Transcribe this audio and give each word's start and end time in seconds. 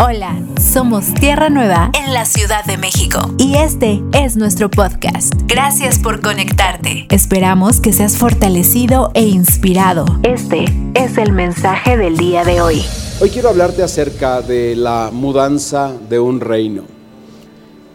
Hola, 0.00 0.40
somos 0.60 1.12
Tierra 1.12 1.50
Nueva 1.50 1.90
en 1.92 2.14
la 2.14 2.24
Ciudad 2.24 2.64
de 2.64 2.76
México 2.76 3.18
y 3.36 3.56
este 3.56 4.00
es 4.12 4.36
nuestro 4.36 4.70
podcast. 4.70 5.34
Gracias 5.48 5.98
por 5.98 6.20
conectarte. 6.20 7.08
Esperamos 7.10 7.80
que 7.80 7.92
seas 7.92 8.16
fortalecido 8.16 9.10
e 9.14 9.22
inspirado. 9.24 10.04
Este 10.22 10.66
es 10.94 11.18
el 11.18 11.32
mensaje 11.32 11.96
del 11.96 12.16
día 12.16 12.44
de 12.44 12.60
hoy. 12.60 12.84
Hoy 13.20 13.30
quiero 13.30 13.48
hablarte 13.48 13.82
acerca 13.82 14.40
de 14.40 14.76
la 14.76 15.10
mudanza 15.12 15.92
de 16.08 16.20
un 16.20 16.38
reino. 16.38 16.84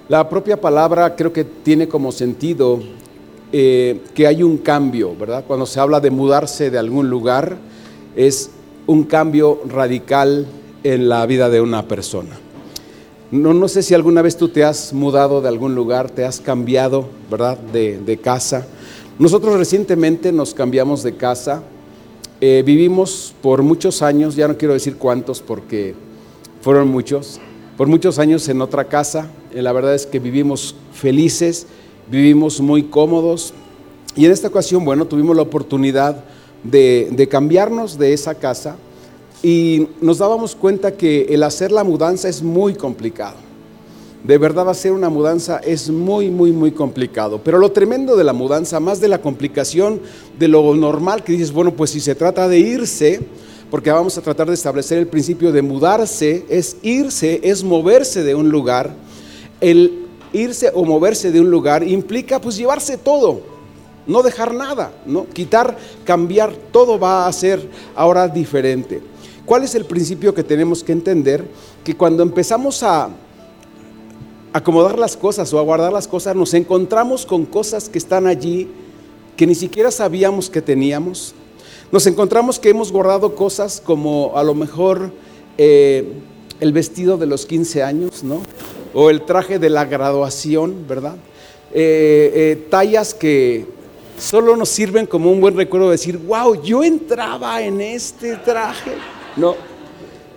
La 0.09 0.27
propia 0.27 0.59
palabra 0.59 1.15
creo 1.15 1.31
que 1.31 1.45
tiene 1.45 1.87
como 1.87 2.11
sentido 2.11 2.81
eh, 3.53 4.01
que 4.13 4.27
hay 4.27 4.43
un 4.43 4.57
cambio, 4.57 5.15
¿verdad? 5.15 5.45
Cuando 5.47 5.65
se 5.65 5.79
habla 5.79 6.01
de 6.01 6.11
mudarse 6.11 6.69
de 6.69 6.77
algún 6.77 7.09
lugar, 7.09 7.55
es 8.13 8.51
un 8.87 9.05
cambio 9.05 9.61
radical 9.69 10.47
en 10.83 11.09
la 11.09 11.25
vida 11.25 11.49
de 11.49 11.61
una 11.61 11.87
persona. 11.87 12.31
No, 13.31 13.53
no 13.53 13.67
sé 13.67 13.81
si 13.81 13.95
alguna 13.95 14.21
vez 14.21 14.37
tú 14.37 14.49
te 14.49 14.63
has 14.63 14.93
mudado 14.93 15.41
de 15.41 15.47
algún 15.47 15.73
lugar, 15.73 16.11
te 16.11 16.23
has 16.23 16.39
cambiado, 16.39 17.07
¿verdad?, 17.31 17.57
de, 17.57 18.19
casa. 18.21 18.67
Nosotros 19.17 19.57
recientemente 19.57 20.31
nos 20.31 20.53
cambiamos 20.53 21.01
de 21.01 21.15
casa. 21.15 21.63
Eh, 22.41 22.61
vivimos 22.63 23.33
por 23.41 23.63
muchos 23.63 24.01
años, 24.03 24.35
ya 24.35 24.47
no 24.47 24.57
quiero 24.57 24.75
decir 24.75 24.97
cuántos 24.97 25.41
porque 25.41 25.95
fueron 26.61 26.89
muchos, 26.89 27.39
por 27.75 27.87
muchos 27.87 28.19
años 28.19 28.47
en 28.49 28.61
otra 28.61 28.85
casa. 28.85 29.31
Eh, 29.51 29.63
la 29.63 29.71
verdad 29.71 29.95
es 29.95 30.05
que 30.05 30.19
vivimos 30.19 30.75
felices, 30.93 31.65
vivimos 32.11 32.61
muy 32.61 32.83
cómodos. 32.83 33.53
Y 34.15 34.25
en 34.25 34.31
esta 34.31 34.49
ocasión, 34.49 34.85
bueno, 34.85 35.05
tuvimos 35.05 35.35
la 35.35 35.41
oportunidad 35.41 36.23
de, 36.63 37.09
de 37.11 37.27
cambiarnos 37.27 37.97
de 37.97 38.13
esa 38.13 38.35
casa 38.35 38.77
y 39.43 39.89
nos 39.99 40.19
dábamos 40.19 40.55
cuenta 40.55 40.93
que 40.93 41.25
el 41.29 41.43
hacer 41.43 41.71
la 41.71 41.83
mudanza 41.83 42.29
es 42.29 42.41
muy 42.41 42.73
complicado. 42.73 43.35
De 44.23 44.37
verdad 44.37 44.69
hacer 44.69 44.93
una 44.93 45.09
mudanza 45.09 45.57
es 45.57 45.89
muy, 45.89 46.29
muy, 46.31 46.53
muy 46.53 46.71
complicado. 46.71 47.41
Pero 47.43 47.57
lo 47.57 47.73
tremendo 47.73 48.15
de 48.15 48.23
la 48.23 48.31
mudanza, 48.31 48.79
más 48.79 49.01
de 49.01 49.09
la 49.09 49.19
complicación 49.19 49.99
de 50.39 50.47
lo 50.47 50.73
normal 50.75 51.25
que 51.25 51.33
dices, 51.33 51.51
bueno, 51.51 51.73
pues 51.73 51.89
si 51.89 51.99
se 51.99 52.15
trata 52.15 52.47
de 52.47 52.57
irse, 52.57 53.19
porque 53.69 53.91
vamos 53.91 54.17
a 54.17 54.21
tratar 54.21 54.47
de 54.47 54.53
establecer 54.53 54.97
el 54.97 55.07
principio 55.07 55.51
de 55.51 55.61
mudarse, 55.61 56.45
es 56.47 56.77
irse, 56.81 57.41
es 57.43 57.65
moverse 57.65 58.23
de 58.23 58.33
un 58.33 58.47
lugar. 58.47 58.95
El 59.59 60.05
irse 60.31 60.71
o 60.73 60.85
moverse 60.85 61.33
de 61.33 61.41
un 61.41 61.51
lugar 61.51 61.85
implica 61.85 62.39
pues 62.39 62.55
llevarse 62.55 62.97
todo, 62.97 63.41
no 64.07 64.23
dejar 64.23 64.53
nada, 64.53 64.93
¿no? 65.05 65.25
Quitar, 65.27 65.77
cambiar, 66.05 66.53
todo 66.71 66.97
va 66.97 67.27
a 67.27 67.33
ser 67.33 67.69
ahora 67.93 68.29
diferente. 68.29 69.12
¿Cuál 69.45 69.63
es 69.63 69.75
el 69.75 69.85
principio 69.85 70.33
que 70.33 70.43
tenemos 70.43 70.83
que 70.83 70.93
entender? 70.93 71.45
Que 71.83 71.95
cuando 71.95 72.23
empezamos 72.23 72.81
a 72.81 73.09
acomodar 74.53 74.97
las 74.97 75.17
cosas 75.17 75.51
o 75.53 75.59
a 75.59 75.63
guardar 75.63 75.91
las 75.91 76.07
cosas, 76.07 76.35
nos 76.35 76.53
encontramos 76.53 77.25
con 77.25 77.45
cosas 77.45 77.89
que 77.89 77.97
están 77.97 78.27
allí 78.27 78.69
que 79.35 79.47
ni 79.47 79.55
siquiera 79.55 79.91
sabíamos 79.91 80.49
que 80.49 80.61
teníamos. 80.61 81.33
Nos 81.91 82.07
encontramos 82.07 82.59
que 82.59 82.69
hemos 82.69 82.91
guardado 82.91 83.35
cosas 83.35 83.81
como 83.83 84.31
a 84.35 84.43
lo 84.43 84.53
mejor 84.53 85.11
eh, 85.57 86.13
el 86.59 86.71
vestido 86.71 87.17
de 87.17 87.25
los 87.25 87.45
15 87.45 87.83
años, 87.83 88.23
¿no? 88.23 88.41
O 88.93 89.09
el 89.09 89.23
traje 89.23 89.59
de 89.59 89.69
la 89.69 89.85
graduación, 89.85 90.85
¿verdad? 90.87 91.15
Eh, 91.73 92.31
eh, 92.33 92.67
tallas 92.69 93.13
que 93.13 93.65
solo 94.17 94.55
nos 94.55 94.69
sirven 94.69 95.07
como 95.07 95.31
un 95.31 95.41
buen 95.41 95.57
recuerdo 95.57 95.87
de 95.87 95.93
decir, 95.93 96.17
wow, 96.17 96.61
yo 96.63 96.83
entraba 96.83 97.61
en 97.61 97.81
este 97.81 98.37
traje. 98.37 98.91
No. 99.35 99.55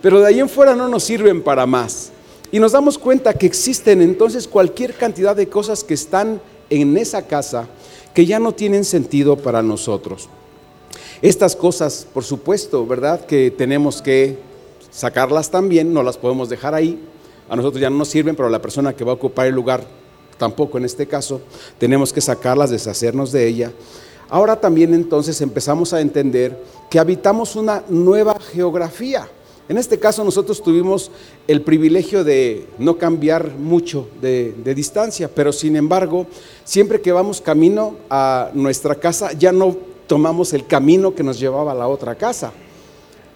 Pero 0.03 0.21
de 0.21 0.27
ahí 0.29 0.41
en 0.41 0.49
fuera 0.49 0.75
no 0.75 0.89
nos 0.89 1.05
sirven 1.05 1.43
para 1.43 1.67
más. 1.67 2.13
Y 2.53 2.61
nos 2.61 2.73
damos 2.73 2.99
cuenta 2.99 3.35
que 3.35 3.47
existen 3.47 4.01
entonces 4.01 4.47
cualquier 4.47 4.95
cantidad 4.95 5.35
de 5.35 5.49
cosas 5.49 5.83
que 5.83 5.95
están 5.95 6.41
en 6.71 6.97
esa 6.97 7.27
casa 7.27 7.69
que 8.15 8.25
ya 8.25 8.39
no 8.39 8.53
tienen 8.53 8.85
sentido 8.85 9.37
para 9.37 9.63
nosotros. 9.63 10.29
Estas 11.23 11.57
cosas, 11.57 12.07
por 12.13 12.25
supuesto, 12.25 12.87
¿verdad? 12.87 13.27
Que 13.27 13.51
tenemos 13.51 14.01
que 14.01 14.39
sacarlas 14.91 15.51
también, 15.51 15.93
no 15.93 16.03
las 16.03 16.17
podemos 16.17 16.49
dejar 16.49 16.75
ahí. 16.75 16.99
A 17.49 17.57
nosotros 17.57 17.81
ya 17.81 17.91
no 17.91 17.97
nos 17.97 18.09
sirven, 18.09 18.37
pero 18.37 18.49
a 18.49 18.51
la 18.51 18.63
persona 18.63 18.95
que 18.95 19.05
va 19.05 19.13
a 19.13 19.17
ocupar 19.17 19.47
el 19.47 19.55
lugar 19.55 19.85
tampoco 20.39 20.79
en 20.79 20.85
este 20.85 21.07
caso. 21.07 21.41
Tenemos 21.79 22.13
que 22.13 22.21
sacarlas, 22.21 22.71
deshacernos 22.71 23.33
de 23.33 23.47
ella. 23.47 23.73
Ahora 24.29 24.61
también 24.61 24.93
entonces 24.93 25.41
empezamos 25.41 25.93
a 25.93 26.01
entender 26.01 26.59
que 26.91 26.99
habitamos 26.99 27.55
una 27.57 27.85
nueva 27.89 28.39
geografía. 28.41 29.29
En 29.69 29.79
este 29.79 29.99
caso 29.99 30.23
nosotros 30.23 30.63
tuvimos 30.63 31.11
el 31.49 31.63
privilegio 31.63 32.23
de 32.23 32.67
no 32.79 32.99
cambiar 32.99 33.51
mucho 33.53 34.09
de, 34.21 34.55
distancia, 34.75 35.29
pero 35.33 35.53
sin 35.53 35.75
embargo, 35.75 36.27
siempre 36.65 37.01
que 37.01 37.11
vamos 37.11 37.41
camino 37.41 37.97
a 38.09 38.51
nuestra 38.55 38.95
casa, 38.95 39.33
ya 39.33 39.51
no 39.51 39.77
tomamos 40.07 40.53
el 40.53 40.67
camino 40.67 41.15
que 41.15 41.25
nos 41.25 41.41
llevaba 41.41 41.73
a 41.73 41.75
la 41.75 41.89
otra 41.89 42.15
casa, 42.15 42.53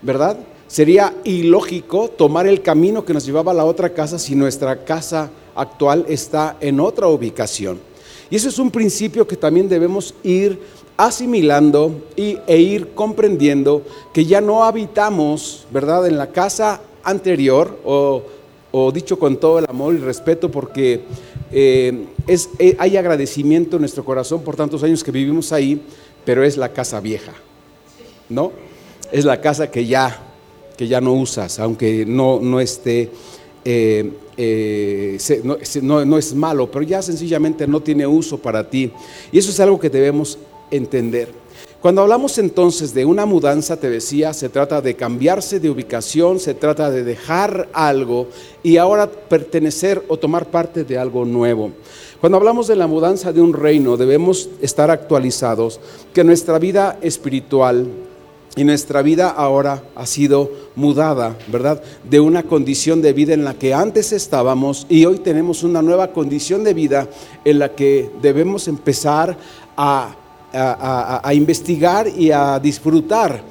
¿verdad? 0.03 0.37
Sería 0.69 1.15
ilógico 1.25 2.09
tomar 2.09 2.47
el 2.47 2.63
camino 2.63 3.05
que 3.05 3.13
nos 3.13 3.27
llevaba 3.27 3.51
a 3.51 3.55
la 3.57 3.65
otra 3.65 3.91
casa 3.91 4.17
si 4.17 4.37
nuestra 4.37 4.85
casa 4.85 5.31
actual 5.57 6.05
está 6.09 6.57
en 6.61 6.79
otra 6.79 7.09
ubicación. 7.09 7.90
Y 8.31 8.37
eso 8.37 8.49
es 8.49 8.59
un 8.59 8.71
principio 8.71 9.27
que 9.27 9.37
también 9.37 9.69
debemos 9.69 10.15
ir 10.23 10.61
asimilando 10.97 12.03
y, 12.15 12.39
e 12.47 12.59
ir 12.59 12.89
comprendiendo 12.95 13.83
que 14.13 14.25
ya 14.25 14.41
no 14.41 14.65
habitamos, 14.65 15.67
¿verdad?, 15.73 16.07
en 16.07 16.17
la 16.17 16.29
casa 16.29 16.81
anterior, 17.03 17.79
o, 17.85 18.23
dicho 18.93 19.19
con 19.19 19.37
todo 19.39 19.59
el 19.59 19.67
amor 19.69 19.95
y 19.95 19.99
respeto, 19.99 20.51
porque 20.51 21.01
eh, 21.51 22.07
es, 22.29 22.51
eh, 22.59 22.77
hay 22.79 22.97
agradecimiento 22.97 23.77
en 23.77 23.83
nuestro 23.83 24.05
corazón 24.05 24.43
por 24.43 24.55
tantos 24.55 24.83
años 24.85 25.03
que 25.03 25.11
vivimos 25.11 25.53
ahí, 25.53 25.83
pero 26.25 26.45
es 26.45 26.57
la 26.57 26.69
casa 26.73 27.01
vieja, 27.01 27.33
¿no? 28.29 28.53
Es 29.11 29.25
la 29.25 29.41
casa 29.41 29.71
que 29.73 29.87
ya, 29.87 30.23
que 30.77 30.87
ya 30.87 31.01
no 31.01 31.15
usas, 31.15 31.59
aunque 31.59 32.05
no, 32.07 32.39
no 32.41 32.61
esté... 32.61 33.11
Eh, 33.65 34.13
no, 35.83 36.05
no, 36.05 36.19
es 36.19 36.35
malo, 36.35 36.71
pero 36.71 36.83
ya 36.83 37.03
sencillamente 37.03 37.67
no 37.67 37.81
tiene 37.81 38.07
uso 38.07 38.39
para 38.39 38.69
ti. 38.69 38.93
Y 39.33 39.39
eso 39.39 39.51
es 39.51 39.61
algo 39.61 39.79
que 39.79 39.91
debemos 39.91 40.39
entender. 40.71 41.29
Cuando 41.81 42.03
hablamos 42.03 42.37
entonces 42.37 42.93
de 42.93 43.07
una 43.07 43.25
mudanza, 43.25 43.79
te 43.79 43.89
decía, 43.89 44.35
se 44.35 44.51
trata 44.51 44.83
de 44.83 44.97
cambiarse 44.97 45.61
de 45.61 45.71
ubicación, 45.71 46.39
se 46.39 46.53
trata 46.53 46.91
de 46.91 47.05
dejar 47.05 47.71
algo 47.73 48.29
y 48.63 48.77
ahora 48.77 49.11
pertenecer 49.11 50.05
o 50.09 50.19
tomar 50.19 50.51
parte 50.51 50.85
de 50.85 50.99
algo 50.99 51.25
nuevo. 51.25 51.73
Cuando 52.21 52.37
hablamos 52.37 52.69
de 52.69 52.77
la 52.77 52.87
mudanza 52.87 53.33
de 53.33 53.41
un 53.41 53.55
reino, 53.55 53.97
debemos 53.97 54.51
estar 54.61 54.91
actualizados 54.91 55.81
que 56.13 56.23
nuestra 56.23 56.59
vida 56.59 56.99
espiritual 57.01 57.87
y 58.57 58.65
nuestra 58.65 59.03
vida 59.03 59.31
ahora 59.31 59.83
ha 59.95 60.07
sido 60.07 60.51
mudada, 60.75 61.37
¿verdad? 61.49 61.83
De 62.09 62.21
una 62.21 62.43
condición 62.43 63.01
de 63.03 63.13
vida 63.13 63.35
en 63.35 63.45
la 63.45 63.55
que 63.55 63.75
antes 63.75 64.13
estábamos 64.13 64.87
y 64.89 65.05
hoy 65.05 65.19
tenemos 65.19 65.63
una 65.63 65.83
nueva 65.83 66.09
condición 66.09 66.65
de 66.65 66.75
vida 66.75 67.09
en 67.45 67.59
la 67.59 67.75
que 67.75 68.11
debemos 68.21 68.67
empezar 68.69 69.37
a 69.77 70.17
a, 70.53 71.33
investigar 71.35 72.09
y 72.09 72.31
a 72.31 72.59
disfrutar 72.59 73.43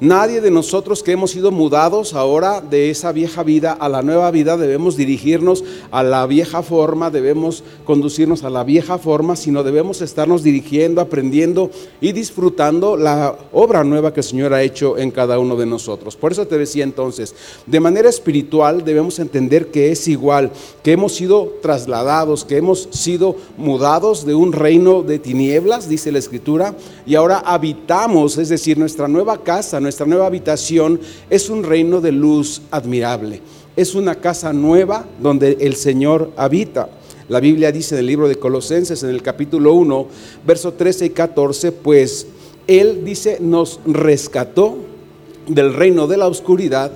Nadie 0.00 0.42
de 0.42 0.50
nosotros 0.50 1.02
que 1.02 1.12
hemos 1.12 1.30
sido 1.30 1.50
mudados 1.50 2.12
ahora 2.12 2.60
de 2.60 2.90
esa 2.90 3.12
vieja 3.12 3.42
vida 3.42 3.72
a 3.72 3.88
la 3.88 4.02
nueva 4.02 4.30
vida 4.30 4.58
debemos 4.58 4.94
dirigirnos 4.94 5.64
a 5.90 6.02
la 6.02 6.26
vieja 6.26 6.62
forma, 6.62 7.10
debemos 7.10 7.64
conducirnos 7.86 8.44
a 8.44 8.50
la 8.50 8.62
vieja 8.62 8.98
forma, 8.98 9.36
sino 9.36 9.62
debemos 9.62 10.02
estarnos 10.02 10.42
dirigiendo, 10.42 11.00
aprendiendo 11.00 11.70
y 12.02 12.12
disfrutando 12.12 12.98
la 12.98 13.38
obra 13.54 13.84
nueva 13.84 14.12
que 14.12 14.20
el 14.20 14.24
Señor 14.24 14.52
ha 14.52 14.62
hecho 14.62 14.98
en 14.98 15.10
cada 15.10 15.38
uno 15.38 15.56
de 15.56 15.64
nosotros. 15.64 16.14
Por 16.14 16.30
eso 16.30 16.46
te 16.46 16.58
decía 16.58 16.84
entonces, 16.84 17.34
de 17.64 17.80
manera 17.80 18.10
espiritual 18.10 18.84
debemos 18.84 19.18
entender 19.18 19.68
que 19.68 19.92
es 19.92 20.08
igual, 20.08 20.50
que 20.82 20.92
hemos 20.92 21.14
sido 21.14 21.54
trasladados, 21.62 22.44
que 22.44 22.58
hemos 22.58 22.86
sido 22.90 23.36
mudados 23.56 24.26
de 24.26 24.34
un 24.34 24.52
reino 24.52 25.02
de 25.02 25.18
tinieblas, 25.18 25.88
dice 25.88 26.12
la 26.12 26.18
Escritura, 26.18 26.74
y 27.06 27.14
ahora 27.14 27.38
habitamos, 27.38 28.36
es 28.36 28.50
decir, 28.50 28.76
nuestra 28.76 29.08
nueva 29.08 29.42
casa, 29.42 29.80
nuestra 29.86 30.04
nueva 30.04 30.26
habitación 30.26 30.98
es 31.30 31.48
un 31.48 31.62
reino 31.62 32.00
de 32.00 32.10
luz 32.10 32.62
admirable. 32.72 33.40
Es 33.76 33.94
una 33.94 34.16
casa 34.16 34.52
nueva 34.52 35.06
donde 35.22 35.58
el 35.60 35.76
Señor 35.76 36.32
habita. 36.36 36.88
La 37.28 37.38
Biblia 37.38 37.70
dice 37.70 37.94
en 37.94 38.00
el 38.00 38.06
libro 38.06 38.26
de 38.26 38.34
Colosenses, 38.34 39.04
en 39.04 39.10
el 39.10 39.22
capítulo 39.22 39.74
1, 39.74 40.08
verso 40.44 40.72
13 40.72 41.06
y 41.06 41.10
14, 41.10 41.70
pues 41.70 42.26
Él 42.66 43.04
dice, 43.04 43.38
nos 43.40 43.78
rescató 43.86 44.76
del 45.46 45.72
reino 45.72 46.08
de 46.08 46.16
la 46.16 46.26
oscuridad. 46.26 46.90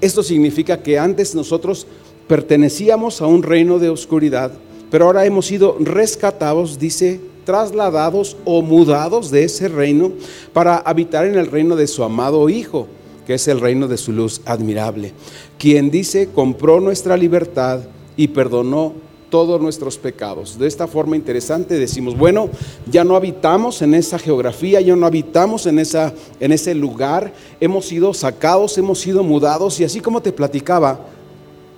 Esto 0.00 0.24
significa 0.24 0.82
que 0.82 0.98
antes 0.98 1.36
nosotros 1.36 1.86
pertenecíamos 2.26 3.22
a 3.22 3.26
un 3.26 3.44
reino 3.44 3.78
de 3.78 3.88
oscuridad, 3.88 4.50
pero 4.90 5.06
ahora 5.06 5.26
hemos 5.26 5.46
sido 5.46 5.76
rescatados, 5.78 6.80
dice 6.80 7.20
trasladados 7.44 8.36
o 8.44 8.62
mudados 8.62 9.30
de 9.30 9.44
ese 9.44 9.68
reino 9.68 10.12
para 10.52 10.76
habitar 10.76 11.26
en 11.26 11.36
el 11.36 11.46
reino 11.46 11.76
de 11.76 11.86
su 11.86 12.04
amado 12.04 12.48
Hijo. 12.48 12.88
que 13.26 13.34
es 13.34 13.46
el 13.46 13.60
reino 13.60 13.86
de 13.86 13.98
su 13.98 14.10
luz 14.10 14.40
admirable, 14.46 15.12
quien 15.56 15.92
dice, 15.92 16.30
compró 16.34 16.80
nuestra 16.80 17.16
libertad 17.16 17.82
y 18.16 18.26
perdonó 18.28 18.94
todos 19.32 19.58
nuestros 19.62 19.96
pecados. 19.96 20.58
De 20.58 20.66
esta 20.66 20.86
forma 20.86 21.16
interesante 21.16 21.78
decimos, 21.78 22.18
bueno, 22.18 22.50
ya 22.90 23.02
no 23.02 23.16
habitamos 23.16 23.80
en 23.80 23.94
esa 23.94 24.18
geografía, 24.18 24.78
ya 24.82 24.94
no 24.94 25.06
habitamos 25.06 25.64
en, 25.66 25.78
esa, 25.78 26.12
en 26.38 26.52
ese 26.52 26.74
lugar, 26.74 27.32
hemos 27.58 27.86
sido 27.86 28.12
sacados, 28.12 28.76
hemos 28.76 28.98
sido 28.98 29.22
mudados 29.22 29.80
y 29.80 29.84
así 29.84 30.00
como 30.00 30.20
te 30.20 30.32
platicaba, 30.32 31.00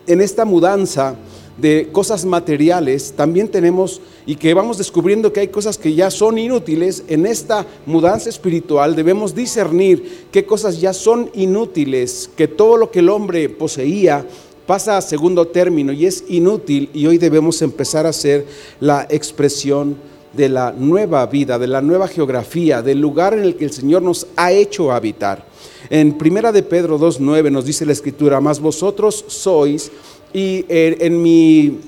en 0.09 0.21
esta 0.21 0.45
mudanza 0.45 1.15
de 1.57 1.89
cosas 1.93 2.25
materiales, 2.25 3.13
también 3.17 3.49
tenemos 3.49 4.01
y 4.27 4.37
que 4.37 4.55
vamos 4.55 4.79
descubriendo 4.79 5.33
que 5.33 5.41
hay 5.41 5.49
cosas 5.49 5.79
que 5.79 5.95
ya 5.95 6.11
son 6.11 6.39
inútiles, 6.39 7.05
en 7.09 7.27
esta 7.27 7.67
mudanza 7.87 8.29
espiritual 8.29 8.97
debemos 8.97 9.35
discernir 9.35 10.27
qué 10.33 10.45
cosas 10.45 10.81
ya 10.81 10.93
son 10.93 11.31
inútiles, 11.35 12.31
que 12.37 12.49
todo 12.49 12.77
lo 12.77 12.91
que 12.91 12.99
el 13.01 13.09
hombre 13.09 13.49
poseía 13.49 14.27
pasa 14.67 14.97
a 14.97 15.03
segundo 15.03 15.47
término 15.47 15.93
y 15.93 16.07
es 16.07 16.25
inútil 16.29 16.91
y 16.93 17.07
hoy 17.07 17.19
debemos 17.19 17.61
empezar 17.63 18.07
a 18.07 18.11
hacer 18.11 18.47
la 18.81 19.07
expresión 19.11 19.97
de 20.33 20.49
la 20.49 20.73
nueva 20.73 21.25
vida, 21.27 21.59
de 21.59 21.67
la 21.69 21.81
nueva 21.81 22.09
geografía, 22.09 22.83
del 22.83 23.01
lugar 23.01 23.35
en 23.35 23.45
el 23.45 23.57
que 23.57 23.67
el 23.67 23.73
Señor 23.73 24.03
nos 24.03 24.27
ha 24.37 24.51
hecho 24.51 24.91
habitar. 24.91 25.47
En 25.91 26.17
Primera 26.19 26.51
de 26.51 26.63
Pedro 26.63 26.99
2.9 26.99 27.51
nos 27.51 27.65
dice 27.65 27.87
la 27.87 27.93
Escritura, 27.93 28.41
más 28.41 28.59
vosotros 28.59 29.25
sois, 29.29 29.93
y 30.35 30.67
en 30.69 31.23
mi 31.23 31.81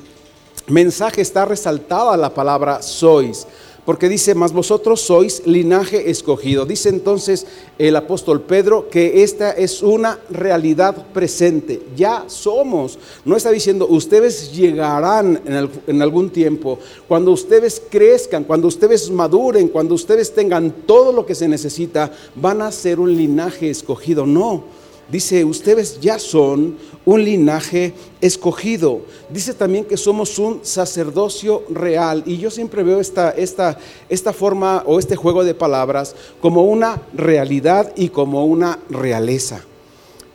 mensaje 0.68 1.20
está 1.20 1.44
resaltada 1.44 2.16
la 2.16 2.32
palabra 2.32 2.80
sois 2.80 3.46
porque 3.86 4.08
dice, 4.08 4.34
más 4.34 4.52
vosotros 4.52 5.00
sois 5.00 5.46
linaje 5.46 6.10
escogido. 6.10 6.66
Dice 6.66 6.88
entonces 6.88 7.46
el 7.78 7.94
apóstol 7.94 8.42
Pedro 8.42 8.90
que 8.90 9.22
esta 9.22 9.52
es 9.52 9.80
una 9.80 10.18
realidad 10.28 11.06
presente. 11.14 11.80
Ya 11.96 12.24
somos. 12.26 12.98
No 13.24 13.36
está 13.36 13.52
diciendo, 13.52 13.86
ustedes 13.88 14.52
llegarán 14.52 15.40
en, 15.46 15.70
en 15.86 16.02
algún 16.02 16.30
tiempo, 16.30 16.80
cuando 17.06 17.30
ustedes 17.30 17.80
crezcan, 17.88 18.42
cuando 18.42 18.66
ustedes 18.66 19.08
maduren, 19.08 19.68
cuando 19.68 19.94
ustedes 19.94 20.34
tengan 20.34 20.72
todo 20.84 21.12
lo 21.12 21.24
que 21.24 21.36
se 21.36 21.46
necesita, 21.46 22.10
van 22.34 22.62
a 22.62 22.72
ser 22.72 22.98
un 22.98 23.16
linaje 23.16 23.70
escogido. 23.70 24.26
No 24.26 24.64
Dice, 25.08 25.44
ustedes 25.44 26.00
ya 26.00 26.18
son 26.18 26.76
un 27.04 27.24
linaje 27.24 27.94
escogido. 28.20 29.02
Dice 29.30 29.54
también 29.54 29.84
que 29.84 29.96
somos 29.96 30.38
un 30.38 30.60
sacerdocio 30.62 31.62
real. 31.70 32.24
Y 32.26 32.38
yo 32.38 32.50
siempre 32.50 32.82
veo 32.82 33.00
esta, 33.00 33.30
esta, 33.30 33.78
esta 34.08 34.32
forma 34.32 34.82
o 34.86 34.98
este 34.98 35.14
juego 35.14 35.44
de 35.44 35.54
palabras 35.54 36.16
como 36.40 36.64
una 36.64 37.00
realidad 37.14 37.92
y 37.96 38.08
como 38.08 38.44
una 38.46 38.78
realeza 38.90 39.64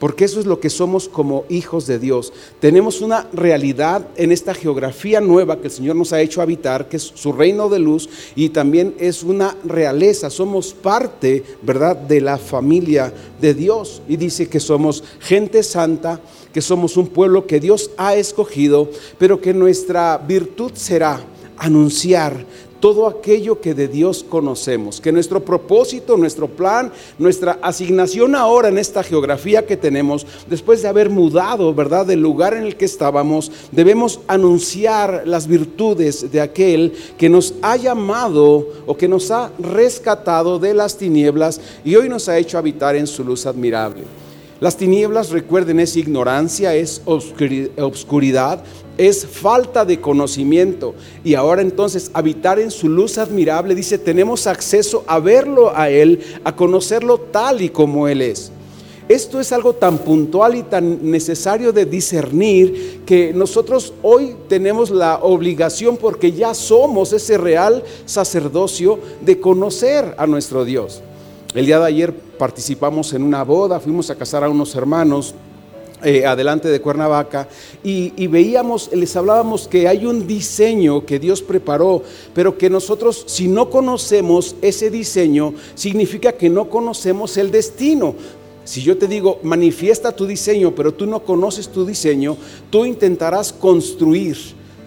porque 0.02 0.26
eso 0.26 0.40
es 0.40 0.48
lo 0.48 0.60
que 0.60 0.72
somos 0.72 1.08
como 1.08 1.46
hijos 1.48 1.86
de 1.86 2.00
Dios. 2.00 2.34
Tenemos 2.60 3.02
una 3.02 3.30
realidad 3.34 4.08
en 4.16 4.32
esta 4.32 4.56
geografía 4.56 5.22
nueva 5.22 5.58
que 5.58 5.68
el 5.68 5.72
Señor 5.72 5.96
nos 5.96 6.12
ha 6.12 6.22
hecho 6.22 6.42
habitar, 6.42 6.90
que 6.90 6.98
es 6.98 7.04
su 7.04 7.32
reino 7.32 7.70
de 7.70 7.78
luz, 7.78 8.10
y 8.36 8.50
también 8.50 8.96
es 8.98 9.22
una 9.22 9.56
realeza. 9.64 10.32
Somos 10.32 10.74
parte, 10.74 11.44
¿verdad?, 11.62 11.96
de 11.96 12.20
la 12.20 12.40
familia 12.40 13.14
de 13.40 13.54
Dios. 13.54 14.02
Y 14.08 14.18
dice 14.18 14.50
que 14.50 14.60
somos 14.60 15.04
gente 15.20 15.62
santa, 15.62 16.20
que 16.52 16.62
somos 16.62 16.98
un 16.98 17.06
pueblo 17.06 17.46
que 17.46 17.60
Dios 17.60 17.92
ha 17.96 18.16
escogido, 18.16 18.90
pero 19.20 19.40
que 19.40 19.54
nuestra 19.54 20.18
virtud 20.18 20.72
será 20.74 21.22
anunciar 21.58 22.44
todo 22.82 23.08
aquello 23.08 23.62
que 23.62 23.74
de 23.74 23.88
Dios 23.88 24.26
conocemos, 24.28 25.00
que 25.00 25.14
nuestro 25.14 25.46
propósito, 25.46 26.18
nuestro 26.18 26.48
plan, 26.50 26.92
nuestra 27.18 27.60
asignación 27.62 28.36
ahora 28.36 28.68
en 28.68 28.78
esta 28.78 29.04
geografía 29.04 29.66
que 29.66 29.78
tenemos, 29.78 30.28
después 30.48 30.82
de 30.82 30.90
haber 30.90 31.10
mudado, 31.10 31.74
¿verdad?, 31.74 32.06
del 32.06 32.22
lugar 32.22 32.54
en 32.56 32.64
el 32.64 32.76
que 32.76 32.86
estábamos, 32.86 33.52
debemos 33.72 34.20
anunciar 34.28 35.24
las 35.26 35.48
virtudes 35.48 36.32
de 36.32 36.42
aquel 36.42 36.92
que 37.18 37.30
nos 37.30 37.54
ha 37.62 37.78
llamado 37.78 38.68
o 38.86 38.98
que 38.98 39.08
nos 39.08 39.32
ha 39.32 39.52
rescatado 39.60 40.60
de 40.60 40.74
las 40.74 40.98
tinieblas 40.98 41.62
y 41.86 41.96
hoy 41.96 42.10
nos 42.10 42.28
ha 42.28 42.38
hecho 42.38 42.58
habitar 42.58 42.96
en 42.96 43.08
su 43.08 43.24
luz 43.24 43.46
admirable. 43.46 44.21
Las 44.62 44.78
tinieblas, 44.78 45.32
recuerden, 45.32 45.80
es 45.80 45.98
ignorancia, 45.98 46.76
es 46.76 47.02
obscuridad, 47.06 48.64
es 48.96 49.26
falta 49.26 49.86
de 49.86 50.00
conocimiento. 50.00 50.94
Y 51.24 51.34
ahora 51.34 51.64
entonces 51.64 52.12
habitar 52.14 52.60
en 52.60 52.70
su 52.70 52.88
luz 52.88 53.18
admirable, 53.18 53.74
dice, 53.74 53.98
tenemos 53.98 54.46
acceso 54.46 55.04
a 55.08 55.18
verlo 55.18 55.76
a 55.76 55.90
Él, 55.90 56.20
a 56.44 56.56
conocerlo 56.56 57.18
tal 57.18 57.64
y 57.64 57.70
como 57.70 58.08
Él 58.08 58.22
es. 58.22 58.52
Esto 59.10 59.40
es 59.40 59.52
algo 59.52 59.74
tan 59.74 59.98
puntual 59.98 60.54
y 60.54 60.62
tan 60.62 61.10
necesario 61.10 61.74
de 61.74 61.88
discernir 61.88 63.02
que 63.04 63.34
nosotros 63.34 63.96
hoy 64.04 64.36
tenemos 64.48 64.92
la 64.92 65.22
obligación, 65.24 65.98
porque 65.98 66.34
ya 66.34 66.54
somos 66.54 67.14
ese 67.14 67.36
real 67.40 67.84
sacerdocio, 68.06 69.00
de 69.22 69.40
conocer 69.40 70.14
a 70.20 70.28
nuestro 70.28 70.66
Dios. 70.66 71.02
El 71.54 71.66
día 71.66 71.80
de 71.80 71.86
ayer 71.86 72.14
participamos 72.14 73.12
en 73.12 73.24
una 73.24 73.44
boda, 73.44 73.82
fuimos 73.82 74.10
a 74.10 74.16
casar 74.16 74.42
a 74.46 74.50
unos 74.50 74.74
hermanos 74.74 75.36
eh, 76.02 76.26
adelante 76.26 76.70
de 76.70 76.80
Cuernavaca 76.80 77.50
y, 77.84 78.26
veíamos, 78.28 78.90
les 78.94 79.14
hablábamos 79.18 79.68
que 79.68 79.86
hay 79.86 80.06
un 80.06 80.26
diseño 80.26 81.06
que 81.06 81.20
Dios 81.20 81.42
preparó, 81.42 82.04
pero 82.34 82.58
que 82.58 82.70
nosotros 82.70 83.26
si 83.28 83.50
no 83.50 83.70
conocemos 83.70 84.56
ese 84.62 84.90
diseño, 84.90 85.54
significa 85.76 86.32
que 86.32 86.50
no 86.50 86.70
conocemos 86.70 87.36
el 87.36 87.52
destino. 87.52 88.16
Si 88.64 88.82
yo 88.82 88.98
te 88.98 89.08
digo, 89.08 89.40
manifiesta 89.44 90.16
tu 90.16 90.26
diseño, 90.26 90.74
pero 90.74 90.94
tú 90.94 91.06
no 91.06 91.24
conoces 91.24 91.68
tu 91.68 91.86
diseño, 91.86 92.38
tú 92.70 92.86
intentarás 92.86 93.52
construir, 93.52 94.38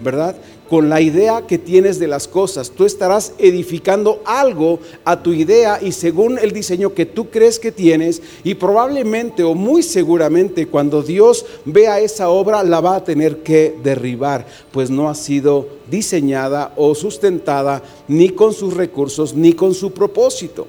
¿verdad? 0.03 0.35
Con 0.69 0.89
la 0.89 1.01
idea 1.01 1.47
que 1.47 1.59
tienes 1.59 1.99
de 1.99 2.07
las 2.07 2.29
cosas. 2.29 2.71
Tú 2.71 2.85
estarás 2.85 3.33
edificando 3.39 4.23
algo 4.25 4.79
a 5.05 5.23
tu 5.23 5.33
idea 5.33 5.79
y 5.83 5.93
según 5.93 6.39
el 6.39 6.53
diseño 6.53 6.95
que 6.95 7.07
tú 7.07 7.31
crees 7.31 7.59
que 7.59 7.73
tienes 7.73 8.23
y 8.43 8.55
probablemente 8.55 9.43
o 9.43 9.55
muy 9.55 9.83
seguramente 9.83 10.67
cuando 10.67 11.03
Dios 11.03 11.45
vea 11.65 12.01
esa 12.01 12.29
obra 12.29 12.63
la 12.63 12.81
va 12.81 12.97
a 12.97 13.05
tener 13.05 13.43
que 13.43 13.77
derribar, 13.83 14.47
pues 14.73 14.91
no 14.91 15.09
ha 15.09 15.15
sido 15.15 15.69
diseñada 15.91 16.73
o 16.77 16.95
sustentada 16.95 17.83
ni 18.09 18.31
con 18.31 18.53
sus 18.53 18.75
recursos 18.75 19.35
ni 19.35 19.53
con 19.53 19.75
su 19.75 19.93
propósito. 19.93 20.67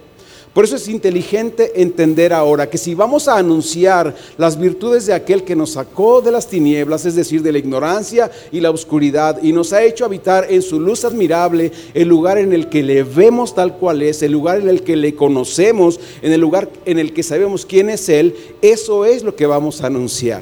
Por 0.55 0.63
eso 0.63 0.77
es 0.77 0.87
inteligente 0.87 1.81
entender 1.81 2.31
ahora 2.31 2.69
que 2.69 2.77
si 2.77 2.95
vamos 2.95 3.27
a 3.27 3.35
anunciar 3.35 4.15
las 4.37 4.57
virtudes 4.57 5.05
de 5.05 5.13
aquel 5.13 5.43
que 5.43 5.53
nos 5.53 5.71
sacó 5.73 6.21
de 6.21 6.31
las 6.31 6.47
tinieblas, 6.47 7.05
es 7.05 7.15
decir, 7.15 7.41
de 7.41 7.51
la 7.51 7.57
ignorancia 7.57 8.31
y 8.53 8.61
la 8.61 8.71
oscuridad, 8.71 9.43
y 9.43 9.51
nos 9.51 9.73
ha 9.73 9.83
hecho 9.83 10.05
habitar 10.05 10.47
en 10.49 10.61
su 10.61 10.79
luz 10.79 11.03
admirable, 11.03 11.73
el 11.93 12.07
lugar 12.07 12.37
en 12.37 12.53
el 12.53 12.69
que 12.69 12.83
le 12.83 13.03
vemos 13.03 13.53
tal 13.53 13.75
cual 13.75 14.01
es, 14.01 14.23
el 14.23 14.31
lugar 14.31 14.61
en 14.61 14.69
el 14.69 14.81
que 14.83 14.95
le 14.95 15.13
conocemos, 15.13 15.99
en 16.21 16.31
el 16.31 16.39
lugar 16.39 16.69
en 16.85 16.99
el 16.99 17.11
que 17.11 17.23
sabemos 17.23 17.65
quién 17.65 17.89
es 17.89 18.07
Él, 18.07 18.33
eso 18.61 19.03
es 19.03 19.23
lo 19.23 19.35
que 19.35 19.47
vamos 19.47 19.81
a 19.81 19.87
anunciar. 19.87 20.41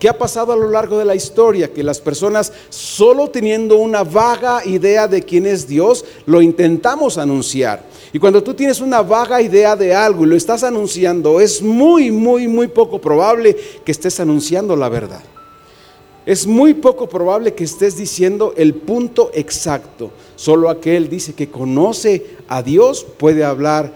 ¿Qué 0.00 0.08
ha 0.08 0.18
pasado 0.18 0.52
a 0.52 0.56
lo 0.56 0.68
largo 0.68 0.98
de 0.98 1.04
la 1.04 1.14
historia? 1.14 1.72
Que 1.72 1.84
las 1.84 2.00
personas, 2.00 2.52
solo 2.70 3.30
teniendo 3.30 3.76
una 3.76 4.02
vaga 4.02 4.66
idea 4.66 5.06
de 5.06 5.22
quién 5.22 5.46
es 5.46 5.68
Dios, 5.68 6.04
lo 6.26 6.42
intentamos 6.42 7.18
anunciar. 7.18 7.93
Y 8.14 8.20
cuando 8.20 8.44
tú 8.44 8.54
tienes 8.54 8.80
una 8.80 9.02
vaga 9.02 9.42
idea 9.42 9.74
de 9.74 9.92
algo 9.92 10.24
y 10.24 10.28
lo 10.28 10.36
estás 10.36 10.62
anunciando, 10.62 11.40
es 11.40 11.60
muy, 11.60 12.12
muy, 12.12 12.46
muy 12.46 12.68
poco 12.68 13.00
probable 13.00 13.56
que 13.84 13.90
estés 13.90 14.20
anunciando 14.20 14.76
la 14.76 14.88
verdad. 14.88 15.20
Es 16.24 16.46
muy 16.46 16.74
poco 16.74 17.08
probable 17.08 17.54
que 17.54 17.64
estés 17.64 17.96
diciendo 17.96 18.54
el 18.56 18.74
punto 18.74 19.32
exacto. 19.34 20.12
Solo 20.36 20.70
aquel 20.70 21.08
dice 21.08 21.32
que 21.32 21.50
conoce 21.50 22.24
a 22.46 22.62
Dios 22.62 23.04
puede 23.18 23.42
hablar 23.42 23.92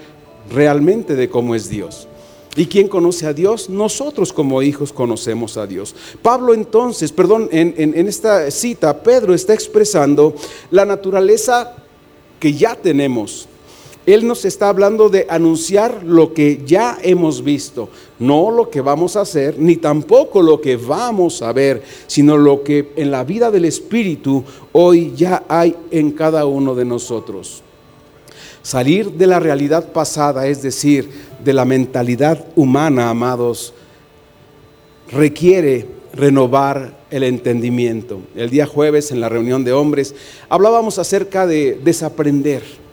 realmente 0.50 1.14
de 1.14 1.30
cómo 1.30 1.54
es 1.54 1.68
Dios. 1.68 2.08
¿Y 2.56 2.66
quién 2.66 2.88
conoce 2.88 3.24
a 3.24 3.32
Dios? 3.32 3.70
Nosotros 3.70 4.32
como 4.32 4.62
hijos 4.62 4.92
conocemos 4.92 5.56
a 5.56 5.64
Dios. 5.68 5.94
Pablo 6.22 6.54
entonces, 6.54 7.12
perdón, 7.12 7.48
en, 7.52 7.72
en, 7.76 8.08
esta 8.08 8.50
cita, 8.50 9.00
Pedro 9.00 9.32
está 9.32 9.54
expresando 9.54 10.34
la 10.72 10.84
naturaleza 10.84 11.76
que 12.40 12.52
ya 12.52 12.74
tenemos 12.74 13.46
él 14.14 14.26
nos 14.26 14.46
está 14.46 14.70
hablando 14.70 15.10
de 15.10 15.26
anunciar 15.28 16.02
lo 16.02 16.32
que 16.32 16.62
ya 16.64 16.96
hemos 17.02 17.44
visto, 17.44 17.90
no 18.18 18.50
lo 18.50 18.70
que 18.70 18.80
vamos 18.80 19.16
a 19.16 19.20
hacer, 19.20 19.58
ni 19.58 19.76
tampoco 19.76 20.40
lo 20.40 20.62
que 20.62 20.76
vamos 20.76 21.42
a 21.42 21.52
ver, 21.52 21.82
sino 22.06 22.38
lo 22.38 22.62
que 22.64 22.92
en 22.96 23.10
la 23.10 23.22
vida 23.22 23.50
del 23.50 23.66
Espíritu 23.66 24.42
hoy 24.72 25.12
ya 25.14 25.44
hay 25.46 25.76
en 25.90 26.12
cada 26.12 26.46
uno 26.46 26.74
de 26.74 26.86
nosotros. 26.86 27.62
Salir 28.62 29.12
de 29.12 29.26
la 29.26 29.40
realidad 29.40 29.92
pasada, 29.92 30.46
es 30.46 30.62
decir, 30.62 31.10
de 31.44 31.52
la 31.52 31.66
mentalidad 31.66 32.46
humana, 32.56 33.10
amados, 33.10 33.74
requiere 35.10 35.86
renovar 36.14 36.96
el 37.10 37.24
entendimiento. 37.24 38.20
El 38.34 38.48
día 38.48 38.64
jueves 38.64 39.10
en 39.10 39.20
la 39.20 39.28
reunión 39.28 39.64
de 39.64 39.74
hombres 39.74 40.14
hablábamos 40.48 40.98
acerca 40.98 41.46
de 41.46 41.78
desaprender 41.84 42.87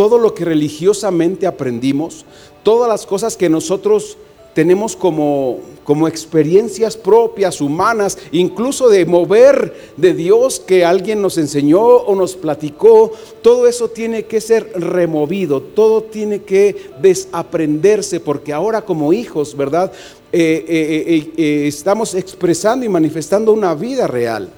todo 0.00 0.16
lo 0.16 0.32
que 0.32 0.46
religiosamente 0.46 1.46
aprendimos, 1.46 2.24
todas 2.62 2.88
las 2.88 3.04
cosas 3.04 3.36
que 3.36 3.50
nosotros 3.50 4.16
tenemos 4.54 4.96
como, 4.96 5.58
como 5.84 6.08
experiencias 6.08 6.96
propias, 6.96 7.60
humanas, 7.60 8.16
incluso 8.32 8.88
de 8.88 9.04
mover 9.04 9.92
de 9.98 10.14
Dios 10.14 10.58
que 10.58 10.86
alguien 10.86 11.20
nos 11.20 11.36
enseñó 11.36 11.82
o 11.82 12.14
nos 12.14 12.34
platicó, 12.34 13.12
todo 13.42 13.66
eso 13.66 13.90
tiene 13.90 14.22
que 14.22 14.40
ser 14.40 14.72
removido, 14.74 15.60
todo 15.60 16.04
tiene 16.04 16.44
que 16.44 16.92
desaprenderse, 17.02 18.20
porque 18.20 18.54
ahora 18.54 18.80
como 18.80 19.12
hijos, 19.12 19.54
¿verdad? 19.54 19.92
Eh, 20.32 20.64
eh, 20.66 21.32
eh, 21.36 21.64
estamos 21.66 22.14
expresando 22.14 22.86
y 22.86 22.88
manifestando 22.88 23.52
una 23.52 23.74
vida 23.74 24.06
real. 24.06 24.50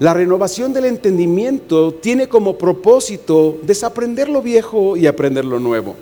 La 0.00 0.12
renovación 0.12 0.72
del 0.72 0.86
entendimiento 0.86 1.94
tiene 1.94 2.28
como 2.28 2.58
propósito 2.58 3.58
desaprender 3.62 4.28
lo 4.28 4.42
viejo 4.42 4.96
y 4.96 5.06
aprender 5.06 5.44
lo 5.44 5.60
nuevo. 5.60 5.94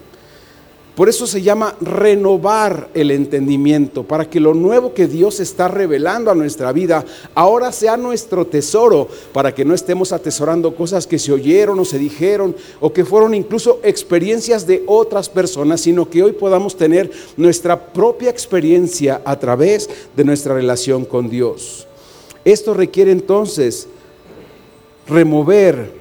Por 0.95 1.09
eso 1.09 1.27
se 1.27 1.41
llama 1.41 1.75
renovar 1.81 2.89
el 2.93 3.11
entendimiento, 3.11 4.03
para 4.03 4.29
que 4.29 4.41
lo 4.41 4.53
nuevo 4.53 4.93
que 4.93 5.07
Dios 5.07 5.41
está 5.41 5.69
revelando 5.69 6.31
a 6.31 6.35
nuestra 6.35 6.71
vida 6.71 7.05
ahora 7.35 7.73
sea 7.73 7.97
nuestro 7.97 8.47
tesoro, 8.47 9.09
para 9.33 9.55
que 9.55 9.65
no 9.65 9.75
estemos 9.75 10.13
atesorando 10.13 10.75
cosas 10.75 11.07
que 11.07 11.19
se 11.19 11.33
oyeron 11.33 11.79
o 11.79 11.85
se 11.87 11.99
dijeron 11.99 12.55
o 12.81 12.93
que 12.93 13.07
fueron 13.07 13.35
incluso 13.35 13.81
experiencias 13.83 14.67
de 14.67 14.85
otras 14.87 15.31
personas, 15.31 15.83
sino 15.83 16.09
que 16.09 16.23
hoy 16.23 16.33
podamos 16.33 16.77
tener 16.77 17.11
nuestra 17.39 17.93
propia 17.93 18.29
experiencia 18.29 19.23
a 19.25 19.39
través 19.39 19.89
de 20.15 20.25
nuestra 20.25 20.55
relación 20.55 21.07
con 21.07 21.31
Dios. 21.31 21.87
Esto 22.45 22.75
requiere 22.75 23.13
entonces 23.13 23.89
remover 25.07 25.93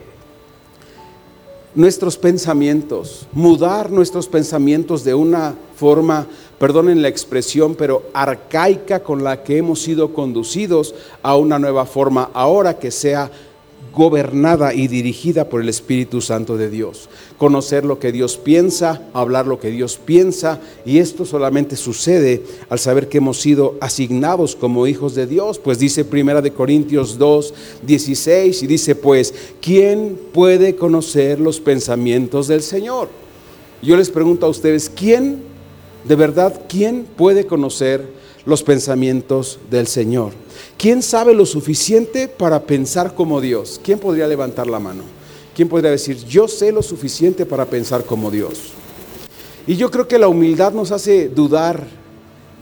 nuestros 1.74 2.18
pensamientos, 2.18 3.28
mudar 3.32 3.92
nuestros 3.92 4.28
pensamientos 4.28 5.04
de 5.04 5.14
una 5.14 5.56
forma, 5.76 6.28
perdonen 6.60 7.02
la 7.02 7.08
expresión, 7.08 7.76
pero 7.76 8.04
arcaica 8.14 9.02
con 9.02 9.24
la 9.24 9.44
que 9.44 9.58
hemos 9.58 9.82
sido 9.82 10.14
conducidos 10.14 10.94
a 11.22 11.38
una 11.38 11.60
nueva 11.60 11.86
forma, 11.86 12.30
ahora 12.34 12.78
que 12.78 12.92
sea 12.92 13.32
gobernada 13.94 14.74
y 14.74 14.88
dirigida 14.88 15.50
por 15.50 15.62
el 15.62 15.70
Espíritu 15.70 16.22
Santo 16.22 16.58
de 16.58 16.70
Dios. 16.70 17.10
Conocer 17.38 17.86
lo 17.86 18.00
que 18.00 18.12
Dios 18.12 18.38
piensa, 18.38 19.02
hablar 19.14 19.48
lo 19.48 19.60
que 19.60 19.70
Dios 19.70 20.00
piensa, 20.04 20.60
y 20.86 21.00
esto 21.00 21.26
solamente 21.26 21.76
sucede 21.76 22.44
al 22.70 22.80
saber 22.80 23.10
que 23.10 23.18
hemos 23.18 23.40
sido 23.40 23.76
asignados 23.82 24.56
como 24.56 24.88
hijos 24.88 25.16
de 25.16 25.28
Dios, 25.28 25.60
pues 25.60 25.80
dice 25.80 26.06
Primera 26.06 26.42
de 26.42 26.54
Corintios 26.54 27.18
2, 27.18 27.54
16 27.84 28.64
y 28.64 28.68
dice 28.68 28.96
pues, 28.96 29.34
¿quién 29.62 30.18
puede 30.34 30.76
conocer 30.76 31.40
los 31.40 31.60
pensamientos 31.60 32.48
del 32.48 32.62
Señor? 32.62 33.10
Yo 33.82 33.98
les 33.98 34.10
pregunto 34.10 34.46
a 34.46 34.50
ustedes, 34.50 34.90
¿quién 34.90 35.52
de 36.04 36.16
verdad 36.16 36.62
quién 36.68 37.06
puede 37.16 37.46
conocer 37.46 38.21
los 38.46 38.64
pensamientos 38.64 39.60
del 39.70 39.88
Señor? 39.88 40.34
¿Quién 40.78 41.02
sabe 41.02 41.34
lo 41.34 41.46
suficiente 41.46 42.28
para 42.28 42.64
pensar 42.64 43.16
como 43.16 43.42
Dios? 43.42 43.80
¿Quién 43.84 44.00
podría 44.00 44.28
levantar 44.28 44.68
la 44.68 44.80
mano? 44.80 45.04
¿Quién 45.56 45.68
podría 45.68 45.92
decir, 45.92 46.18
yo 46.26 46.48
sé 46.48 46.72
lo 46.72 46.82
suficiente 46.82 47.46
para 47.46 47.66
pensar 47.66 48.06
como 48.06 48.32
Dios? 48.32 48.74
Y 49.68 49.76
yo 49.76 49.92
creo 49.92 50.08
que 50.08 50.18
la 50.18 50.28
humildad 50.28 50.74
nos 50.74 50.92
hace 50.92 51.30
dudar, 51.30 51.86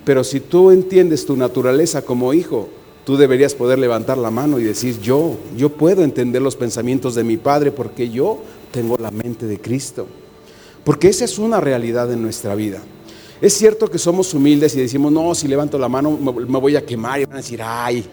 pero 0.03 0.23
si 0.23 0.39
tú 0.39 0.71
entiendes 0.71 1.25
tu 1.25 1.37
naturaleza 1.37 2.01
como 2.01 2.33
hijo, 2.33 2.69
tú 3.05 3.15
deberías 3.15 3.55
poder 3.55 3.79
levantar 3.79 4.17
la 4.17 4.31
mano 4.31 4.59
y 4.59 4.63
decir, 4.63 4.99
yo, 4.99 5.37
yo 5.55 5.69
puedo 5.69 6.03
entender 6.03 6.41
los 6.41 6.55
pensamientos 6.55 7.15
de 7.15 7.23
mi 7.23 7.37
Padre 7.37 7.71
porque 7.71 8.09
yo 8.09 8.39
tengo 8.71 8.97
la 8.97 9.11
mente 9.11 9.45
de 9.45 9.59
Cristo. 9.59 10.07
Porque 10.83 11.07
esa 11.09 11.25
es 11.25 11.39
una 11.39 11.59
realidad 11.59 12.11
en 12.11 12.21
nuestra 12.21 12.55
vida. 12.55 12.81
Es 13.41 13.53
cierto 13.53 13.89
que 13.89 13.97
somos 13.97 14.33
humildes 14.33 14.75
y 14.75 14.81
decimos, 14.81 15.11
no, 15.11 15.33
si 15.33 15.47
levanto 15.47 15.77
la 15.77 15.87
mano 15.87 16.11
me 16.11 16.59
voy 16.59 16.75
a 16.75 16.85
quemar 16.85 17.21
y 17.21 17.25
van 17.25 17.35
a 17.35 17.37
decir, 17.37 17.61
ay, 17.63 18.03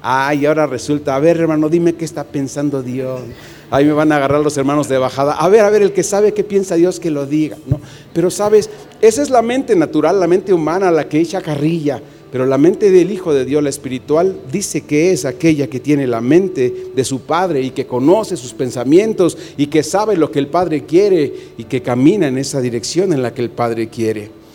ay, 0.00 0.46
ahora 0.46 0.66
resulta, 0.66 1.16
a 1.16 1.18
ver 1.18 1.38
hermano, 1.38 1.68
dime 1.68 1.94
qué 1.94 2.04
está 2.04 2.22
pensando 2.22 2.82
Dios. 2.82 3.20
Ahí 3.68 3.84
me 3.84 3.92
van 3.92 4.12
a 4.12 4.16
agarrar 4.16 4.40
los 4.40 4.56
hermanos 4.56 4.88
de 4.88 4.96
bajada. 4.96 5.32
A 5.32 5.48
ver, 5.48 5.62
a 5.62 5.70
ver, 5.70 5.82
el 5.82 5.92
que 5.92 6.04
sabe 6.04 6.32
qué 6.32 6.44
piensa 6.44 6.76
Dios, 6.76 7.00
que 7.00 7.10
lo 7.10 7.26
diga. 7.26 7.56
¿no? 7.66 7.80
Pero 8.12 8.30
sabes, 8.30 8.70
esa 9.00 9.22
es 9.22 9.30
la 9.30 9.42
mente 9.42 9.74
natural, 9.74 10.20
la 10.20 10.28
mente 10.28 10.52
humana, 10.52 10.92
la 10.92 11.08
que 11.08 11.18
echa 11.18 11.40
carrilla. 11.40 12.00
Pero 12.30 12.46
la 12.46 12.58
mente 12.58 12.92
del 12.92 13.10
Hijo 13.10 13.34
de 13.34 13.44
Dios, 13.44 13.64
la 13.64 13.70
espiritual, 13.70 14.38
dice 14.52 14.82
que 14.82 15.10
es 15.10 15.24
aquella 15.24 15.68
que 15.68 15.80
tiene 15.80 16.06
la 16.06 16.20
mente 16.20 16.90
de 16.94 17.04
su 17.04 17.22
Padre 17.22 17.62
y 17.62 17.70
que 17.70 17.86
conoce 17.86 18.36
sus 18.36 18.52
pensamientos 18.52 19.36
y 19.56 19.66
que 19.66 19.82
sabe 19.82 20.16
lo 20.16 20.30
que 20.30 20.38
el 20.38 20.46
Padre 20.46 20.84
quiere 20.84 21.32
y 21.58 21.64
que 21.64 21.82
camina 21.82 22.28
en 22.28 22.38
esa 22.38 22.60
dirección 22.60 23.12
en 23.12 23.22
la 23.22 23.34
que 23.34 23.42
el 23.42 23.50
Padre 23.50 23.88
quiere. 23.88 24.45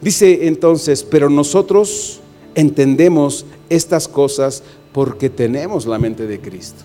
Dice 0.00 0.46
entonces, 0.46 1.02
pero 1.02 1.28
nosotros 1.28 2.20
entendemos 2.54 3.44
estas 3.68 4.08
cosas 4.08 4.62
porque 4.92 5.30
tenemos 5.30 5.86
la 5.86 5.98
mente 5.98 6.26
de 6.26 6.40
Cristo. 6.40 6.84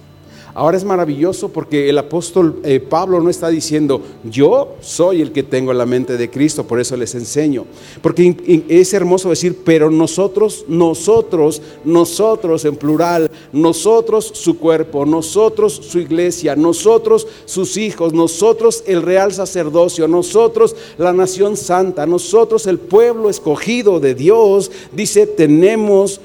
Ahora 0.57 0.77
es 0.77 0.85
maravilloso 0.85 1.49
porque 1.49 1.89
el 1.89 1.97
apóstol 1.97 2.61
eh, 2.63 2.79
Pablo 2.79 3.19
no 3.19 3.29
está 3.29 3.49
diciendo, 3.49 4.01
yo 4.23 4.77
soy 4.79 5.21
el 5.21 5.33
que 5.33 5.43
tengo 5.43 5.73
la 5.73 5.85
mente 5.85 6.15
de 6.15 6.29
Cristo, 6.29 6.65
por 6.65 6.79
eso 6.79 6.95
les 6.95 7.13
enseño. 7.13 7.65
Porque 8.01 8.63
es 8.69 8.93
hermoso 8.93 9.29
decir, 9.29 9.63
pero 9.65 9.91
nosotros, 9.91 10.63
nosotros, 10.69 11.61
nosotros 11.83 12.63
en 12.63 12.77
plural, 12.77 13.29
nosotros 13.51 14.31
su 14.33 14.57
cuerpo, 14.57 15.05
nosotros 15.05 15.73
su 15.73 15.99
iglesia, 15.99 16.55
nosotros 16.55 17.27
sus 17.43 17.75
hijos, 17.75 18.13
nosotros 18.13 18.81
el 18.87 19.01
real 19.01 19.33
sacerdocio, 19.33 20.07
nosotros 20.07 20.73
la 20.97 21.11
nación 21.11 21.57
santa, 21.57 22.05
nosotros 22.05 22.65
el 22.65 22.79
pueblo 22.79 23.29
escogido 23.29 23.99
de 23.99 24.15
Dios, 24.15 24.71
dice, 24.93 25.27
tenemos 25.27 26.21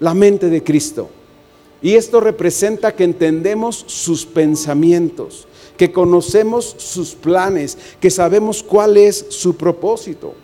la 0.00 0.14
mente 0.14 0.50
de 0.50 0.64
Cristo. 0.64 1.10
Y 1.82 1.94
esto 1.94 2.20
representa 2.20 2.94
que 2.94 3.04
entendemos 3.04 3.84
sus 3.86 4.24
pensamientos, 4.24 5.46
que 5.76 5.92
conocemos 5.92 6.74
sus 6.78 7.14
planes, 7.14 7.76
que 8.00 8.10
sabemos 8.10 8.62
cuál 8.62 8.96
es 8.96 9.26
su 9.28 9.56
propósito. 9.56 10.34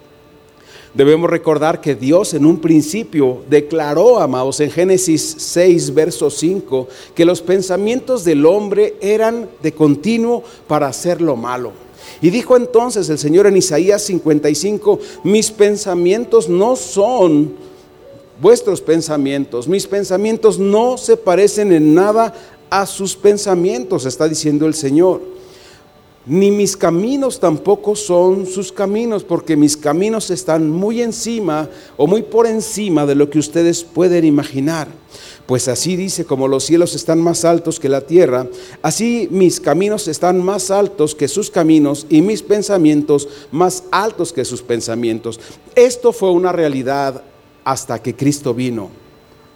Debemos 0.94 1.30
recordar 1.30 1.80
que 1.80 1.94
Dios 1.94 2.34
en 2.34 2.44
un 2.44 2.58
principio 2.58 3.42
declaró, 3.48 4.18
amados, 4.18 4.60
en 4.60 4.70
Génesis 4.70 5.36
6, 5.38 5.94
verso 5.94 6.28
5, 6.28 6.86
que 7.14 7.24
los 7.24 7.40
pensamientos 7.40 8.24
del 8.24 8.44
hombre 8.44 8.96
eran 9.00 9.48
de 9.62 9.72
continuo 9.72 10.42
para 10.66 10.88
hacer 10.88 11.22
lo 11.22 11.34
malo. 11.34 11.72
Y 12.20 12.28
dijo 12.28 12.56
entonces 12.56 13.08
el 13.08 13.18
Señor 13.18 13.46
en 13.46 13.56
Isaías 13.56 14.02
55, 14.02 14.98
mis 15.24 15.50
pensamientos 15.50 16.50
no 16.50 16.76
son 16.76 17.54
vuestros 18.42 18.80
pensamientos. 18.80 19.68
Mis 19.68 19.86
pensamientos 19.86 20.58
no 20.58 20.98
se 20.98 21.16
parecen 21.16 21.72
en 21.72 21.94
nada 21.94 22.34
a 22.68 22.86
sus 22.86 23.14
pensamientos, 23.14 24.04
está 24.04 24.28
diciendo 24.28 24.66
el 24.66 24.74
Señor. 24.74 25.22
Ni 26.26 26.50
mis 26.50 26.76
caminos 26.76 27.38
tampoco 27.38 27.94
son 27.94 28.46
sus 28.46 28.72
caminos, 28.72 29.22
porque 29.22 29.56
mis 29.56 29.76
caminos 29.76 30.30
están 30.30 30.68
muy 30.70 31.02
encima 31.02 31.68
o 31.96 32.06
muy 32.06 32.22
por 32.22 32.46
encima 32.46 33.06
de 33.06 33.14
lo 33.14 33.30
que 33.30 33.38
ustedes 33.38 33.84
pueden 33.84 34.24
imaginar. 34.24 34.88
Pues 35.46 35.68
así 35.68 35.96
dice, 35.96 36.24
como 36.24 36.48
los 36.48 36.64
cielos 36.64 36.94
están 36.94 37.20
más 37.20 37.44
altos 37.44 37.78
que 37.78 37.88
la 37.88 38.00
tierra, 38.00 38.48
así 38.82 39.28
mis 39.30 39.60
caminos 39.60 40.08
están 40.08 40.42
más 40.42 40.70
altos 40.70 41.14
que 41.14 41.28
sus 41.28 41.50
caminos 41.50 42.06
y 42.08 42.22
mis 42.22 42.42
pensamientos 42.42 43.28
más 43.52 43.84
altos 43.92 44.32
que 44.32 44.44
sus 44.44 44.62
pensamientos. 44.62 45.38
Esto 45.74 46.12
fue 46.12 46.30
una 46.30 46.52
realidad 46.52 47.22
hasta 47.64 48.02
que 48.02 48.14
Cristo 48.14 48.54
vino 48.54 48.90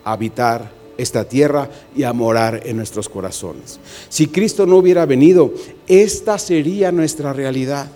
a 0.04 0.12
habitar 0.12 0.70
esta 0.98 1.25
tierra 1.25 1.68
y 1.94 2.02
a 2.04 2.12
morar 2.12 2.62
en 2.64 2.76
nuestros 2.76 3.08
corazones. 3.08 3.78
Si 4.08 4.28
Cristo 4.28 4.66
no 4.66 4.76
hubiera 4.76 5.06
venido, 5.06 5.52
esta 5.86 6.38
sería 6.38 6.92
nuestra 6.92 7.32
realidad. 7.32 7.88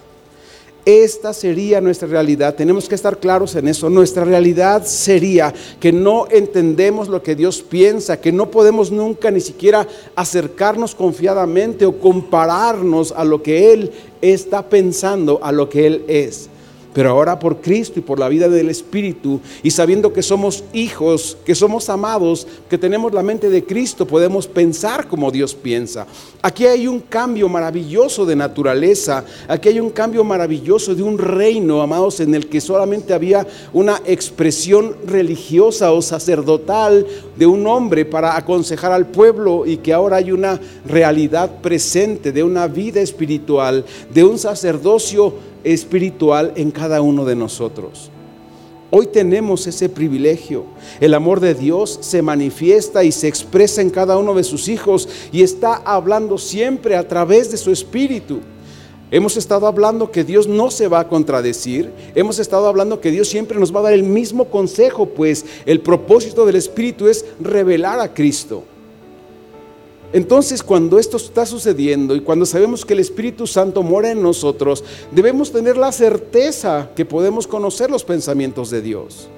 Esta 0.84 1.34
sería 1.34 1.80
nuestra 1.80 2.08
realidad. 2.08 2.54
Tenemos 2.54 2.88
que 2.88 2.94
estar 2.94 3.18
claros 3.18 3.54
en 3.54 3.68
eso. 3.68 3.90
Nuestra 3.90 4.24
realidad 4.24 4.84
sería 4.86 5.52
que 5.78 5.92
no 5.92 6.26
entendemos 6.30 7.08
lo 7.08 7.22
que 7.22 7.36
Dios 7.36 7.60
piensa, 7.60 8.20
que 8.20 8.32
no 8.32 8.50
podemos 8.50 8.90
nunca 8.90 9.30
ni 9.30 9.40
siquiera 9.40 9.86
acercarnos 10.16 10.94
confiadamente 10.94 11.84
o 11.84 11.98
compararnos 11.98 13.12
a 13.12 13.24
lo 13.24 13.42
que 13.42 13.72
Él 13.72 13.92
está 14.22 14.68
pensando, 14.68 15.38
a 15.42 15.52
lo 15.52 15.68
que 15.68 15.86
Él 15.86 16.04
es. 16.08 16.48
Pero 16.92 17.10
ahora 17.10 17.38
por 17.38 17.60
Cristo 17.60 18.00
y 18.00 18.02
por 18.02 18.18
la 18.18 18.28
vida 18.28 18.48
del 18.48 18.68
Espíritu 18.68 19.40
y 19.62 19.70
sabiendo 19.70 20.12
que 20.12 20.22
somos 20.22 20.64
hijos, 20.72 21.36
que 21.44 21.54
somos 21.54 21.88
amados, 21.88 22.46
que 22.68 22.78
tenemos 22.78 23.12
la 23.12 23.22
mente 23.22 23.48
de 23.48 23.64
Cristo, 23.64 24.06
podemos 24.06 24.46
pensar 24.46 25.06
como 25.06 25.30
Dios 25.30 25.54
piensa. 25.54 26.06
Aquí 26.42 26.66
hay 26.66 26.88
un 26.88 27.00
cambio 27.00 27.48
maravilloso 27.48 28.26
de 28.26 28.34
naturaleza, 28.34 29.24
aquí 29.46 29.68
hay 29.68 29.80
un 29.80 29.90
cambio 29.90 30.24
maravilloso 30.24 30.94
de 30.94 31.02
un 31.02 31.18
reino, 31.18 31.80
amados, 31.82 32.20
en 32.20 32.34
el 32.34 32.48
que 32.48 32.60
solamente 32.60 33.14
había 33.14 33.46
una 33.72 34.00
expresión 34.04 34.96
religiosa 35.06 35.92
o 35.92 36.02
sacerdotal 36.02 37.06
de 37.36 37.46
un 37.46 37.66
hombre 37.66 38.04
para 38.04 38.36
aconsejar 38.36 38.92
al 38.92 39.06
pueblo 39.06 39.64
y 39.66 39.76
que 39.78 39.92
ahora 39.92 40.16
hay 40.16 40.32
una 40.32 40.60
realidad 40.86 41.60
presente 41.60 42.32
de 42.32 42.42
una 42.42 42.66
vida 42.66 43.00
espiritual, 43.00 43.84
de 44.12 44.24
un 44.24 44.38
sacerdocio 44.38 45.34
espiritual 45.64 46.52
en 46.56 46.70
cada 46.70 47.02
uno 47.02 47.24
de 47.24 47.36
nosotros. 47.36 48.10
Hoy 48.92 49.06
tenemos 49.06 49.68
ese 49.68 49.88
privilegio. 49.88 50.64
El 51.00 51.14
amor 51.14 51.38
de 51.38 51.54
Dios 51.54 51.98
se 52.02 52.22
manifiesta 52.22 53.04
y 53.04 53.12
se 53.12 53.28
expresa 53.28 53.82
en 53.82 53.90
cada 53.90 54.18
uno 54.18 54.34
de 54.34 54.42
sus 54.42 54.68
hijos 54.68 55.08
y 55.30 55.42
está 55.42 55.74
hablando 55.74 56.38
siempre 56.38 56.96
a 56.96 57.06
través 57.06 57.52
de 57.52 57.56
su 57.56 57.70
espíritu. 57.70 58.40
Hemos 59.12 59.36
estado 59.36 59.66
hablando 59.66 60.10
que 60.10 60.24
Dios 60.24 60.48
no 60.48 60.70
se 60.70 60.88
va 60.88 61.00
a 61.00 61.08
contradecir. 61.08 61.92
Hemos 62.14 62.38
estado 62.38 62.66
hablando 62.66 63.00
que 63.00 63.10
Dios 63.10 63.28
siempre 63.28 63.58
nos 63.58 63.74
va 63.74 63.80
a 63.80 63.84
dar 63.84 63.92
el 63.92 64.04
mismo 64.04 64.46
consejo, 64.46 65.06
pues 65.06 65.44
el 65.66 65.80
propósito 65.80 66.46
del 66.46 66.56
Espíritu 66.56 67.08
es 67.08 67.24
revelar 67.40 67.98
a 68.00 68.12
Cristo. 68.12 68.64
Entonces, 70.12 70.62
cuando 70.62 70.98
esto 70.98 71.16
está 71.16 71.46
sucediendo 71.46 72.16
y 72.16 72.20
cuando 72.20 72.44
sabemos 72.44 72.84
que 72.84 72.94
el 72.94 73.00
Espíritu 73.00 73.46
Santo 73.46 73.82
mora 73.82 74.10
en 74.10 74.22
nosotros, 74.22 74.82
debemos 75.12 75.52
tener 75.52 75.76
la 75.76 75.92
certeza 75.92 76.90
que 76.96 77.04
podemos 77.04 77.46
conocer 77.46 77.90
los 77.90 78.02
pensamientos 78.02 78.70
de 78.70 78.82
Dios. 78.82 79.28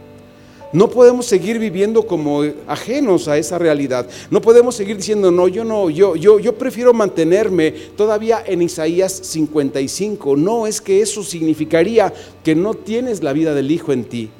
No 0.72 0.88
podemos 0.88 1.26
seguir 1.26 1.58
viviendo 1.58 2.06
como 2.06 2.42
ajenos 2.66 3.28
a 3.28 3.36
esa 3.36 3.58
realidad. 3.58 4.08
No 4.30 4.40
podemos 4.40 4.74
seguir 4.74 4.96
diciendo, 4.96 5.30
no, 5.30 5.46
yo 5.46 5.64
no, 5.64 5.90
yo, 5.90 6.16
yo, 6.16 6.38
yo 6.38 6.56
prefiero 6.56 6.94
mantenerme 6.94 7.72
todavía 7.94 8.42
en 8.46 8.62
Isaías 8.62 9.12
55. 9.12 10.34
No, 10.36 10.66
es 10.66 10.80
que 10.80 11.02
eso 11.02 11.22
significaría 11.22 12.14
que 12.42 12.54
no 12.54 12.72
tienes 12.72 13.22
la 13.22 13.34
vida 13.34 13.52
del 13.52 13.70
Hijo 13.70 13.92
en 13.92 14.04
ti. 14.04 14.30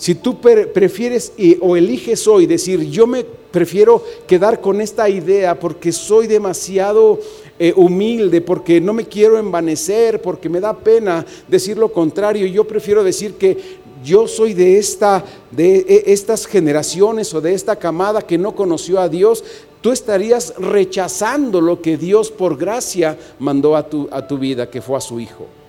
Si 0.00 0.14
tú 0.14 0.40
prefieres 0.40 1.30
o 1.60 1.76
eliges 1.76 2.26
hoy 2.26 2.46
decir, 2.46 2.88
yo 2.88 3.06
me 3.06 3.22
prefiero 3.22 4.02
quedar 4.26 4.62
con 4.62 4.80
esta 4.80 5.10
idea 5.10 5.60
porque 5.60 5.92
soy 5.92 6.26
demasiado 6.26 7.20
eh, 7.58 7.74
humilde, 7.76 8.40
porque 8.40 8.80
no 8.80 8.94
me 8.94 9.04
quiero 9.04 9.38
envanecer, 9.38 10.22
porque 10.22 10.48
me 10.48 10.58
da 10.58 10.74
pena 10.74 11.26
decir 11.48 11.76
lo 11.76 11.92
contrario, 11.92 12.46
yo 12.46 12.66
prefiero 12.66 13.04
decir 13.04 13.34
que 13.34 13.58
yo 14.02 14.26
soy 14.26 14.54
de, 14.54 14.78
esta, 14.78 15.22
de 15.50 15.84
e, 15.86 16.04
estas 16.06 16.46
generaciones 16.46 17.34
o 17.34 17.42
de 17.42 17.52
esta 17.52 17.76
camada 17.76 18.22
que 18.22 18.38
no 18.38 18.54
conoció 18.54 19.00
a 19.00 19.08
Dios, 19.10 19.44
tú 19.82 19.92
estarías 19.92 20.54
rechazando 20.56 21.60
lo 21.60 21.82
que 21.82 21.98
Dios 21.98 22.30
por 22.30 22.56
gracia 22.56 23.18
mandó 23.38 23.76
a 23.76 23.86
tu, 23.86 24.08
a 24.10 24.26
tu 24.26 24.38
vida, 24.38 24.70
que 24.70 24.80
fue 24.80 24.96
a 24.96 25.00
su 25.02 25.20
Hijo. 25.20 25.59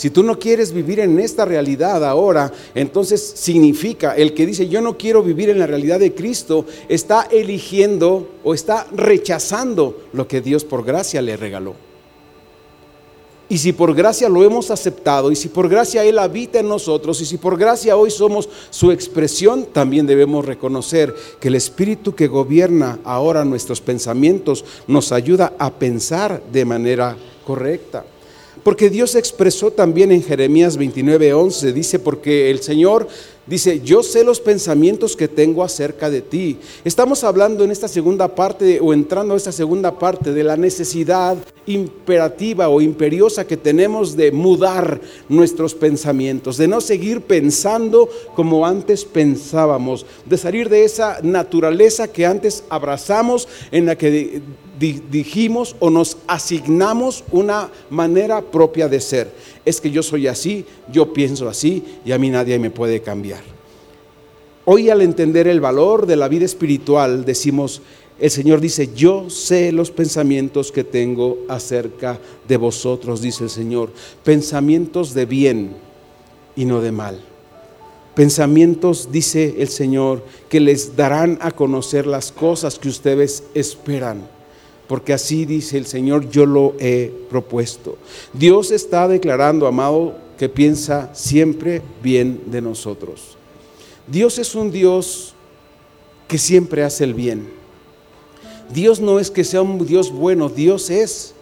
Si 0.00 0.08
tú 0.08 0.22
no 0.22 0.38
quieres 0.38 0.72
vivir 0.72 0.98
en 1.00 1.18
esta 1.20 1.44
realidad 1.44 2.02
ahora, 2.06 2.50
entonces 2.74 3.20
significa 3.36 4.16
el 4.16 4.32
que 4.32 4.46
dice 4.46 4.66
yo 4.66 4.80
no 4.80 4.96
quiero 4.96 5.22
vivir 5.22 5.50
en 5.50 5.58
la 5.58 5.66
realidad 5.66 6.00
de 6.00 6.14
Cristo, 6.14 6.64
está 6.88 7.28
eligiendo 7.30 8.26
o 8.42 8.54
está 8.54 8.86
rechazando 8.92 10.04
lo 10.14 10.26
que 10.26 10.40
Dios 10.40 10.64
por 10.64 10.86
gracia 10.86 11.20
le 11.20 11.36
regaló. 11.36 11.74
Y 13.50 13.58
si 13.58 13.74
por 13.74 13.94
gracia 13.94 14.30
lo 14.30 14.42
hemos 14.42 14.70
aceptado, 14.70 15.30
y 15.30 15.36
si 15.36 15.50
por 15.50 15.68
gracia 15.68 16.02
Él 16.02 16.18
habita 16.18 16.60
en 16.60 16.68
nosotros, 16.68 17.20
y 17.20 17.26
si 17.26 17.36
por 17.36 17.58
gracia 17.58 17.94
hoy 17.94 18.10
somos 18.10 18.48
su 18.70 18.92
expresión, 18.92 19.66
también 19.66 20.06
debemos 20.06 20.46
reconocer 20.46 21.14
que 21.38 21.48
el 21.48 21.56
Espíritu 21.56 22.14
que 22.14 22.26
gobierna 22.26 23.00
ahora 23.04 23.44
nuestros 23.44 23.82
pensamientos 23.82 24.64
nos 24.86 25.12
ayuda 25.12 25.52
a 25.58 25.70
pensar 25.74 26.42
de 26.50 26.64
manera 26.64 27.18
correcta. 27.44 28.06
Porque 28.62 28.90
Dios 28.90 29.14
expresó 29.14 29.70
también 29.70 30.12
en 30.12 30.22
Jeremías 30.22 30.78
29:11, 30.78 31.72
dice, 31.72 31.98
porque 31.98 32.50
el 32.50 32.60
Señor 32.60 33.08
Dice, 33.50 33.80
yo 33.80 34.04
sé 34.04 34.22
los 34.22 34.38
pensamientos 34.38 35.16
que 35.16 35.26
tengo 35.26 35.64
acerca 35.64 36.08
de 36.08 36.20
ti. 36.20 36.58
Estamos 36.84 37.24
hablando 37.24 37.64
en 37.64 37.72
esta 37.72 37.88
segunda 37.88 38.32
parte 38.32 38.78
o 38.80 38.92
entrando 38.92 39.34
a 39.34 39.36
esta 39.36 39.50
segunda 39.50 39.98
parte 39.98 40.32
de 40.32 40.44
la 40.44 40.56
necesidad 40.56 41.36
imperativa 41.66 42.68
o 42.68 42.80
imperiosa 42.80 43.48
que 43.48 43.56
tenemos 43.56 44.16
de 44.16 44.30
mudar 44.30 45.00
nuestros 45.28 45.74
pensamientos, 45.74 46.58
de 46.58 46.68
no 46.68 46.80
seguir 46.80 47.22
pensando 47.22 48.08
como 48.36 48.64
antes 48.64 49.04
pensábamos, 49.04 50.06
de 50.26 50.38
salir 50.38 50.68
de 50.68 50.84
esa 50.84 51.18
naturaleza 51.22 52.06
que 52.06 52.26
antes 52.26 52.62
abrazamos 52.68 53.48
en 53.72 53.86
la 53.86 53.96
que 53.98 54.42
dijimos 54.80 55.76
o 55.78 55.90
nos 55.90 56.16
asignamos 56.26 57.22
una 57.30 57.70
manera 57.90 58.40
propia 58.40 58.88
de 58.88 59.00
ser. 59.00 59.30
Es 59.64 59.80
que 59.80 59.90
yo 59.90 60.02
soy 60.02 60.26
así, 60.26 60.64
yo 60.90 61.12
pienso 61.12 61.48
así 61.48 61.84
y 62.04 62.12
a 62.12 62.18
mí 62.18 62.30
nadie 62.30 62.58
me 62.58 62.70
puede 62.70 63.02
cambiar. 63.02 63.42
Hoy 64.64 64.88
al 64.88 65.02
entender 65.02 65.46
el 65.48 65.60
valor 65.60 66.06
de 66.06 66.16
la 66.16 66.28
vida 66.28 66.46
espiritual 66.46 67.26
decimos, 67.26 67.82
el 68.18 68.30
Señor 68.30 68.60
dice, 68.60 68.90
yo 68.94 69.28
sé 69.28 69.70
los 69.72 69.90
pensamientos 69.90 70.72
que 70.72 70.84
tengo 70.84 71.38
acerca 71.48 72.18
de 72.48 72.56
vosotros, 72.56 73.20
dice 73.20 73.44
el 73.44 73.50
Señor, 73.50 73.90
pensamientos 74.24 75.12
de 75.12 75.26
bien 75.26 75.76
y 76.56 76.64
no 76.64 76.80
de 76.80 76.92
mal. 76.92 77.20
Pensamientos, 78.14 79.08
dice 79.12 79.56
el 79.58 79.68
Señor, 79.68 80.24
que 80.48 80.60
les 80.60 80.96
darán 80.96 81.38
a 81.40 81.50
conocer 81.50 82.06
las 82.06 82.32
cosas 82.32 82.78
que 82.78 82.88
ustedes 82.88 83.44
esperan 83.54 84.39
porque 84.90 85.12
así 85.12 85.44
dice 85.44 85.78
el 85.78 85.86
Señor, 85.86 86.28
yo 86.30 86.46
lo 86.46 86.74
he 86.80 87.12
propuesto. 87.30 87.96
Dios 88.32 88.72
está 88.72 89.06
declarando, 89.06 89.68
amado, 89.68 90.16
que 90.36 90.48
piensa 90.48 91.14
siempre 91.14 91.80
bien 92.02 92.42
de 92.46 92.60
nosotros. 92.60 93.36
Dios 94.08 94.40
es 94.40 94.56
un 94.56 94.72
Dios 94.72 95.34
que 96.26 96.38
siempre 96.38 96.82
hace 96.82 97.04
el 97.04 97.14
bien. 97.14 97.50
Dios 98.74 98.98
no 98.98 99.20
es 99.20 99.30
que 99.30 99.44
sea 99.44 99.62
un 99.62 99.86
Dios 99.86 100.10
bueno, 100.10 100.48
Dios 100.48 100.90
es 100.90 101.34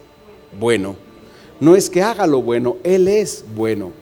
bueno. 0.59 0.95
No 1.59 1.75
es 1.75 1.89
que 1.89 2.03
haga 2.03 2.27
lo 2.27 2.43
bueno, 2.43 2.77
Él 2.83 3.07
es 3.07 3.43
bueno. 3.55 3.93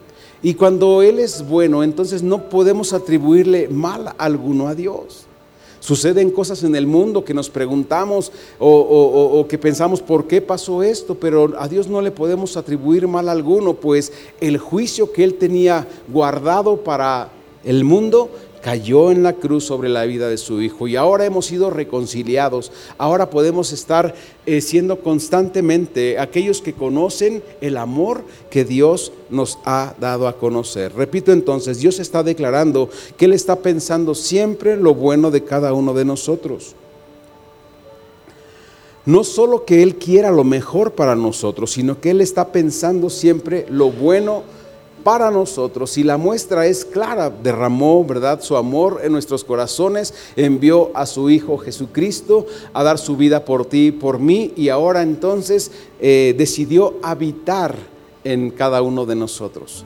Y 0.44 0.56
cuando 0.56 1.02
Él 1.02 1.20
es 1.20 1.48
bueno, 1.48 1.84
entonces 1.84 2.22
no 2.22 2.50
podemos 2.50 2.92
atribuirle 2.92 3.70
mal 3.70 4.14
alguno 4.18 4.68
a 4.68 4.76
Dios. 4.76 5.27
Suceden 5.88 6.32
cosas 6.32 6.63
en 6.63 6.76
el 6.76 6.86
mundo 6.86 7.23
que 7.23 7.34
nos 7.34 7.50
preguntamos 7.50 8.34
o, 8.60 9.45
que 9.47 9.58
pensamos 9.58 10.02
por 10.02 10.28
qué 10.28 10.41
pasó 10.41 10.84
esto, 10.84 11.15
pero 11.15 11.54
a 11.58 11.69
Dios 11.69 11.88
no 11.88 12.02
le 12.02 12.12
podemos 12.12 12.58
atribuir 12.58 13.08
mal 13.08 13.30
alguno, 13.30 13.73
pues 13.73 14.12
el 14.41 14.58
juicio 14.58 15.13
que 15.13 15.23
Él 15.23 15.36
tenía 15.36 15.88
guardado 16.10 16.84
para 16.84 17.30
el 17.63 17.86
mundo 17.86 18.30
cayó 18.67 19.12
en 19.12 19.23
la 19.23 19.32
cruz 19.32 19.63
sobre 19.63 19.88
la 19.88 20.03
vida 20.03 20.27
de 20.27 20.38
su 20.38 20.62
Hijo 20.62 20.89
y 20.89 20.97
ahora 20.97 21.23
hemos 21.23 21.45
sido 21.45 21.69
reconciliados. 21.69 22.73
Ahora 22.97 23.30
podemos 23.30 23.71
estar 23.71 24.13
eh, 24.45 24.60
siendo 24.60 24.99
constantemente 24.99 26.19
aquellos 26.19 26.62
que 26.62 26.73
conocen 26.73 27.41
el 27.62 27.77
amor 27.77 28.25
que 28.51 28.65
Dios 28.65 29.13
nos 29.30 29.58
ha 29.63 29.95
dado 30.01 30.27
a 30.27 30.36
conocer. 30.36 30.93
Repito 30.93 31.32
entonces, 31.32 31.80
Dios 31.80 31.97
está 31.99 32.23
declarando 32.23 32.89
que 33.15 33.23
Él 33.23 33.32
está 33.32 33.56
pensando 33.56 34.13
siempre 34.13 34.75
lo 34.75 34.93
bueno 34.93 35.32
de 35.32 35.45
cada 35.45 35.71
uno 35.71 35.93
de 35.93 36.03
nosotros. 36.03 36.75
No 39.06 39.23
solo 39.23 39.63
que 39.63 39.82
Él 39.82 39.95
quiera 39.95 40.30
lo 40.30 40.43
mejor 40.43 40.91
para 40.91 41.15
nosotros, 41.15 41.71
sino 41.71 42.01
que 42.01 42.10
Él 42.10 42.19
está 42.19 42.51
pensando 42.51 43.10
siempre 43.10 43.65
lo 43.69 43.91
bueno 43.91 44.43
para 45.08 45.32
nosotros 45.32 45.98
y 45.98 46.04
la 46.04 46.17
muestra 46.17 46.65
es 46.65 46.84
clara, 46.84 47.30
derramó, 47.30 48.04
¿verdad?, 48.04 48.41
su 48.41 48.58
amor 48.58 49.00
en 49.02 49.13
nuestros 49.13 49.46
corazones, 49.46 50.13
envió 50.36 50.91
a 50.93 51.06
su 51.06 51.30
Hijo 51.30 51.58
Jesucristo 51.58 52.46
a 52.74 52.84
dar 52.84 52.98
su 52.98 53.15
vida 53.15 53.46
por 53.46 53.65
ti 53.65 53.88
y 53.88 53.91
por 53.93 54.20
mí 54.20 54.52
y 54.58 54.67
ahora 54.67 55.04
entonces 55.04 55.72
eh, 56.02 56.36
decidió 56.38 56.96
habitar 57.02 57.78
en 58.26 58.52
cada 58.52 58.82
uno 58.82 59.06
de 59.06 59.15
nosotros 59.15 59.86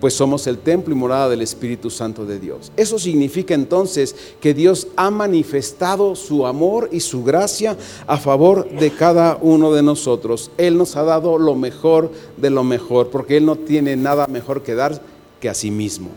pues 0.00 0.14
somos 0.14 0.46
el 0.46 0.58
templo 0.58 0.94
y 0.94 0.96
morada 0.96 1.28
del 1.28 1.42
Espíritu 1.42 1.90
Santo 1.90 2.24
de 2.24 2.38
Dios. 2.38 2.72
Eso 2.76 2.98
significa 2.98 3.54
entonces 3.54 4.14
que 4.40 4.54
Dios 4.54 4.88
ha 4.96 5.10
manifestado 5.10 6.14
su 6.14 6.46
amor 6.46 6.88
y 6.92 7.00
su 7.00 7.24
gracia 7.24 7.76
a 8.06 8.16
favor 8.16 8.68
de 8.70 8.90
cada 8.90 9.38
uno 9.40 9.72
de 9.72 9.82
nosotros. 9.82 10.50
Él 10.56 10.76
nos 10.76 10.96
ha 10.96 11.02
dado 11.02 11.38
lo 11.38 11.54
mejor 11.54 12.12
de 12.36 12.50
lo 12.50 12.64
mejor, 12.64 13.08
porque 13.08 13.36
Él 13.36 13.46
no 13.46 13.56
tiene 13.56 13.96
nada 13.96 14.26
mejor 14.26 14.62
que 14.62 14.74
dar 14.74 15.00
que 15.40 15.48
a 15.48 15.54
sí 15.54 15.70
mismo. 15.70 16.10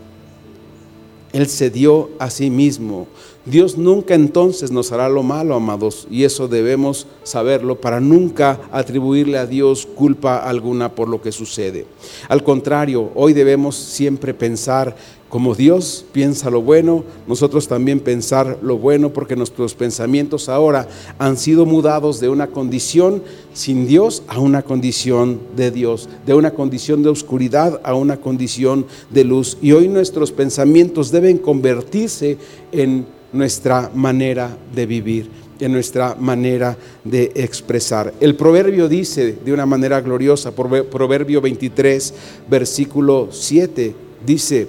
Él 1.32 1.48
se 1.48 1.70
dio 1.70 2.10
a 2.18 2.30
sí 2.30 2.50
mismo. 2.50 3.06
Dios 3.44 3.76
nunca 3.76 4.14
entonces 4.14 4.70
nos 4.70 4.92
hará 4.92 5.08
lo 5.08 5.24
malo, 5.24 5.56
amados, 5.56 6.06
y 6.08 6.22
eso 6.22 6.46
debemos 6.46 7.08
saberlo 7.24 7.80
para 7.80 7.98
nunca 7.98 8.60
atribuirle 8.70 9.36
a 9.36 9.46
Dios 9.46 9.84
culpa 9.84 10.38
alguna 10.38 10.94
por 10.94 11.08
lo 11.08 11.20
que 11.20 11.32
sucede. 11.32 11.86
Al 12.28 12.44
contrario, 12.44 13.10
hoy 13.16 13.32
debemos 13.32 13.74
siempre 13.74 14.32
pensar 14.32 14.94
como 15.28 15.54
Dios 15.54 16.04
piensa 16.12 16.50
lo 16.50 16.60
bueno, 16.60 17.04
nosotros 17.26 17.66
también 17.66 18.00
pensar 18.00 18.58
lo 18.60 18.76
bueno, 18.76 19.14
porque 19.14 19.34
nuestros 19.34 19.74
pensamientos 19.74 20.50
ahora 20.50 20.86
han 21.18 21.38
sido 21.38 21.64
mudados 21.64 22.20
de 22.20 22.28
una 22.28 22.48
condición 22.48 23.22
sin 23.54 23.86
Dios 23.86 24.22
a 24.28 24.38
una 24.38 24.60
condición 24.60 25.40
de 25.56 25.70
Dios, 25.70 26.10
de 26.26 26.34
una 26.34 26.50
condición 26.50 27.02
de 27.02 27.08
oscuridad 27.08 27.80
a 27.82 27.94
una 27.94 28.18
condición 28.18 28.84
de 29.08 29.24
luz. 29.24 29.56
Y 29.62 29.72
hoy 29.72 29.88
nuestros 29.88 30.32
pensamientos 30.32 31.10
deben 31.10 31.38
convertirse 31.38 32.36
en 32.70 33.06
nuestra 33.32 33.90
manera 33.94 34.56
de 34.74 34.86
vivir, 34.86 35.28
en 35.60 35.72
nuestra 35.72 36.14
manera 36.14 36.76
de 37.04 37.32
expresar. 37.34 38.12
El 38.20 38.36
proverbio 38.36 38.88
dice 38.88 39.38
de 39.44 39.52
una 39.52 39.66
manera 39.66 40.00
gloriosa, 40.00 40.52
proverbio 40.52 41.40
23, 41.40 42.14
versículo 42.48 43.28
7, 43.30 43.94
dice, 44.24 44.68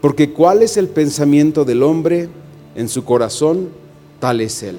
porque 0.00 0.32
cuál 0.32 0.62
es 0.62 0.76
el 0.76 0.88
pensamiento 0.88 1.64
del 1.64 1.82
hombre 1.82 2.28
en 2.74 2.88
su 2.88 3.04
corazón, 3.04 3.68
tal 4.18 4.40
es 4.40 4.62
él. 4.62 4.76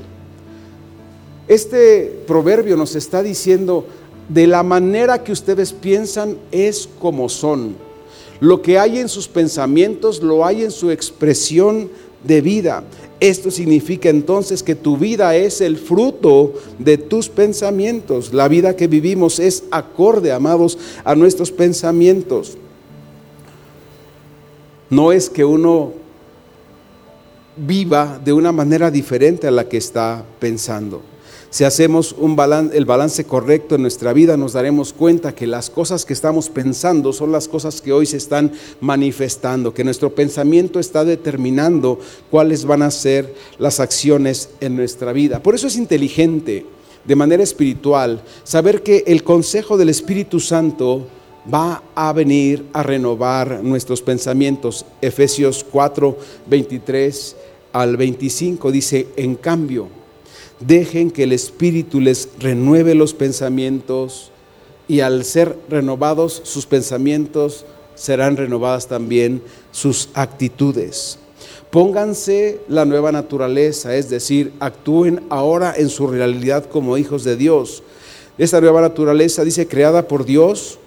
Este 1.48 2.24
proverbio 2.26 2.78
nos 2.78 2.96
está 2.96 3.22
diciendo, 3.22 3.86
de 4.30 4.48
la 4.48 4.64
manera 4.64 5.24
que 5.24 5.32
ustedes 5.32 5.74
piensan 5.74 6.38
es 6.52 6.88
como 7.00 7.28
son. 7.28 7.76
Lo 8.40 8.62
que 8.62 8.80
hay 8.80 9.00
en 9.00 9.10
sus 9.10 9.28
pensamientos 9.28 10.24
lo 10.24 10.46
hay 10.46 10.64
en 10.64 10.72
su 10.72 10.90
expresión 10.90 11.90
de 12.24 12.42
vida. 12.42 12.84
Esto 13.22 13.52
significa 13.52 14.10
entonces 14.10 14.64
que 14.64 14.74
tu 14.74 14.98
vida 14.98 15.36
es 15.36 15.62
el 15.62 15.78
fruto 15.78 16.56
de 16.80 16.98
tus 16.98 17.30
pensamientos. 17.30 18.34
La 18.34 18.48
vida 18.48 18.76
que 18.76 18.88
vivimos 18.88 19.40
es 19.40 19.64
acorde, 19.70 20.32
amados, 20.32 20.80
a 21.04 21.14
nuestros 21.14 21.52
pensamientos. 21.52 22.58
No 24.90 25.12
es 25.12 25.30
que 25.30 25.46
uno 25.46 25.94
viva 27.56 28.20
de 28.26 28.34
una 28.34 28.52
manera 28.52 28.90
diferente 28.90 29.46
a 29.46 29.52
la 29.52 29.70
que 29.70 29.78
está 29.78 30.26
pensando. 30.40 31.04
Si 31.52 31.66
hacemos 31.66 32.16
un 32.18 32.40
el 32.72 32.86
balance 32.86 33.26
correcto 33.26 33.76
en 33.76 33.82
nuestra 33.82 34.14
vida, 34.14 34.38
nos 34.38 34.54
daremos 34.54 34.94
cuenta 34.94 35.36
que 35.36 35.46
las 35.46 35.70
cosas 35.70 36.06
que 36.06 36.14
estamos 36.14 36.48
pensando 36.50 37.12
son 37.12 37.34
las 37.34 37.50
cosas 37.50 37.82
que 37.82 37.92
hoy 37.92 38.06
se 38.06 38.16
están 38.16 38.54
manifestando, 38.80 39.74
que 39.74 39.84
nuestro 39.84 40.16
pensamiento 40.16 40.80
está 40.80 41.04
determinando 41.04 42.00
cuáles 42.30 42.64
van 42.64 42.84
a 42.84 42.90
ser 42.90 43.36
las 43.60 43.82
acciones 43.82 44.52
en 44.62 44.78
nuestra 44.78 45.12
vida. 45.12 45.44
Por 45.44 45.54
eso 45.54 45.68
es 45.68 45.76
inteligente, 45.76 46.66
de 47.04 47.16
manera 47.18 47.44
espiritual, 47.44 48.24
saber 48.46 48.82
que 48.82 49.04
el 49.06 49.26
consejo 49.26 49.76
del 49.76 49.90
Espíritu 49.90 50.40
Santo 50.40 51.06
va 51.54 51.84
a 51.96 52.14
venir 52.14 52.66
a 52.72 52.82
renovar 52.82 53.62
nuestros 53.62 54.02
pensamientos. 54.02 54.86
Efesios 55.02 55.66
4, 55.70 56.18
23 56.48 57.36
al 57.74 57.98
25 57.98 58.72
dice, 58.72 59.08
en 59.18 59.36
cambio, 59.36 60.01
Dejen 60.66 61.12
que 61.12 61.24
el 61.24 61.34
Espíritu 61.34 62.00
les 62.00 62.30
renueve 62.40 62.96
los 62.96 63.14
pensamientos 63.14 64.32
y 64.88 65.00
al 65.00 65.26
ser 65.26 65.58
renovados 65.70 66.42
sus 66.44 66.66
pensamientos, 66.66 67.66
serán 67.96 68.38
renovadas 68.38 68.88
también 68.88 69.42
sus 69.72 70.10
actitudes. 70.14 71.18
Pónganse 71.70 72.60
la 72.68 72.86
nueva 72.86 73.12
naturaleza, 73.12 73.96
es 73.96 74.10
decir, 74.10 74.52
actúen 74.60 75.22
ahora 75.30 75.74
en 75.76 75.90
su 75.90 76.08
realidad 76.08 76.66
como 76.66 76.98
hijos 76.98 77.24
de 77.24 77.38
Dios. 77.38 77.84
Esta 78.38 78.60
nueva 78.60 78.82
naturaleza 78.82 79.44
dice 79.44 79.68
creada 79.68 80.08
por 80.08 80.26
Dios 80.26 80.80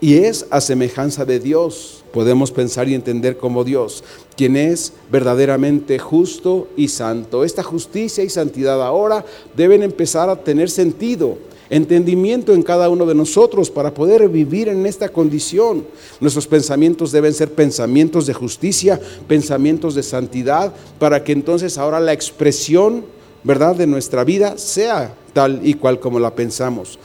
y 0.00 0.18
es 0.18 0.46
a 0.50 0.60
semejanza 0.60 1.24
de 1.24 1.40
Dios 1.40 2.04
podemos 2.14 2.52
pensar 2.52 2.88
y 2.88 2.94
entender 2.94 3.36
como 3.36 3.64
Dios, 3.64 4.04
quien 4.36 4.56
es 4.56 4.92
verdaderamente 5.10 5.98
justo 5.98 6.68
y 6.76 6.86
santo. 6.86 7.42
Esta 7.42 7.64
justicia 7.64 8.22
y 8.22 8.30
santidad 8.30 8.80
ahora 8.80 9.26
deben 9.56 9.82
empezar 9.82 10.30
a 10.30 10.36
tener 10.36 10.70
sentido, 10.70 11.38
entendimiento 11.70 12.54
en 12.54 12.62
cada 12.62 12.88
uno 12.88 13.04
de 13.04 13.16
nosotros 13.16 13.68
para 13.68 13.92
poder 13.92 14.28
vivir 14.28 14.68
en 14.68 14.86
esta 14.86 15.08
condición. 15.08 15.84
Nuestros 16.20 16.46
pensamientos 16.46 17.10
deben 17.10 17.34
ser 17.34 17.52
pensamientos 17.52 18.26
de 18.26 18.34
justicia, 18.34 19.00
pensamientos 19.26 19.96
de 19.96 20.04
santidad, 20.04 20.72
para 21.00 21.24
que 21.24 21.32
entonces 21.32 21.78
ahora 21.78 21.98
la 21.98 22.12
expresión, 22.12 23.04
¿verdad?, 23.42 23.74
de 23.74 23.88
nuestra 23.88 24.22
vida 24.22 24.56
sea 24.56 25.16
tal 25.32 25.66
y 25.66 25.74
cual 25.74 25.98
como 25.98 26.20
la 26.20 26.32
pensamos. 26.36 26.96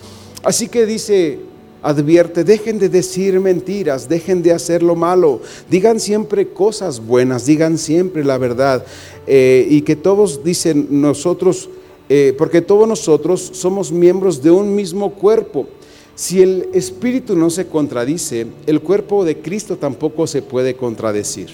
Así 0.44 0.68
que 0.68 0.86
dice 0.86 1.49
advierte, 1.82 2.44
dejen 2.44 2.80
de 2.80 2.90
decir 2.90 3.40
mentiras, 3.40 4.10
dejen 4.10 4.42
de 4.42 4.52
hacer 4.52 4.84
lo 4.84 4.96
malo, 4.96 5.42
digan 5.70 6.00
siempre 6.00 6.50
cosas 6.50 7.06
buenas, 7.06 7.46
digan 7.46 7.78
siempre 7.78 8.24
la 8.24 8.38
verdad. 8.38 8.86
Eh, 9.28 9.68
y 9.70 9.82
que 9.82 9.96
todos 9.96 10.44
dicen 10.44 10.88
nosotros, 10.90 11.70
eh, 12.10 12.34
porque 12.38 12.62
todos 12.62 12.88
nosotros 12.88 13.52
somos 13.54 13.92
miembros 13.92 14.42
de 14.42 14.52
un 14.52 14.76
mismo 14.76 15.14
cuerpo. 15.14 15.68
Si 16.16 16.42
el 16.42 16.70
espíritu 16.74 17.36
no 17.36 17.50
se 17.50 17.68
contradice, 17.68 18.48
el 18.66 18.82
cuerpo 18.82 19.24
de 19.24 19.38
Cristo 19.38 19.78
tampoco 19.78 20.28
se 20.28 20.42
puede 20.42 20.76
contradecir. 20.76 21.48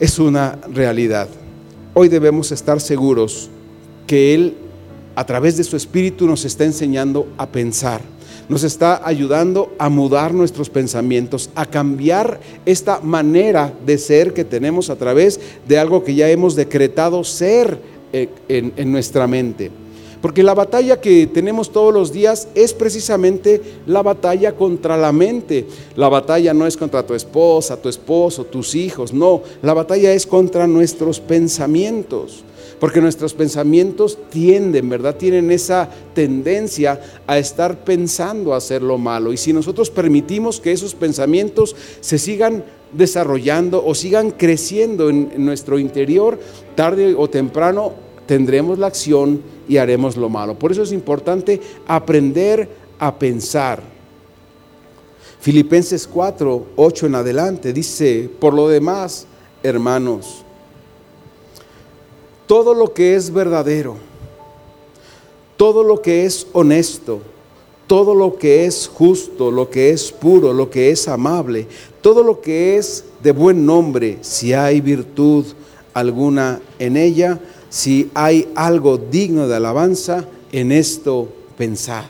Es 0.00 0.18
una 0.18 0.58
realidad. 0.72 1.28
Hoy 1.94 2.08
debemos 2.08 2.50
estar 2.50 2.80
seguros 2.80 3.48
que 4.08 4.34
Él, 4.34 4.56
a 5.14 5.24
través 5.24 5.56
de 5.56 5.62
su 5.62 5.76
espíritu, 5.76 6.26
nos 6.26 6.44
está 6.44 6.64
enseñando 6.64 7.28
a 7.36 7.46
pensar 7.46 8.00
nos 8.50 8.64
está 8.64 9.00
ayudando 9.06 9.72
a 9.78 9.88
mudar 9.88 10.34
nuestros 10.34 10.68
pensamientos, 10.68 11.50
a 11.54 11.66
cambiar 11.66 12.40
esta 12.66 12.98
manera 12.98 13.72
de 13.86 13.96
ser 13.96 14.34
que 14.34 14.44
tenemos 14.44 14.90
a 14.90 14.96
través 14.96 15.38
de 15.68 15.78
algo 15.78 16.02
que 16.02 16.16
ya 16.16 16.28
hemos 16.28 16.56
decretado 16.56 17.22
ser 17.22 17.80
eh, 18.12 18.28
en, 18.48 18.90
nuestra 18.90 19.28
mente. 19.28 19.70
Porque 20.20 20.42
la 20.42 20.54
batalla 20.54 21.00
que 21.00 21.26
tenemos 21.26 21.72
todos 21.72 21.94
los 21.94 22.12
días 22.12 22.48
es 22.54 22.74
precisamente 22.74 23.62
la 23.86 24.02
batalla 24.02 24.54
contra 24.54 24.96
la 24.96 25.12
mente. 25.12 25.66
La 25.96 26.08
batalla 26.08 26.52
no 26.52 26.66
es 26.66 26.76
contra 26.76 27.06
tu 27.06 27.14
esposa, 27.14 27.80
tu 27.80 27.88
esposo, 27.88 28.44
tus 28.44 28.74
hijos, 28.74 29.12
no. 29.12 29.42
La 29.62 29.72
batalla 29.72 30.12
es 30.12 30.26
contra 30.26 30.66
nuestros 30.66 31.20
pensamientos 31.20 32.44
porque 32.80 33.02
nuestros 33.02 33.34
pensamientos 33.34 34.18
tienden, 34.30 34.88
¿verdad? 34.88 35.14
Tienen 35.16 35.50
esa 35.50 35.88
tendencia 36.14 36.98
a 37.26 37.38
estar 37.38 37.84
pensando 37.84 38.54
hacer 38.54 38.82
lo 38.82 38.96
malo. 38.96 39.34
Y 39.34 39.36
si 39.36 39.52
nosotros 39.52 39.90
permitimos 39.90 40.60
que 40.60 40.72
esos 40.72 40.94
pensamientos 40.94 41.76
se 42.00 42.18
sigan 42.18 42.64
desarrollando 42.92 43.84
o 43.84 43.94
sigan 43.94 44.30
creciendo 44.30 45.10
en, 45.10 45.30
nuestro 45.44 45.78
interior, 45.78 46.40
tarde 46.74 47.14
o 47.16 47.28
temprano 47.28 47.92
tendremos 48.30 48.78
la 48.78 48.86
acción 48.86 49.42
y 49.68 49.78
haremos 49.78 50.16
lo 50.16 50.28
malo. 50.28 50.56
Por 50.56 50.70
eso 50.70 50.84
es 50.84 50.92
importante 50.92 51.60
aprender 51.88 52.68
a 53.00 53.18
pensar. 53.18 53.82
Filipenses 55.40 56.06
4, 56.06 56.66
8 56.76 57.06
en 57.06 57.14
adelante 57.16 57.72
dice, 57.72 58.30
por 58.38 58.54
lo 58.54 58.68
demás, 58.68 59.26
hermanos, 59.64 60.44
todo 62.46 62.72
lo 62.72 62.94
que 62.94 63.16
es 63.16 63.32
verdadero, 63.32 63.96
todo 65.56 65.82
lo 65.82 66.00
que 66.00 66.24
es 66.24 66.46
honesto, 66.52 67.22
todo 67.88 68.14
lo 68.14 68.36
que 68.36 68.64
es 68.64 68.86
justo, 68.86 69.50
lo 69.50 69.70
que 69.70 69.90
es 69.90 70.12
puro, 70.12 70.52
lo 70.52 70.70
que 70.70 70.92
es 70.92 71.08
amable, 71.08 71.66
todo 72.00 72.22
lo 72.22 72.40
que 72.40 72.76
es 72.76 73.06
de 73.24 73.32
buen 73.32 73.66
nombre, 73.66 74.18
si 74.20 74.52
hay 74.52 74.80
virtud 74.80 75.46
alguna 75.94 76.60
en 76.78 76.96
ella, 76.96 77.40
si 77.70 78.10
hay 78.14 78.50
algo 78.54 78.98
digno 78.98 79.48
de 79.48 79.56
alabanza, 79.56 80.26
en 80.52 80.72
esto 80.72 81.28
pensad. 81.56 82.04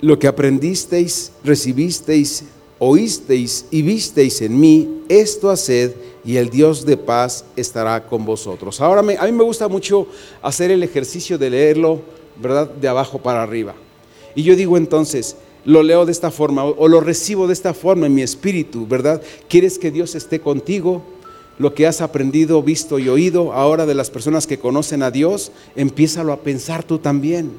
Lo 0.00 0.18
que 0.18 0.26
aprendisteis, 0.26 1.32
recibisteis, 1.44 2.44
oísteis 2.78 3.66
y 3.70 3.82
visteis 3.82 4.40
en 4.42 4.58
mí, 4.58 5.02
esto 5.08 5.50
haced 5.50 5.94
y 6.24 6.36
el 6.36 6.50
Dios 6.50 6.84
de 6.84 6.96
paz 6.96 7.44
estará 7.54 8.06
con 8.06 8.24
vosotros. 8.24 8.80
Ahora 8.80 9.00
a 9.00 9.26
mí 9.26 9.32
me 9.32 9.44
gusta 9.44 9.68
mucho 9.68 10.06
hacer 10.42 10.70
el 10.70 10.82
ejercicio 10.82 11.38
de 11.38 11.50
leerlo, 11.50 12.00
¿verdad? 12.40 12.68
De 12.68 12.88
abajo 12.88 13.18
para 13.18 13.42
arriba. 13.42 13.74
Y 14.34 14.42
yo 14.42 14.56
digo 14.56 14.76
entonces, 14.76 15.36
lo 15.66 15.82
leo 15.82 16.06
de 16.06 16.12
esta 16.12 16.30
forma 16.30 16.64
o 16.64 16.88
lo 16.88 17.00
recibo 17.00 17.46
de 17.46 17.52
esta 17.52 17.74
forma 17.74 18.06
en 18.06 18.14
mi 18.14 18.22
espíritu, 18.22 18.86
¿verdad? 18.86 19.20
¿Quieres 19.48 19.78
que 19.78 19.90
Dios 19.90 20.14
esté 20.14 20.40
contigo? 20.40 21.02
Lo 21.58 21.74
que 21.74 21.86
has 21.86 22.00
aprendido, 22.00 22.62
visto 22.62 22.98
y 22.98 23.08
oído 23.08 23.52
ahora 23.52 23.84
de 23.84 23.94
las 23.94 24.10
personas 24.10 24.46
que 24.46 24.58
conocen 24.58 25.02
a 25.02 25.10
Dios, 25.10 25.52
empiézalo 25.74 26.32
a 26.32 26.40
pensar 26.40 26.84
tú 26.84 26.98
también 26.98 27.50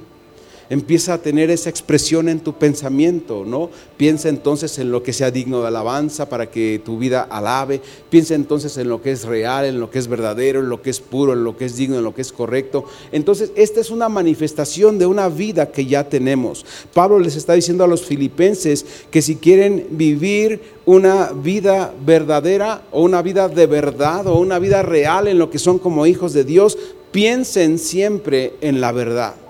empieza 0.69 1.13
a 1.13 1.17
tener 1.19 1.49
esa 1.49 1.69
expresión 1.69 2.30
en 2.30 2.39
tu 2.39 2.53
pensamiento, 2.53 3.43
¿no? 3.45 3.69
Piensa 3.95 4.30
entonces 4.30 4.77
en 4.80 4.91
lo 4.91 5.03
que 5.03 5.13
sea 5.13 5.32
digno 5.32 5.62
de 5.62 5.67
alabanza 5.67 6.30
para 6.30 6.49
que 6.49 6.82
tu 6.84 6.97
vida 6.97 7.21
alabe. 7.21 7.82
Piensa 8.10 8.36
entonces 8.36 8.77
en 8.77 8.89
lo 8.89 9.01
que 9.01 9.12
es 9.12 9.25
real, 9.25 9.65
en 9.65 9.80
lo 9.80 9.89
que 9.89 9.99
es 9.99 10.08
verdadero, 10.08 10.60
en 10.60 10.69
lo 10.69 10.82
que 10.82 10.89
es 10.89 10.99
puro, 10.99 11.34
en 11.34 11.43
lo 11.43 11.58
que 11.58 11.65
es 11.65 11.77
digno, 11.77 11.97
en 11.97 12.03
lo 12.03 12.13
que 12.13 12.21
es 12.21 12.32
correcto. 12.32 12.86
Entonces, 13.12 13.51
esta 13.56 13.80
es 13.80 13.89
una 13.89 14.10
manifestación 14.10 14.99
de 14.99 15.06
una 15.06 15.30
vida 15.30 15.71
que 15.71 15.86
ya 15.86 16.10
tenemos. 16.10 16.65
Pablo 16.93 17.19
les 17.19 17.36
está 17.36 17.53
diciendo 17.53 17.84
a 17.84 17.88
los 17.88 18.06
filipenses 18.06 18.86
que 19.12 19.21
si 19.21 19.36
quieren 19.38 19.88
vivir 19.91 20.77
una 20.86 21.32
vida 21.32 21.93
verdadera 22.06 22.84
o 22.91 23.01
una 23.01 23.21
vida 23.21 23.49
de 23.49 23.67
verdad 23.67 24.27
o 24.27 24.39
una 24.39 24.60
vida 24.60 24.82
real 24.84 25.27
en 25.27 25.38
lo 25.38 25.49
que 25.49 25.60
son 25.60 25.80
como 25.80 26.06
hijos 26.06 26.34
de 26.34 26.43
Dios, 26.43 26.77
piensen 27.12 27.80
siempre 27.80 28.53
en 28.62 28.82
la 28.82 28.91
verdad 28.91 29.46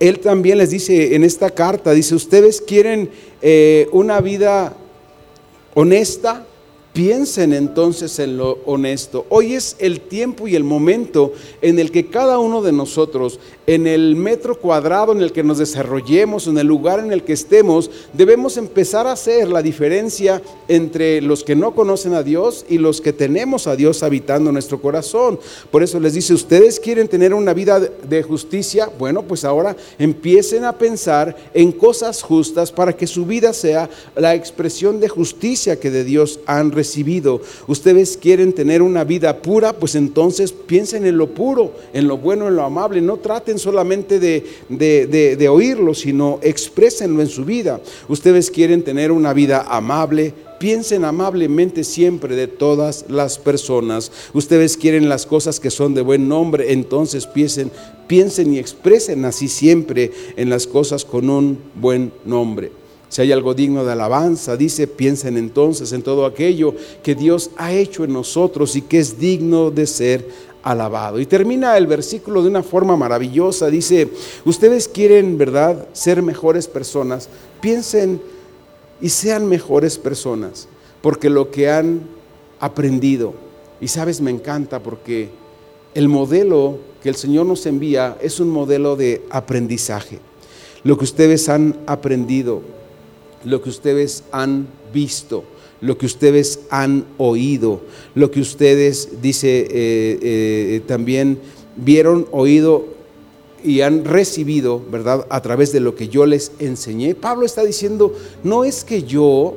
él 0.00 0.20
también 0.20 0.58
les 0.58 0.70
dice 0.70 1.14
en 1.14 1.24
esta 1.24 1.50
carta, 1.50 1.92
dice, 1.92 2.14
ustedes 2.14 2.60
quieren 2.60 3.10
eh, 3.42 3.88
una 3.92 4.20
vida 4.20 4.76
honesta, 5.74 6.46
Piensen 6.96 7.52
entonces 7.52 8.18
en 8.20 8.38
lo 8.38 8.52
honesto. 8.64 9.26
Hoy 9.28 9.52
es 9.52 9.76
el 9.80 10.00
tiempo 10.00 10.48
y 10.48 10.56
el 10.56 10.64
momento 10.64 11.34
en 11.60 11.78
el 11.78 11.90
que 11.90 12.06
cada 12.06 12.38
uno 12.38 12.62
de 12.62 12.72
nosotros, 12.72 13.38
en 13.66 13.86
el 13.86 14.14
metro 14.16 14.58
cuadrado 14.58 15.12
en 15.12 15.20
el 15.20 15.32
que 15.32 15.42
nos 15.42 15.58
desarrollemos, 15.58 16.46
en 16.46 16.58
el 16.58 16.66
lugar 16.66 17.00
en 17.00 17.12
el 17.12 17.24
que 17.24 17.32
estemos, 17.32 17.90
debemos 18.12 18.56
empezar 18.56 19.06
a 19.06 19.12
hacer 19.12 19.48
la 19.48 19.62
diferencia 19.62 20.40
entre 20.68 21.20
los 21.20 21.42
que 21.42 21.56
no 21.56 21.74
conocen 21.74 22.14
a 22.14 22.22
Dios 22.22 22.64
y 22.68 22.78
los 22.78 23.00
que 23.00 23.12
tenemos 23.12 23.66
a 23.66 23.76
Dios 23.76 24.02
habitando 24.02 24.52
nuestro 24.52 24.80
corazón. 24.80 25.40
Por 25.70 25.82
eso 25.82 25.98
les 25.98 26.14
dice, 26.14 26.32
ustedes 26.32 26.78
quieren 26.78 27.08
tener 27.08 27.34
una 27.34 27.54
vida 27.54 27.80
de 27.80 28.22
justicia, 28.22 28.90
bueno, 28.98 29.22
pues 29.22 29.44
ahora 29.44 29.76
empiecen 29.98 30.64
a 30.64 30.78
pensar 30.78 31.36
en 31.52 31.72
cosas 31.72 32.22
justas 32.22 32.70
para 32.70 32.96
que 32.96 33.06
su 33.06 33.26
vida 33.26 33.52
sea 33.52 33.90
la 34.14 34.34
expresión 34.34 35.00
de 35.00 35.08
justicia 35.08 35.80
que 35.80 35.90
de 35.90 36.04
Dios 36.04 36.40
han 36.46 36.70
recibido. 36.70 37.40
Ustedes 37.66 38.16
quieren 38.16 38.52
tener 38.52 38.82
una 38.82 39.04
vida 39.04 39.42
pura, 39.42 39.72
pues 39.72 39.94
entonces 39.96 40.52
piensen 40.52 41.04
en 41.06 41.18
lo 41.18 41.28
puro, 41.28 41.72
en 41.92 42.06
lo 42.06 42.18
bueno, 42.18 42.48
en 42.48 42.56
lo 42.56 42.62
amable. 42.62 43.00
No 43.00 43.16
traten 43.16 43.55
solamente 43.58 44.18
de, 44.18 44.44
de, 44.68 45.48
oírlo, 45.48 45.94
sino 45.94 46.38
exprésenlo 46.42 47.22
en 47.22 47.28
su 47.28 47.44
vida. 47.44 47.80
Ustedes 48.08 48.50
quieren 48.50 48.82
tener 48.82 49.12
una 49.12 49.32
vida 49.32 49.66
amable, 49.68 50.32
piensen 50.58 51.04
amablemente 51.04 51.84
siempre 51.84 52.36
de 52.36 52.46
todas 52.46 53.06
las 53.08 53.38
personas. 53.38 54.10
Ustedes 54.32 54.76
quieren 54.76 55.08
las 55.08 55.26
cosas 55.26 55.60
que 55.60 55.70
son 55.70 55.94
de 55.94 56.02
buen 56.02 56.28
nombre, 56.28 56.72
entonces 56.72 57.26
piensen, 57.26 57.70
piensen 58.06 58.54
y 58.54 58.58
expresen 58.58 59.24
así 59.24 59.48
siempre 59.48 60.12
en 60.36 60.50
las 60.50 60.66
cosas 60.66 61.04
con 61.04 61.30
un 61.30 61.58
buen 61.74 62.12
nombre. 62.24 62.70
Si 63.08 63.22
hay 63.22 63.30
algo 63.30 63.54
digno 63.54 63.84
de 63.84 63.92
alabanza, 63.92 64.56
dice, 64.56 64.88
piensen 64.88 65.36
entonces 65.36 65.92
en 65.92 66.02
todo 66.02 66.26
aquello 66.26 66.74
que 67.02 67.14
Dios 67.14 67.50
ha 67.56 67.72
hecho 67.72 68.04
en 68.04 68.12
nosotros 68.12 68.74
y 68.74 68.82
que 68.82 68.98
es 68.98 69.18
digno 69.18 69.70
de 69.70 69.86
ser 69.86 70.28
alabado. 70.66 71.20
Y 71.20 71.26
termina 71.26 71.76
el 71.76 71.86
versículo 71.86 72.42
de 72.42 72.48
una 72.48 72.64
forma 72.64 72.96
maravillosa. 72.96 73.68
Dice, 73.68 74.08
ustedes 74.44 74.88
quieren, 74.88 75.38
¿verdad?, 75.38 75.86
ser 75.92 76.22
mejores 76.22 76.66
personas. 76.66 77.28
Piensen 77.60 78.20
y 79.00 79.08
sean 79.10 79.46
mejores 79.46 79.96
personas, 79.96 80.66
porque 81.02 81.30
lo 81.30 81.52
que 81.52 81.70
han 81.70 82.00
aprendido, 82.58 83.34
y 83.80 83.86
sabes, 83.86 84.20
me 84.20 84.32
encanta 84.32 84.82
porque 84.82 85.30
el 85.94 86.08
modelo 86.08 86.78
que 87.00 87.10
el 87.10 87.14
Señor 87.14 87.46
nos 87.46 87.64
envía 87.66 88.18
es 88.20 88.40
un 88.40 88.48
modelo 88.48 88.96
de 88.96 89.24
aprendizaje. 89.30 90.18
Lo 90.82 90.98
que 90.98 91.04
ustedes 91.04 91.48
han 91.48 91.76
aprendido, 91.86 92.62
lo 93.44 93.62
que 93.62 93.68
ustedes 93.68 94.24
han 94.32 94.66
visto, 94.92 95.44
lo 95.80 95.98
que 95.98 96.06
ustedes 96.06 96.60
han 96.70 97.04
oído, 97.18 97.80
lo 98.14 98.30
que 98.30 98.40
ustedes, 98.40 99.20
dice, 99.20 99.66
eh, 99.70 100.18
eh, 100.22 100.80
también 100.86 101.38
vieron, 101.76 102.26
oído 102.32 102.86
y 103.62 103.80
han 103.80 104.04
recibido, 104.04 104.82
¿verdad? 104.90 105.26
A 105.28 105.42
través 105.42 105.72
de 105.72 105.80
lo 105.80 105.94
que 105.94 106.08
yo 106.08 106.24
les 106.24 106.52
enseñé. 106.58 107.14
Pablo 107.14 107.44
está 107.44 107.64
diciendo, 107.64 108.14
no 108.42 108.64
es 108.64 108.84
que 108.84 109.02
yo, 109.02 109.56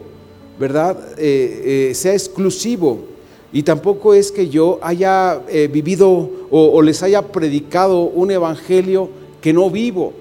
¿verdad? 0.60 0.98
Eh, 1.18 1.92
sea 1.96 2.14
exclusivo. 2.14 3.06
Y 3.52 3.64
tampoco 3.64 4.14
es 4.14 4.32
que 4.32 4.50
yo 4.50 4.78
haya 4.84 5.42
vivido 5.72 6.30
o 6.52 6.82
les 6.84 7.02
haya 7.02 7.24
predicado 7.32 8.02
un 8.04 8.30
evangelio 8.30 9.10
que 9.42 9.54
no 9.54 9.72
vivo. 9.72 10.14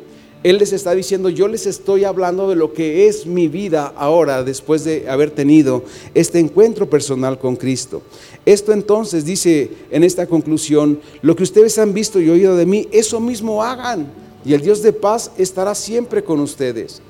Él 0.44 0.58
les 0.58 0.72
está 0.72 0.94
diciendo, 0.94 1.30
yo 1.30 1.48
les 1.48 1.66
estoy 1.66 2.04
hablando 2.04 2.48
de 2.48 2.54
lo 2.54 2.72
que 2.72 3.08
es 3.08 3.26
mi 3.26 3.48
vida 3.48 3.92
ahora, 3.96 4.44
después 4.44 4.84
de 4.84 5.08
haber 5.08 5.32
tenido 5.32 5.82
este 6.14 6.38
encuentro 6.38 6.88
personal 6.88 7.38
con 7.38 7.56
Cristo. 7.56 8.02
Esto 8.46 8.72
entonces 8.72 9.24
dice 9.24 9.70
en 9.90 10.04
esta 10.04 10.26
conclusión, 10.26 11.00
lo 11.22 11.34
que 11.34 11.42
ustedes 11.42 11.76
han 11.78 11.92
visto 11.92 12.20
y 12.20 12.30
oído 12.30 12.56
de 12.56 12.66
mí, 12.66 12.88
eso 12.92 13.18
mismo 13.18 13.64
hagan. 13.64 14.12
Y 14.44 14.54
el 14.54 14.60
Dios 14.60 14.80
de 14.82 14.92
paz 14.92 15.32
estará 15.36 15.74
siempre 15.74 16.22
con 16.22 16.38
ustedes. 16.38 17.02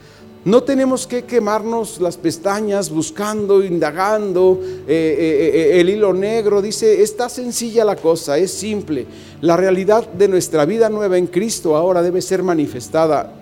No 0.45 0.63
tenemos 0.63 1.07
que 1.07 1.25
quemarnos 1.25 2.01
las 2.01 2.17
pestañas 2.17 2.91
buscando, 2.91 3.63
indagando 3.63 4.61
eh, 4.63 4.87
eh, 4.87 5.51
eh, 5.53 5.81
el 5.81 5.91
hilo 5.91 6.15
negro. 6.15 6.63
Dice, 6.63 7.03
está 7.03 7.29
sencilla 7.29 7.85
la 7.85 7.97
cosa, 7.97 8.39
es 8.39 8.53
simple. 8.53 9.07
La 9.41 9.57
realidad 9.57 10.07
de 10.07 10.29
nuestra 10.29 10.65
vida 10.65 10.89
nueva 10.89 11.19
en 11.19 11.27
Cristo 11.27 11.77
ahora 11.77 12.03
debe 12.03 12.23
ser 12.23 12.43
manifestada. 12.43 13.33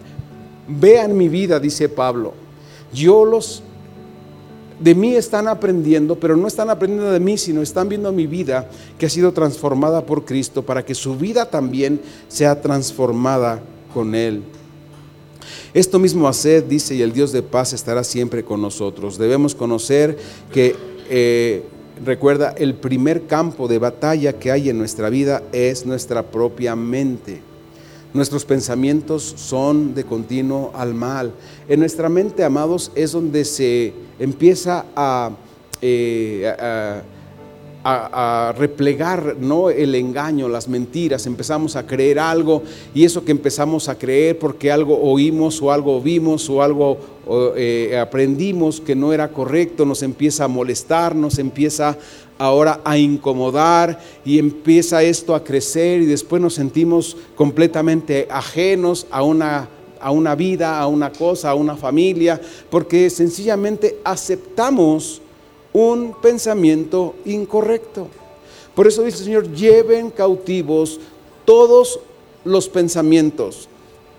Vean 0.66 1.16
mi 1.16 1.28
vida, 1.28 1.60
dice 1.60 1.88
Pablo. 1.90 2.32
Yo 2.94 3.26
los, 3.26 3.62
de 4.80 4.94
mí 4.94 5.14
están 5.14 5.48
aprendiendo, 5.48 6.16
pero 6.18 6.34
no 6.34 6.46
están 6.48 6.70
aprendiendo 6.70 7.12
de 7.12 7.20
mí, 7.20 7.36
sino 7.36 7.60
están 7.60 7.90
viendo 7.90 8.10
mi 8.10 8.26
vida 8.26 8.70
que 8.98 9.04
ha 9.04 9.10
sido 9.10 9.32
transformada 9.32 10.06
por 10.06 10.24
Cristo 10.24 10.62
para 10.62 10.82
que 10.82 10.94
su 10.94 11.16
vida 11.16 11.50
también 11.50 12.00
sea 12.28 12.62
transformada 12.62 13.60
con 13.92 14.14
Él. 14.14 14.42
Esto 15.74 15.98
mismo 15.98 16.28
haced, 16.28 16.64
dice, 16.64 16.94
y 16.94 17.02
el 17.02 17.12
Dios 17.12 17.32
de 17.32 17.42
paz 17.42 17.72
estará 17.72 18.04
siempre 18.04 18.44
con 18.44 18.60
nosotros. 18.60 19.18
Debemos 19.18 19.54
conocer 19.54 20.18
que, 20.52 20.76
eh, 21.08 21.62
recuerda, 22.04 22.54
el 22.56 22.74
primer 22.74 23.26
campo 23.26 23.68
de 23.68 23.78
batalla 23.78 24.34
que 24.34 24.50
hay 24.50 24.68
en 24.70 24.78
nuestra 24.78 25.10
vida 25.10 25.42
es 25.52 25.86
nuestra 25.86 26.22
propia 26.22 26.76
mente. 26.76 27.40
Nuestros 28.14 28.44
pensamientos 28.44 29.34
son 29.36 29.94
de 29.94 30.04
continuo 30.04 30.72
al 30.74 30.94
mal. 30.94 31.32
En 31.68 31.80
nuestra 31.80 32.08
mente, 32.08 32.44
amados, 32.44 32.90
es 32.94 33.12
donde 33.12 33.44
se 33.44 33.92
empieza 34.18 34.86
a, 34.94 35.30
eh, 35.82 36.54
a 36.58 37.02
a, 37.88 38.52
replegar 38.56 39.36
¿no? 39.38 39.70
el 39.70 39.94
engaño, 39.94 40.48
las 40.48 40.68
mentiras, 40.68 41.26
empezamos 41.26 41.76
a 41.76 41.86
creer 41.86 42.18
algo 42.18 42.62
y 42.94 43.04
eso 43.04 43.24
que 43.24 43.30
empezamos 43.30 43.88
a 43.88 43.96
creer 43.96 44.38
porque 44.38 44.72
algo 44.72 45.00
oímos 45.00 45.62
o 45.62 45.70
algo 45.70 46.00
vimos 46.00 46.50
o 46.50 46.62
algo 46.62 46.98
eh, 47.56 47.96
aprendimos 48.00 48.80
que 48.80 48.96
no 48.96 49.12
era 49.12 49.28
correcto, 49.28 49.84
nos 49.84 50.02
empieza 50.02 50.44
a 50.44 50.48
molestar, 50.48 51.14
nos 51.14 51.38
empieza 51.38 51.96
ahora 52.38 52.80
a 52.84 52.98
incomodar 52.98 54.00
y 54.24 54.38
empieza 54.38 55.02
esto 55.02 55.34
a 55.34 55.44
crecer 55.44 56.02
y 56.02 56.06
después 56.06 56.42
nos 56.42 56.54
sentimos 56.54 57.16
completamente 57.36 58.26
ajenos 58.30 59.06
a 59.10 59.22
una 59.22 59.68
a 59.98 60.10
una 60.10 60.34
vida, 60.34 60.78
a 60.78 60.86
una 60.86 61.10
cosa, 61.10 61.50
a 61.50 61.54
una 61.54 61.74
familia, 61.74 62.38
porque 62.70 63.08
sencillamente 63.08 63.98
aceptamos 64.04 65.22
un 65.76 66.14
pensamiento 66.22 67.16
incorrecto. 67.26 68.08
Por 68.74 68.86
eso 68.86 69.02
dice 69.02 69.18
el 69.18 69.24
Señor, 69.24 69.52
lleven 69.52 70.08
cautivos 70.08 70.98
todos 71.44 72.00
los 72.44 72.70
pensamientos. 72.70 73.68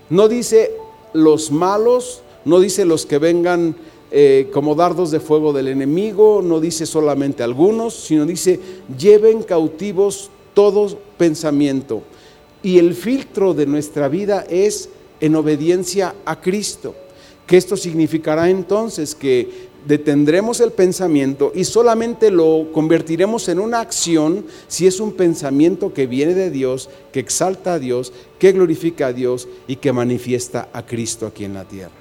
No 0.08 0.28
dice 0.28 0.70
los 1.14 1.50
malos, 1.50 2.22
no 2.44 2.60
dice 2.60 2.84
los 2.84 3.06
que 3.06 3.18
vengan 3.18 3.74
eh, 4.12 4.48
como 4.52 4.76
dardos 4.76 5.10
de 5.10 5.18
fuego 5.18 5.52
del 5.52 5.66
enemigo, 5.66 6.42
no 6.44 6.60
dice 6.60 6.86
solamente 6.86 7.42
algunos, 7.42 7.92
sino 7.92 8.24
dice, 8.24 8.60
lleven 8.96 9.42
cautivos 9.42 10.30
todo 10.54 10.96
pensamiento. 11.16 12.02
Y 12.62 12.78
el 12.78 12.94
filtro 12.94 13.52
de 13.52 13.66
nuestra 13.66 14.08
vida 14.08 14.46
es 14.48 14.90
en 15.18 15.34
obediencia 15.34 16.14
a 16.24 16.40
Cristo. 16.40 16.94
Que 17.48 17.56
esto 17.56 17.76
significará 17.76 18.48
entonces 18.48 19.14
que 19.14 19.67
detendremos 19.86 20.60
el 20.60 20.72
pensamiento 20.72 21.52
y 21.54 21.64
solamente 21.64 22.30
lo 22.30 22.68
convertiremos 22.72 23.48
en 23.48 23.60
una 23.60 23.80
acción 23.80 24.44
si 24.66 24.86
es 24.86 25.00
un 25.00 25.12
pensamiento 25.12 25.92
que 25.92 26.06
viene 26.06 26.34
de 26.34 26.50
Dios, 26.50 26.90
que 27.12 27.20
exalta 27.20 27.74
a 27.74 27.78
Dios, 27.78 28.12
que 28.38 28.52
glorifica 28.52 29.08
a 29.08 29.12
Dios 29.12 29.48
y 29.66 29.76
que 29.76 29.92
manifiesta 29.92 30.68
a 30.72 30.84
Cristo 30.84 31.26
aquí 31.26 31.44
en 31.44 31.54
la 31.54 31.64
tierra. 31.64 31.92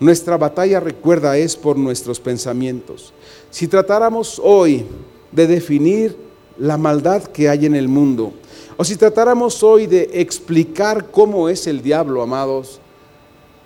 Nuestra 0.00 0.36
batalla, 0.36 0.80
recuerda, 0.80 1.38
es 1.38 1.56
por 1.56 1.78
nuestros 1.78 2.18
pensamientos. 2.18 3.12
Si 3.50 3.68
tratáramos 3.68 4.40
hoy 4.42 4.84
de 5.30 5.46
definir 5.46 6.16
la 6.58 6.76
maldad 6.76 7.22
que 7.22 7.48
hay 7.48 7.66
en 7.66 7.76
el 7.76 7.88
mundo, 7.88 8.32
o 8.76 8.84
si 8.84 8.96
tratáramos 8.96 9.62
hoy 9.62 9.86
de 9.86 10.10
explicar 10.14 11.10
cómo 11.10 11.48
es 11.48 11.68
el 11.68 11.82
diablo, 11.82 12.20
amados, 12.20 12.81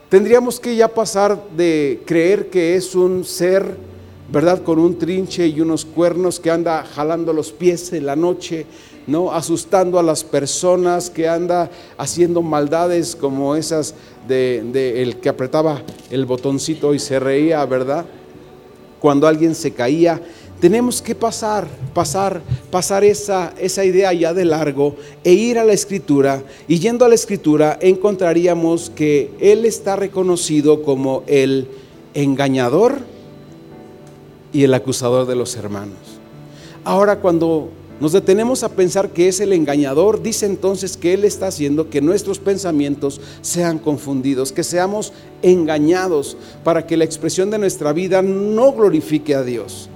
Tendríamos 0.08 0.60
que 0.60 0.76
ya 0.76 0.86
pasar 0.86 1.36
de 1.56 2.00
creer 2.06 2.48
que 2.48 2.76
es 2.76 2.94
un 2.94 3.24
ser, 3.24 3.76
¿verdad? 4.30 4.62
Con 4.62 4.78
un 4.78 4.96
trinche 4.96 5.48
y 5.48 5.60
unos 5.60 5.84
cuernos 5.84 6.38
que 6.38 6.48
anda 6.48 6.84
jalando 6.84 7.32
los 7.32 7.50
pies 7.50 7.92
en 7.92 8.06
la 8.06 8.14
noche, 8.14 8.66
¿no? 9.08 9.32
Asustando 9.32 9.98
a 9.98 10.04
las 10.04 10.22
personas, 10.22 11.10
que 11.10 11.28
anda 11.28 11.68
haciendo 11.98 12.40
maldades 12.40 13.16
como 13.16 13.56
esas 13.56 13.96
de, 14.28 14.62
de 14.72 15.02
el 15.02 15.16
que 15.16 15.28
apretaba 15.28 15.82
el 16.08 16.24
botoncito 16.24 16.94
y 16.94 17.00
se 17.00 17.18
reía, 17.18 17.66
¿verdad? 17.66 18.06
Cuando 19.00 19.26
alguien 19.26 19.56
se 19.56 19.72
caía 19.72 20.22
tenemos 20.60 21.02
que 21.02 21.14
pasar, 21.14 21.66
pasar, 21.92 22.42
pasar 22.70 23.04
esa, 23.04 23.52
esa 23.58 23.84
idea 23.84 24.12
ya 24.12 24.32
de 24.32 24.44
largo 24.44 24.96
e 25.22 25.32
ir 25.32 25.58
a 25.58 25.64
la 25.64 25.72
escritura. 25.72 26.42
Y 26.66 26.78
yendo 26.78 27.04
a 27.04 27.08
la 27.08 27.14
escritura 27.14 27.78
encontraríamos 27.80 28.90
que 28.90 29.30
Él 29.40 29.64
está 29.64 29.96
reconocido 29.96 30.82
como 30.82 31.22
el 31.26 31.68
engañador 32.14 33.00
y 34.52 34.64
el 34.64 34.72
acusador 34.74 35.26
de 35.26 35.36
los 35.36 35.56
hermanos. 35.56 35.98
Ahora 36.84 37.20
cuando 37.20 37.68
nos 38.00 38.12
detenemos 38.12 38.62
a 38.62 38.68
pensar 38.70 39.10
que 39.10 39.28
es 39.28 39.40
el 39.40 39.52
engañador, 39.52 40.22
dice 40.22 40.46
entonces 40.46 40.96
que 40.96 41.14
Él 41.14 41.24
está 41.24 41.46
haciendo 41.46 41.88
que 41.88 42.02
nuestros 42.02 42.38
pensamientos 42.38 43.20
sean 43.40 43.78
confundidos, 43.78 44.52
que 44.52 44.64
seamos 44.64 45.12
engañados 45.42 46.36
para 46.62 46.86
que 46.86 46.96
la 46.96 47.04
expresión 47.04 47.50
de 47.50 47.58
nuestra 47.58 47.92
vida 47.92 48.20
no 48.20 48.72
glorifique 48.72 49.34
a 49.34 49.42
Dios. 49.42 49.88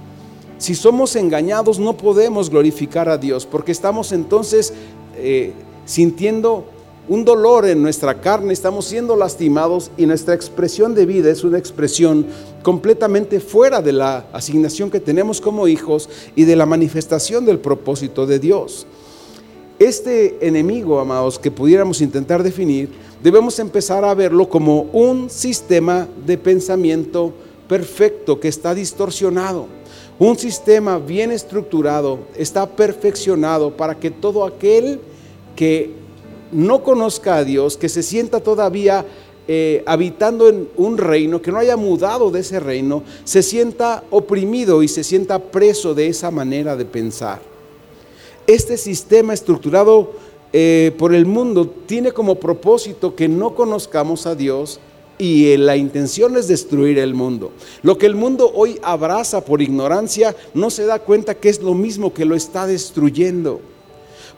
Si 0.61 0.75
somos 0.75 1.15
engañados 1.15 1.79
no 1.79 1.97
podemos 1.97 2.51
glorificar 2.51 3.09
a 3.09 3.17
Dios 3.17 3.47
porque 3.47 3.71
estamos 3.71 4.11
entonces 4.11 4.71
eh, 5.17 5.53
sintiendo 5.85 6.65
un 7.09 7.25
dolor 7.25 7.65
en 7.67 7.81
nuestra 7.81 8.21
carne, 8.21 8.53
estamos 8.53 8.85
siendo 8.85 9.15
lastimados 9.15 9.89
y 9.97 10.05
nuestra 10.05 10.35
expresión 10.35 10.93
de 10.93 11.07
vida 11.07 11.31
es 11.31 11.43
una 11.43 11.57
expresión 11.57 12.27
completamente 12.61 13.39
fuera 13.39 13.81
de 13.81 13.91
la 13.91 14.27
asignación 14.33 14.91
que 14.91 14.99
tenemos 14.99 15.41
como 15.41 15.67
hijos 15.67 16.07
y 16.35 16.43
de 16.43 16.55
la 16.55 16.67
manifestación 16.67 17.43
del 17.43 17.57
propósito 17.57 18.27
de 18.27 18.37
Dios. 18.37 18.85
Este 19.79 20.45
enemigo, 20.45 20.99
amados, 20.99 21.39
que 21.39 21.49
pudiéramos 21.49 22.01
intentar 22.01 22.43
definir, 22.43 22.91
debemos 23.23 23.57
empezar 23.57 24.05
a 24.05 24.13
verlo 24.13 24.47
como 24.47 24.81
un 24.93 25.27
sistema 25.27 26.07
de 26.23 26.37
pensamiento 26.37 27.33
perfecto 27.67 28.39
que 28.39 28.47
está 28.47 28.75
distorsionado. 28.75 29.80
Un 30.21 30.37
sistema 30.37 30.99
bien 30.99 31.31
estructurado 31.31 32.19
está 32.37 32.69
perfeccionado 32.69 33.75
para 33.75 33.95
que 33.95 34.11
todo 34.11 34.45
aquel 34.45 34.99
que 35.55 35.93
no 36.51 36.83
conozca 36.83 37.37
a 37.37 37.43
Dios, 37.43 37.75
que 37.75 37.89
se 37.89 38.03
sienta 38.03 38.39
todavía 38.39 39.03
eh, 39.47 39.81
habitando 39.87 40.47
en 40.47 40.69
un 40.77 40.99
reino, 40.99 41.41
que 41.41 41.51
no 41.51 41.57
haya 41.57 41.75
mudado 41.75 42.29
de 42.29 42.41
ese 42.41 42.59
reino, 42.59 43.01
se 43.23 43.41
sienta 43.41 44.03
oprimido 44.11 44.83
y 44.83 44.87
se 44.87 45.03
sienta 45.03 45.39
preso 45.39 45.95
de 45.95 46.09
esa 46.09 46.29
manera 46.29 46.75
de 46.75 46.85
pensar. 46.85 47.41
Este 48.45 48.77
sistema 48.77 49.33
estructurado 49.33 50.11
eh, 50.53 50.93
por 50.99 51.15
el 51.15 51.25
mundo 51.25 51.67
tiene 51.87 52.11
como 52.11 52.35
propósito 52.35 53.15
que 53.15 53.27
no 53.27 53.55
conozcamos 53.55 54.27
a 54.27 54.35
Dios 54.35 54.79
y 55.21 55.55
la 55.55 55.77
intención 55.77 56.35
es 56.35 56.47
destruir 56.47 56.97
el 56.97 57.13
mundo. 57.13 57.51
Lo 57.83 57.95
que 57.99 58.07
el 58.07 58.15
mundo 58.15 58.51
hoy 58.55 58.79
abraza 58.81 59.45
por 59.45 59.61
ignorancia 59.61 60.35
no 60.55 60.71
se 60.71 60.87
da 60.87 60.97
cuenta 60.97 61.35
que 61.35 61.49
es 61.49 61.61
lo 61.61 61.75
mismo 61.75 62.11
que 62.11 62.25
lo 62.25 62.33
está 62.33 62.65
destruyendo. 62.65 63.61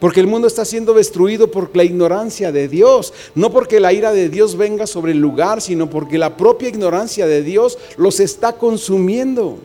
Porque 0.01 0.19
el 0.19 0.27
mundo 0.27 0.45
está 0.45 0.65
siendo 0.65 0.93
destruido 0.93 1.49
por 1.49 1.73
la 1.73 1.85
ignorancia 1.85 2.51
de 2.51 2.67
Dios. 2.67 3.13
No 3.33 3.49
porque 3.49 3.79
la 3.79 3.93
ira 3.93 4.11
de 4.11 4.27
Dios 4.27 4.57
venga 4.57 4.85
sobre 4.85 5.13
el 5.13 5.19
lugar, 5.19 5.61
sino 5.61 5.89
porque 5.89 6.17
la 6.17 6.35
propia 6.35 6.67
ignorancia 6.67 7.27
de 7.27 7.43
Dios 7.43 7.77
los 7.95 8.19
está 8.19 8.57
consumiendo. 8.57 9.59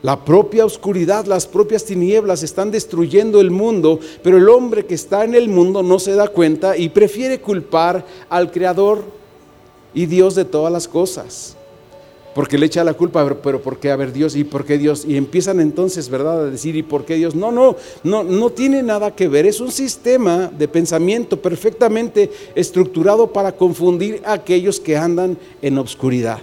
La 0.00 0.24
propia 0.24 0.64
oscuridad, 0.64 1.26
las 1.26 1.46
propias 1.46 1.84
tinieblas 1.84 2.42
están 2.42 2.70
destruyendo 2.70 3.42
el 3.42 3.50
mundo, 3.50 4.00
pero 4.22 4.38
el 4.38 4.48
hombre 4.48 4.86
que 4.86 4.94
está 4.94 5.22
en 5.24 5.34
el 5.34 5.50
mundo 5.50 5.82
no 5.82 5.98
se 5.98 6.14
da 6.14 6.28
cuenta 6.28 6.78
y 6.78 6.88
prefiere 6.88 7.42
culpar 7.42 8.06
al 8.30 8.50
Creador 8.50 9.19
y 9.94 10.06
Dios 10.06 10.34
de 10.34 10.44
todas 10.44 10.72
las 10.72 10.88
cosas. 10.88 11.56
Porque 12.34 12.58
le 12.58 12.66
echa 12.66 12.84
la 12.84 12.94
culpa, 12.94 13.26
pero, 13.42 13.60
¿por 13.60 13.78
qué? 13.80 13.90
A 13.90 13.96
ver, 13.96 14.12
Dios, 14.12 14.36
¿y 14.36 14.44
por 14.44 14.64
qué 14.64 14.78
Dios? 14.78 15.04
Y 15.04 15.16
empiezan 15.16 15.58
entonces, 15.58 16.08
¿verdad?, 16.08 16.44
a 16.44 16.50
decir, 16.50 16.76
¿y 16.76 16.82
por 16.84 17.04
qué 17.04 17.16
Dios? 17.16 17.34
No, 17.34 17.50
no, 17.50 17.74
no, 18.04 18.22
no 18.22 18.50
tiene 18.50 18.84
nada 18.84 19.16
que 19.16 19.26
ver. 19.26 19.46
Es 19.46 19.60
un 19.60 19.72
sistema 19.72 20.50
de 20.56 20.68
pensamiento 20.68 21.40
perfectamente 21.42 22.30
estructurado 22.54 23.32
para 23.32 23.52
confundir 23.52 24.22
a 24.24 24.34
aquellos 24.34 24.78
que 24.78 24.96
andan 24.96 25.36
en 25.60 25.78
obscuridad. 25.78 26.38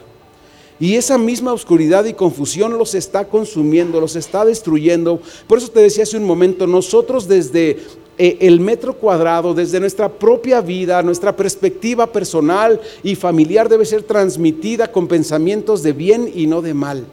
Y 0.80 0.96
esa 0.96 1.18
misma 1.18 1.54
oscuridad 1.54 2.06
y 2.06 2.14
confusión 2.14 2.78
los 2.78 2.94
está 2.94 3.26
consumiendo, 3.26 4.00
los 4.02 4.16
está 4.16 4.46
destruyendo. 4.46 5.22
Por 5.48 5.58
eso 5.58 5.70
te 5.70 5.80
decía 5.80 6.04
hace 6.04 6.18
un 6.18 6.26
momento, 6.26 6.68
nosotros 6.68 7.28
desde 7.28 7.80
el 8.18 8.60
metro 8.60 8.94
cuadrado 8.96 9.54
desde 9.54 9.80
nuestra 9.80 10.10
propia 10.10 10.62
vida, 10.62 11.02
nuestra 11.04 11.36
perspectiva 11.36 12.08
personal 12.08 12.82
y 13.04 13.16
familiar 13.16 13.70
debe 13.70 13.86
ser 13.86 14.04
transmitida 14.04 14.92
con 14.92 15.08
pensamientos 15.08 15.84
de 15.84 15.94
bien 15.94 16.32
y 16.34 16.48
no 16.48 16.62
de 16.62 16.74
mal 16.74 17.06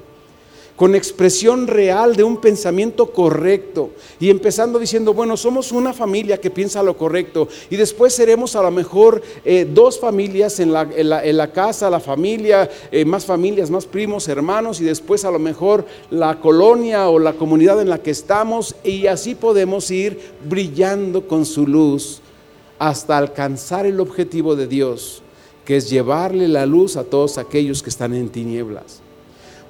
con 0.77 0.95
expresión 0.95 1.69
real 1.69 2.17
de 2.17 2.25
un 2.25 2.39
pensamiento 2.39 3.13
correcto 3.13 3.91
y 4.19 4.31
empezando 4.31 4.79
diciendo, 4.79 5.15
bueno, 5.15 5.37
somos 5.37 5.71
una 5.71 5.93
familia 5.93 6.41
que 6.41 6.51
piensa 6.51 6.83
lo 6.83 6.97
correcto 6.97 7.49
y 7.71 7.77
después 7.77 8.13
seremos 8.13 8.57
a 8.57 8.63
lo 8.63 8.71
mejor 8.71 9.23
eh, 9.45 9.69
dos 9.73 10.01
familias 10.01 10.59
en 10.59 10.73
la, 10.73 11.53
casa, 11.53 11.91
la 11.91 12.01
familia, 12.01 12.69
eh, 12.91 13.05
más 13.05 13.25
familias, 13.25 13.71
más 13.71 13.87
primos, 13.87 14.27
hermanos 14.27 14.81
y 14.81 14.85
después 14.85 15.25
a 15.25 15.31
lo 15.31 15.39
mejor 15.39 15.87
la 16.11 16.41
colonia 16.41 17.09
o 17.09 17.21
la 17.21 17.35
comunidad 17.35 17.81
en 17.81 17.89
la 17.89 18.03
que 18.03 18.11
estamos 18.11 18.75
y 18.83 19.07
así 19.07 19.37
podemos 19.37 19.91
ir 19.93 20.19
brillando 20.45 21.29
con 21.29 21.47
su 21.47 21.67
luz 21.67 22.21
hasta 22.81 23.17
alcanzar 23.17 23.87
el 23.87 24.01
objetivo 24.01 24.57
de 24.57 24.67
Dios, 24.67 25.23
que 25.65 25.77
es 25.77 25.89
llevarle 25.89 26.49
la 26.49 26.67
luz 26.67 26.97
a 26.97 27.05
todos 27.05 27.39
aquellos 27.39 27.81
que 27.83 27.91
están 27.91 28.13
en 28.13 28.29
tinieblas. 28.29 29.04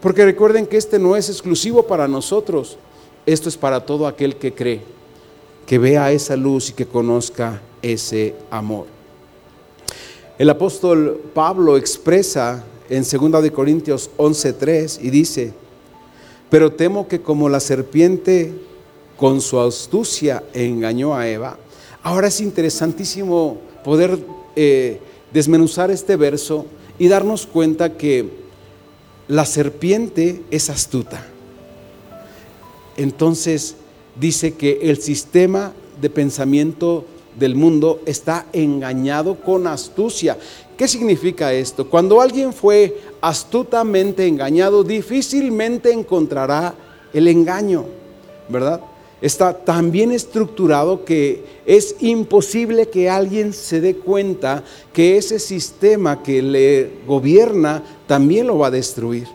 Porque 0.05 0.27
recuerden 0.27 0.67
que 0.67 0.77
este 0.77 0.99
no 0.99 1.17
es 1.17 1.31
exclusivo 1.31 1.85
para 1.85 2.07
nosotros, 2.07 2.77
esto 3.25 3.49
es 3.49 3.57
para 3.57 3.87
todo 3.87 4.07
aquel 4.07 4.37
que 4.37 4.53
cree, 4.53 4.83
que 5.67 5.79
vea 5.79 6.13
esa 6.13 6.37
luz 6.37 6.69
y 6.69 6.73
que 6.75 6.85
conozca 6.85 7.63
ese 7.81 8.35
amor. 8.51 8.85
El 10.39 10.51
apóstol 10.51 11.23
Pablo 11.33 11.79
expresa 11.79 12.63
en 12.91 13.03
2 13.03 13.43
de 13.43 13.51
Corintios 13.51 14.11
11:3 14.19 15.01
y 15.03 15.09
dice, 15.09 15.55
"Pero 16.51 16.71
temo 16.71 17.09
que 17.09 17.23
como 17.23 17.49
la 17.49 17.59
serpiente 17.59 18.53
con 19.17 19.41
su 19.41 19.59
astucia 19.59 20.45
engañó 20.53 21.15
a 21.15 21.27
Eva." 21.27 21.57
Ahora 22.03 22.29
es 22.29 22.43
interesantísimo 22.43 23.57
poder 23.83 24.19
eh, 24.55 25.01
desmenuzar 25.33 25.91
este 25.91 26.17
verso 26.17 26.67
y 26.99 27.09
darnos 27.09 27.47
cuenta 27.47 27.97
que 27.97 28.44
la 29.29 29.45
serpiente 29.45 30.43
es 30.51 30.71
astuta. 30.71 31.25
Entonces 32.97 33.77
dice 34.19 34.55
que 34.55 34.79
el 34.83 35.01
sistema 35.01 35.73
de 36.01 36.11
pensamiento 36.11 37.05
del 37.39 37.57
mundo 37.57 38.01
está 38.07 38.47
engañado 38.53 39.41
con 39.41 39.67
astucia. 39.67 40.37
¿Qué 40.77 40.87
significa 40.87 41.53
esto? 41.53 41.89
Cuando 41.89 42.21
alguien 42.21 42.53
fue 42.53 43.01
astutamente 43.21 44.27
engañado, 44.27 44.85
difícilmente 44.85 45.93
encontrará 45.93 46.75
el 47.13 47.29
engaño, 47.29 47.87
¿verdad? 48.49 48.81
Está 49.25 49.55
tan 49.55 49.91
bien 49.91 50.13
estructurado 50.13 51.07
que 51.07 51.45
es 51.65 51.97
imposible 52.01 52.91
que 52.91 53.09
alguien 53.09 53.55
se 53.55 53.81
dé 53.81 53.97
cuenta 53.97 54.63
que 54.93 55.17
ese 55.17 55.39
sistema 55.39 56.23
que 56.23 56.43
le 56.43 56.91
gobierna 57.07 57.83
también 58.07 58.47
lo 58.47 58.59
va 58.59 58.67
a 58.67 58.71
destruir. 58.71 59.27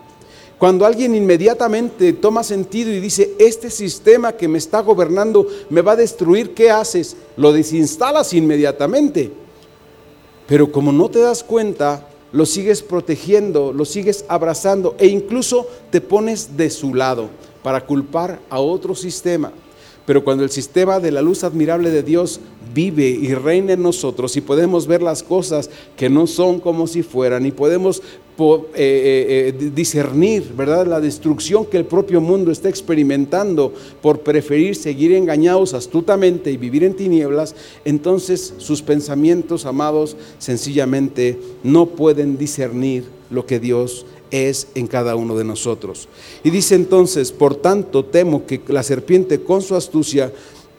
Cuando 0.60 0.86
alguien 0.86 1.15
inmediatamente 1.15 2.13
toma 2.13 2.43
sentido 2.43 2.91
y 2.91 2.99
dice, 2.99 3.34
este 3.39 3.71
sistema 3.71 4.34
que 4.34 4.47
me 4.47 4.60
está 4.60 4.82
gobernando 4.82 5.47
me 5.71 5.82
va 5.82 5.93
a 5.93 5.95
destruir, 5.95 6.54
¿qué 6.54 6.69
haces? 6.69 7.17
Lo 7.36 7.52
desinstalas 7.52 8.32
inmediatamente. 8.36 9.32
Pero 10.45 10.71
como 10.71 10.91
no 10.91 11.10
te 11.10 11.17
das 11.17 11.43
cuenta, 11.43 12.08
lo 12.32 12.45
sigues 12.45 12.84
protegiendo, 12.84 13.73
lo 13.73 13.86
sigues 13.86 14.23
abrazando 14.28 14.95
e 14.99 15.08
incluso 15.08 15.65
te 15.89 15.99
pones 15.99 16.56
de 16.58 16.69
su 16.69 16.93
lado 16.93 17.30
para 17.63 17.88
culpar 17.88 18.39
a 18.52 18.60
otro 18.60 18.93
sistema. 18.93 19.52
Pero 20.10 20.24
cuando 20.24 20.43
el 20.43 20.50
sistema 20.50 21.00
de 21.00 21.12
la 21.12 21.22
luz 21.22 21.43
admirable 21.43 21.91
de 21.91 22.02
Dios 22.02 22.39
vive 22.74 23.08
y 23.10 23.36
reina 23.36 23.74
en 23.74 23.84
nosotros 23.84 24.36
y 24.38 24.41
podemos 24.41 24.88
ver 24.88 25.04
las 25.04 25.22
cosas 25.22 25.69
que 25.95 26.10
no 26.10 26.26
son 26.26 26.60
como 26.60 26.88
si 26.88 27.04
fueran 27.04 27.45
y 27.45 27.52
podemos 27.52 28.00
eh, 28.00 28.63
eh, 28.74 29.54
eh, 29.56 29.72
discernir, 29.76 30.52
¿verdad? 30.58 30.88
La 30.88 31.00
destrucción 31.00 31.63
que 31.63 31.78
el 31.78 31.86
propio 31.86 32.22
mundo 32.22 32.50
está 32.50 32.69
experimentando 32.69 33.72
por 34.02 34.22
preferir 34.22 34.76
seguir 34.76 35.12
engañados 35.13 35.76
astutamente 35.76 36.50
y 36.52 36.58
vivir 36.58 36.84
en 36.84 36.95
tinieblas, 36.95 37.54
entonces 37.86 38.56
sus 38.58 38.82
pensamientos, 38.82 39.67
amados, 39.67 40.17
sencillamente 40.39 41.38
no 41.62 41.86
pueden 41.86 42.36
discernir 42.39 43.03
lo 43.30 43.45
que 43.45 43.60
Dios 43.60 44.07
es 44.32 44.67
en 44.75 44.88
cada 44.88 45.15
uno 45.15 45.36
de 45.38 45.43
nosotros. 45.43 46.07
Y 46.43 46.49
dice 46.49 46.75
entonces, 46.75 47.32
por 47.32 47.55
tanto 47.55 48.05
temo 48.05 48.45
que 48.45 48.61
la 48.67 48.84
serpiente 48.84 49.41
con 49.41 49.61
su 49.61 49.75
astucia, 49.75 50.32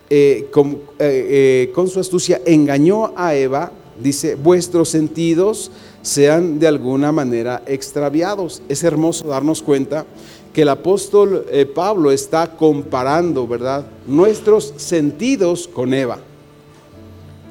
eh, 0.08 0.48
con, 0.50 0.72
eh, 0.98 1.68
eh, 1.68 1.72
con 1.74 1.88
su 1.88 2.00
astucia 2.00 2.40
engañó 2.44 3.12
a 3.16 3.34
Eva, 3.34 3.72
dice, 4.02 4.34
vuestros 4.34 4.88
sentidos 4.88 5.70
sean 6.02 6.58
de 6.58 6.66
alguna 6.66 7.12
manera 7.12 7.62
extraviados. 7.66 8.62
Es 8.68 8.82
hermoso 8.84 9.26
darnos 9.28 9.62
cuenta 9.62 10.06
que 10.52 10.62
el 10.62 10.68
apóstol 10.68 11.46
Pablo 11.74 12.10
está 12.10 12.56
comparando, 12.56 13.46
¿verdad? 13.46 13.86
Nuestros 14.06 14.74
sentidos 14.76 15.68
con 15.68 15.94
Eva. 15.94 16.18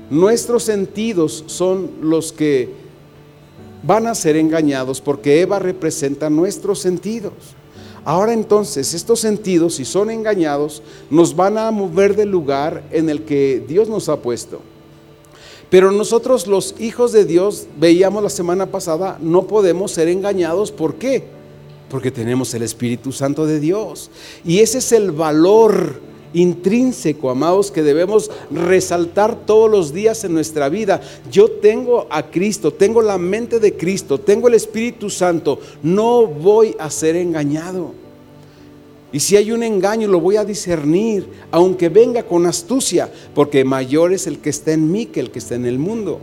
Nuestros 0.09 0.63
sentidos 0.63 1.43
son 1.45 1.91
los 2.01 2.33
que 2.33 2.78
van 3.83 4.07
a 4.07 4.15
ser 4.15 4.35
engañados 4.35 5.01
porque 5.01 5.41
Eva 5.41 5.59
representa 5.59 6.29
nuestros 6.29 6.79
sentidos. 6.79 7.33
Ahora 8.05 8.33
entonces 8.33 8.93
estos 8.93 9.19
sentidos, 9.19 9.75
si 9.75 9.85
son 9.85 10.09
engañados, 10.09 10.81
nos 11.09 11.35
van 11.35 11.57
a 11.57 11.69
mover 11.71 12.15
del 12.15 12.29
lugar 12.29 12.83
en 12.91 13.09
el 13.09 13.23
que 13.23 13.63
Dios 13.67 13.89
nos 13.89 14.09
ha 14.09 14.17
puesto. 14.17 14.61
Pero 15.69 15.91
nosotros 15.91 16.47
los 16.47 16.75
hijos 16.79 17.11
de 17.11 17.25
Dios, 17.25 17.67
veíamos 17.79 18.23
la 18.23 18.29
semana 18.29 18.65
pasada, 18.65 19.19
no 19.21 19.45
podemos 19.45 19.91
ser 19.91 20.07
engañados. 20.07 20.71
¿Por 20.71 20.95
qué? 20.95 21.25
Porque 21.89 22.09
tenemos 22.09 22.53
el 22.53 22.63
Espíritu 22.63 23.11
Santo 23.11 23.45
de 23.45 23.59
Dios. 23.59 24.09
Y 24.43 24.59
ese 24.59 24.79
es 24.79 24.91
el 24.91 25.11
valor 25.11 26.01
intrínseco, 26.33 27.29
amados, 27.29 27.71
que 27.71 27.83
debemos 27.83 28.29
resaltar 28.51 29.45
todos 29.45 29.69
los 29.69 29.93
días 29.93 30.23
en 30.23 30.33
nuestra 30.33 30.69
vida. 30.69 31.01
Yo 31.31 31.49
tengo 31.49 32.07
a 32.09 32.29
Cristo, 32.29 32.71
tengo 32.71 33.01
la 33.01 33.17
mente 33.17 33.59
de 33.59 33.75
Cristo, 33.75 34.19
tengo 34.19 34.47
el 34.47 34.53
Espíritu 34.53 35.09
Santo, 35.09 35.59
no 35.81 36.25
voy 36.25 36.75
a 36.79 36.89
ser 36.89 37.15
engañado. 37.15 37.93
Y 39.11 39.19
si 39.19 39.35
hay 39.35 39.51
un 39.51 39.63
engaño, 39.63 40.07
lo 40.07 40.19
voy 40.19 40.35
a 40.35 40.45
discernir, 40.45 41.27
aunque 41.49 41.89
venga 41.89 42.23
con 42.23 42.45
astucia, 42.45 43.11
porque 43.33 43.63
mayor 43.63 44.13
es 44.13 44.27
el 44.27 44.37
que 44.37 44.51
está 44.51 44.71
en 44.71 44.91
mí 44.91 45.07
que 45.07 45.19
el 45.19 45.31
que 45.31 45.39
está 45.39 45.55
en 45.55 45.65
el 45.65 45.79
mundo. 45.79 46.19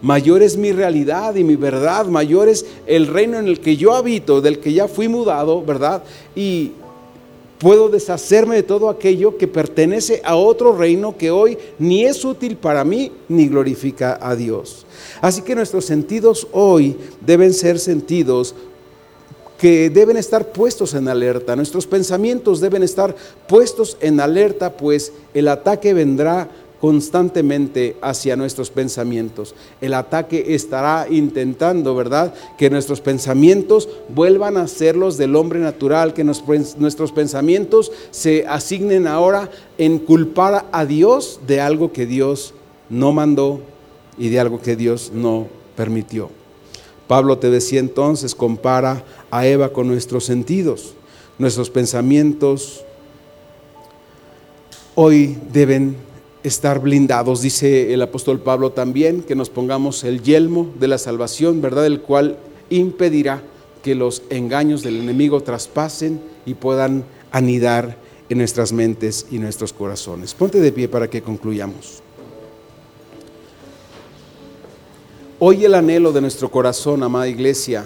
Mayor 0.00 0.42
es 0.42 0.56
mi 0.56 0.72
realidad 0.72 1.34
y 1.34 1.44
mi 1.44 1.56
verdad, 1.56 2.06
mayor 2.06 2.48
es 2.48 2.64
el 2.86 3.06
reino 3.06 3.38
en 3.38 3.46
el 3.46 3.60
que 3.60 3.76
yo 3.76 3.94
habito, 3.94 4.40
del 4.40 4.58
que 4.58 4.72
ya 4.72 4.88
fui 4.88 5.08
mudado, 5.08 5.62
¿verdad? 5.62 6.02
Y 6.34 6.72
puedo 7.64 7.88
deshacerme 7.88 8.56
de 8.56 8.62
todo 8.62 8.90
aquello 8.90 9.38
que 9.38 9.48
pertenece 9.48 10.20
a 10.22 10.36
otro 10.36 10.76
reino 10.76 11.16
que 11.16 11.30
hoy 11.30 11.56
ni 11.78 12.04
es 12.04 12.22
útil 12.22 12.58
para 12.58 12.84
mí 12.84 13.10
ni 13.26 13.48
glorifica 13.48 14.18
a 14.20 14.36
Dios. 14.36 14.84
Así 15.22 15.40
que 15.40 15.54
nuestros 15.54 15.86
sentidos 15.86 16.46
hoy 16.52 16.94
deben 17.22 17.54
ser 17.54 17.78
sentidos 17.78 18.54
que 19.56 19.88
deben 19.88 20.18
estar 20.18 20.52
puestos 20.52 20.92
en 20.92 21.08
alerta, 21.08 21.56
nuestros 21.56 21.86
pensamientos 21.86 22.60
deben 22.60 22.82
estar 22.82 23.16
puestos 23.48 23.96
en 24.02 24.20
alerta, 24.20 24.76
pues 24.76 25.14
el 25.32 25.48
ataque 25.48 25.94
vendrá 25.94 26.50
constantemente 26.84 27.96
hacia 28.02 28.36
nuestros 28.36 28.68
pensamientos. 28.68 29.54
El 29.80 29.94
ataque 29.94 30.54
estará 30.54 31.06
intentando, 31.08 31.94
¿verdad? 31.94 32.34
Que 32.58 32.68
nuestros 32.68 33.00
pensamientos 33.00 33.88
vuelvan 34.10 34.58
a 34.58 34.68
ser 34.68 34.94
los 34.94 35.16
del 35.16 35.34
hombre 35.34 35.60
natural, 35.60 36.12
que 36.12 36.24
nuestros 36.24 37.12
pensamientos 37.12 37.90
se 38.10 38.46
asignen 38.46 39.06
ahora 39.06 39.50
en 39.78 39.98
culpar 39.98 40.66
a 40.72 40.84
Dios 40.84 41.40
de 41.46 41.62
algo 41.62 41.90
que 41.90 42.04
Dios 42.04 42.52
no 42.90 43.12
mandó 43.12 43.62
y 44.18 44.28
de 44.28 44.40
algo 44.40 44.60
que 44.60 44.76
Dios 44.76 45.10
no 45.14 45.46
permitió. 45.76 46.28
Pablo 47.08 47.38
te 47.38 47.48
decía 47.48 47.80
entonces, 47.80 48.34
compara 48.34 49.06
a 49.30 49.46
Eva 49.46 49.70
con 49.70 49.86
nuestros 49.86 50.26
sentidos. 50.26 50.92
Nuestros 51.38 51.70
pensamientos 51.70 52.84
hoy 54.94 55.38
deben 55.50 56.12
estar 56.44 56.78
blindados. 56.78 57.42
Dice 57.42 57.92
el 57.92 58.02
apóstol 58.02 58.38
Pablo 58.38 58.70
también 58.70 59.22
que 59.22 59.34
nos 59.34 59.50
pongamos 59.50 60.04
el 60.04 60.22
yelmo 60.22 60.70
de 60.78 60.86
la 60.86 60.98
salvación, 60.98 61.60
¿verdad? 61.60 61.86
El 61.86 62.02
cual 62.02 62.38
impedirá 62.70 63.42
que 63.82 63.94
los 63.94 64.22
engaños 64.30 64.82
del 64.82 65.00
enemigo 65.00 65.40
traspasen 65.40 66.20
y 66.46 66.54
puedan 66.54 67.04
anidar 67.32 67.96
en 68.28 68.38
nuestras 68.38 68.72
mentes 68.72 69.26
y 69.30 69.38
nuestros 69.38 69.72
corazones. 69.72 70.34
Ponte 70.34 70.60
de 70.60 70.70
pie 70.70 70.88
para 70.88 71.08
que 71.08 71.22
concluyamos. 71.22 72.02
Hoy 75.38 75.64
el 75.64 75.74
anhelo 75.74 76.12
de 76.12 76.20
nuestro 76.20 76.50
corazón, 76.50 77.02
amada 77.02 77.28
iglesia, 77.28 77.84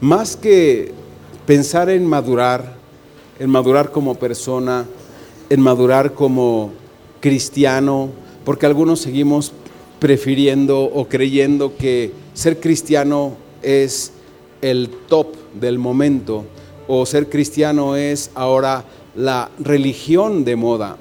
más 0.00 0.36
que 0.36 0.92
pensar 1.46 1.90
en 1.90 2.06
madurar, 2.06 2.81
en 3.42 3.50
madurar 3.50 3.90
como 3.90 4.14
persona, 4.14 4.86
en 5.50 5.60
madurar 5.60 6.14
como 6.14 6.70
cristiano, 7.18 8.08
porque 8.44 8.66
algunos 8.66 9.00
seguimos 9.00 9.50
prefiriendo 9.98 10.82
o 10.84 11.08
creyendo 11.08 11.76
que 11.76 12.12
ser 12.34 12.60
cristiano 12.60 13.32
es 13.60 14.12
el 14.60 14.90
top 15.08 15.34
del 15.60 15.80
momento 15.80 16.44
o 16.86 17.04
ser 17.04 17.28
cristiano 17.28 17.96
es 17.96 18.30
ahora 18.36 18.84
la 19.16 19.50
religión 19.58 20.44
de 20.44 20.54
moda. 20.54 20.96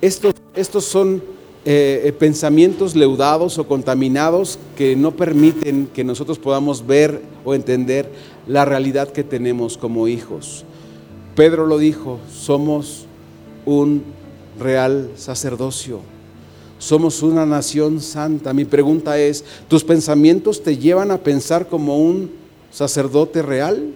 Estos, 0.00 0.34
estos 0.54 0.84
son 0.84 1.16
eh, 1.64 2.02
eh, 2.04 2.12
pensamientos 2.12 2.94
leudados 2.94 3.58
o 3.58 3.66
contaminados 3.66 4.56
que 4.76 4.94
no 4.94 5.16
permiten 5.16 5.88
que 5.92 6.04
nosotros 6.04 6.38
podamos 6.38 6.86
ver 6.86 7.22
o 7.44 7.56
entender 7.56 8.08
la 8.46 8.64
realidad 8.64 9.08
que 9.08 9.24
tenemos 9.24 9.76
como 9.76 10.06
hijos. 10.06 10.64
Pedro 11.34 11.66
lo 11.66 11.78
dijo, 11.78 12.18
somos 12.30 13.06
un 13.64 14.04
real 14.60 15.10
sacerdocio, 15.16 16.00
somos 16.78 17.22
una 17.22 17.46
nación 17.46 18.00
santa. 18.02 18.52
Mi 18.52 18.66
pregunta 18.66 19.18
es, 19.18 19.42
¿tus 19.66 19.82
pensamientos 19.82 20.62
te 20.62 20.76
llevan 20.76 21.10
a 21.10 21.18
pensar 21.18 21.68
como 21.68 21.98
un 21.98 22.30
sacerdote 22.70 23.40
real? 23.40 23.94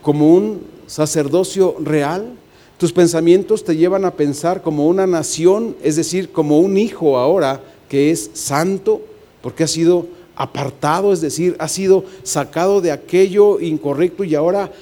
¿Como 0.00 0.32
un 0.32 0.62
sacerdocio 0.86 1.74
real? 1.80 2.34
¿Tus 2.78 2.92
pensamientos 2.92 3.64
te 3.64 3.76
llevan 3.76 4.04
a 4.04 4.12
pensar 4.12 4.62
como 4.62 4.86
una 4.86 5.08
nación, 5.08 5.76
es 5.82 5.96
decir, 5.96 6.30
como 6.30 6.60
un 6.60 6.76
hijo 6.76 7.18
ahora 7.18 7.60
que 7.88 8.12
es 8.12 8.30
santo, 8.34 9.00
porque 9.42 9.64
ha 9.64 9.68
sido 9.68 10.06
apartado, 10.36 11.12
es 11.12 11.20
decir, 11.20 11.56
ha 11.58 11.68
sido 11.68 12.04
sacado 12.22 12.80
de 12.80 12.92
aquello 12.92 13.60
incorrecto 13.60 14.24
y 14.24 14.34
ahora 14.34 14.72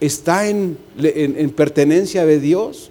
está 0.00 0.48
en, 0.48 0.78
pertenencia 1.56 2.24
de 2.24 2.40
Dios. 2.40 2.90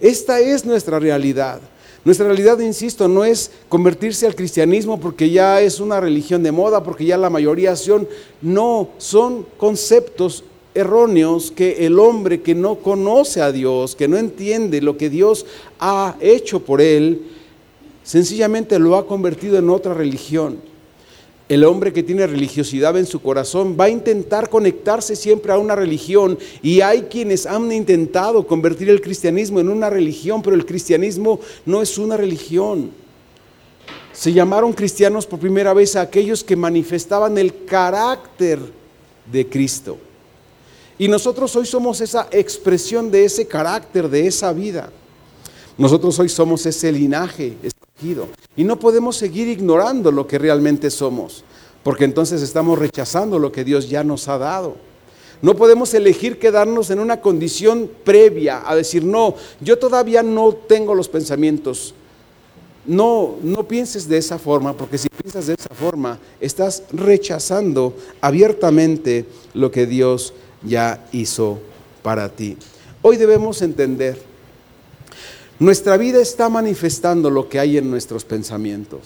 Esta 0.00 0.40
es 0.40 0.64
nuestra 0.64 0.98
realidad. 0.98 1.60
Nuestra 2.04 2.26
realidad, 2.26 2.58
insisto, 2.58 3.06
no 3.06 3.24
es 3.24 3.52
convertirse 3.68 4.26
al 4.26 4.34
cristianismo 4.34 4.98
porque 4.98 5.30
ya 5.30 5.60
es 5.60 5.78
una 5.78 6.00
religión 6.00 6.42
de 6.42 6.50
moda, 6.50 6.82
porque 6.82 7.04
ya 7.04 7.16
la 7.16 7.30
mayoría 7.30 7.76
son, 7.76 8.08
no, 8.40 8.88
son 8.98 9.46
conceptos 9.56 10.42
erróneos 10.74 11.52
que 11.52 11.86
el 11.86 11.98
hombre 11.98 12.40
que 12.40 12.54
no 12.54 12.76
conoce 12.76 13.40
a 13.40 13.52
Dios, 13.52 13.94
que 13.94 14.08
no 14.08 14.16
entiende 14.16 14.80
lo 14.80 14.96
que 14.96 15.10
Dios 15.10 15.46
ha 15.78 16.16
hecho 16.20 16.60
por 16.60 16.80
él, 16.80 17.22
sencillamente 18.02 18.80
lo 18.80 18.96
ha 18.96 19.06
convertido 19.06 19.58
en 19.58 19.70
otra 19.70 19.94
religión. 19.94 20.71
El 21.52 21.64
hombre 21.64 21.92
que 21.92 22.02
tiene 22.02 22.26
religiosidad 22.26 22.96
en 22.96 23.04
su 23.04 23.20
corazón 23.20 23.76
va 23.78 23.84
a 23.84 23.90
intentar 23.90 24.48
conectarse 24.48 25.14
siempre 25.14 25.52
a 25.52 25.58
una 25.58 25.76
religión 25.76 26.38
y 26.62 26.80
hay 26.80 27.02
quienes 27.02 27.44
han 27.44 27.70
intentado 27.70 28.46
convertir 28.46 28.88
el 28.88 29.02
cristianismo 29.02 29.60
en 29.60 29.68
una 29.68 29.90
religión, 29.90 30.40
pero 30.40 30.56
el 30.56 30.64
cristianismo 30.64 31.40
no 31.66 31.82
es 31.82 31.98
una 31.98 32.16
religión. 32.16 32.90
Se 34.14 34.32
llamaron 34.32 34.72
cristianos 34.72 35.26
por 35.26 35.40
primera 35.40 35.74
vez 35.74 35.94
a 35.94 36.00
aquellos 36.00 36.42
que 36.42 36.56
manifestaban 36.56 37.36
el 37.36 37.66
carácter 37.66 38.58
de 39.30 39.46
Cristo. 39.46 39.98
Y 40.98 41.06
nosotros 41.06 41.54
hoy 41.54 41.66
somos 41.66 42.00
esa 42.00 42.28
expresión 42.30 43.10
de 43.10 43.26
ese 43.26 43.46
carácter, 43.46 44.08
de 44.08 44.26
esa 44.26 44.54
vida. 44.54 44.90
Nosotros 45.76 46.18
hoy 46.18 46.30
somos 46.30 46.64
ese 46.64 46.90
linaje 46.90 47.58
Y 48.56 48.64
no 48.64 48.78
podemos 48.78 49.16
seguir 49.16 49.48
ignorando 49.48 50.10
lo 50.10 50.26
que 50.26 50.38
realmente 50.38 50.90
somos, 50.90 51.44
porque 51.82 52.04
entonces 52.04 52.42
estamos 52.42 52.78
rechazando 52.78 53.38
lo 53.38 53.52
que 53.52 53.64
Dios 53.64 53.88
ya 53.88 54.04
nos 54.04 54.28
ha 54.28 54.38
dado. 54.38 54.76
No 55.40 55.56
podemos 55.56 55.92
elegir 55.94 56.38
quedarnos 56.38 56.90
en 56.90 57.00
una 57.00 57.20
condición 57.20 57.90
previa 58.04 58.62
a 58.64 58.76
decir, 58.76 59.04
no, 59.04 59.34
yo 59.60 59.78
todavía 59.78 60.22
no 60.22 60.52
tengo 60.52 60.94
los 60.94 61.08
pensamientos. 61.08 61.94
No, 62.84 63.36
no 63.42 63.66
pienses 63.66 64.08
de 64.08 64.18
esa 64.18 64.38
forma, 64.38 64.76
porque 64.76 64.98
si 64.98 65.08
piensas 65.08 65.46
de 65.46 65.54
esa 65.54 65.74
forma, 65.74 66.18
estás 66.40 66.84
rechazando 66.92 67.94
abiertamente 68.20 69.24
lo 69.54 69.70
que 69.70 69.86
Dios 69.86 70.34
ya 70.64 71.06
hizo 71.12 71.58
para 72.02 72.28
ti. 72.28 72.56
Hoy 73.02 73.16
debemos 73.16 73.62
entender 73.62 74.31
nuestra 75.62 75.96
vida 75.96 76.20
está 76.20 76.48
manifestando 76.48 77.30
lo 77.30 77.48
que 77.48 77.60
hay 77.60 77.78
en 77.78 77.88
nuestros 77.88 78.24
pensamientos. 78.24 79.00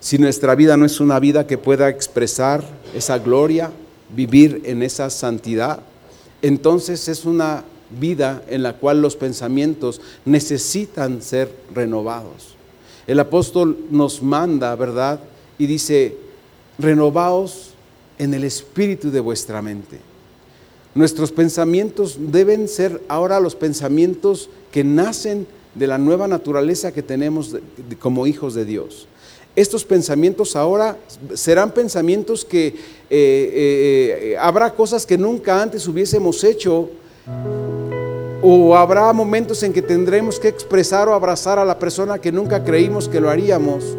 Si 0.00 0.18
nuestra 0.18 0.56
vida 0.56 0.76
no 0.76 0.84
es 0.84 0.98
una 0.98 1.20
vida 1.20 1.46
que 1.46 1.58
pueda 1.58 1.88
expresar 1.88 2.64
esa 2.92 3.18
gloria, 3.18 3.70
vivir 4.12 4.62
en 4.64 4.82
esa 4.82 5.10
santidad, 5.10 5.78
entonces 6.42 7.06
es 7.06 7.24
una 7.24 7.62
vida 8.00 8.42
en 8.48 8.64
la 8.64 8.78
cual 8.78 9.00
los 9.00 9.14
pensamientos 9.14 10.00
necesitan 10.24 11.22
ser 11.22 11.54
renovados. 11.72 12.56
El 13.06 13.20
apóstol 13.20 13.78
nos 13.92 14.24
manda, 14.24 14.74
¿verdad? 14.74 15.20
Y 15.56 15.66
dice, 15.66 16.16
renovaos 16.80 17.74
en 18.18 18.34
el 18.34 18.42
espíritu 18.42 19.12
de 19.12 19.20
vuestra 19.20 19.62
mente. 19.62 20.00
Nuestros 20.96 21.30
pensamientos 21.30 22.16
deben 22.18 22.66
ser 22.66 23.00
ahora 23.06 23.38
los 23.38 23.54
pensamientos 23.54 24.50
que 24.72 24.82
nacen 24.82 25.46
de 25.74 25.86
la 25.86 25.98
nueva 25.98 26.26
naturaleza 26.26 26.92
que 26.92 27.02
tenemos 27.02 27.56
como 27.98 28.26
hijos 28.26 28.54
de 28.54 28.64
Dios. 28.64 29.06
estos 29.56 29.84
pensamientos 29.84 30.56
ahora 30.56 30.96
serán 31.34 31.72
pensamientos 31.72 32.44
que 32.44 32.68
eh, 32.68 32.74
eh, 33.10 34.36
habrá 34.38 34.72
cosas 34.74 35.04
que 35.04 35.18
nunca 35.18 35.60
antes 35.60 35.86
hubiésemos 35.88 36.44
hecho 36.44 36.88
o 38.42 38.76
habrá 38.76 39.12
momentos 39.12 39.62
en 39.62 39.72
que 39.72 39.82
tendremos 39.82 40.40
que 40.40 40.48
expresar 40.48 41.08
o 41.08 41.14
abrazar 41.14 41.58
a 41.58 41.64
la 41.64 41.78
persona 41.78 42.18
que 42.18 42.32
nunca 42.32 42.64
creímos 42.64 43.08
que 43.08 43.20
lo 43.20 43.28
haríamos, 43.28 43.96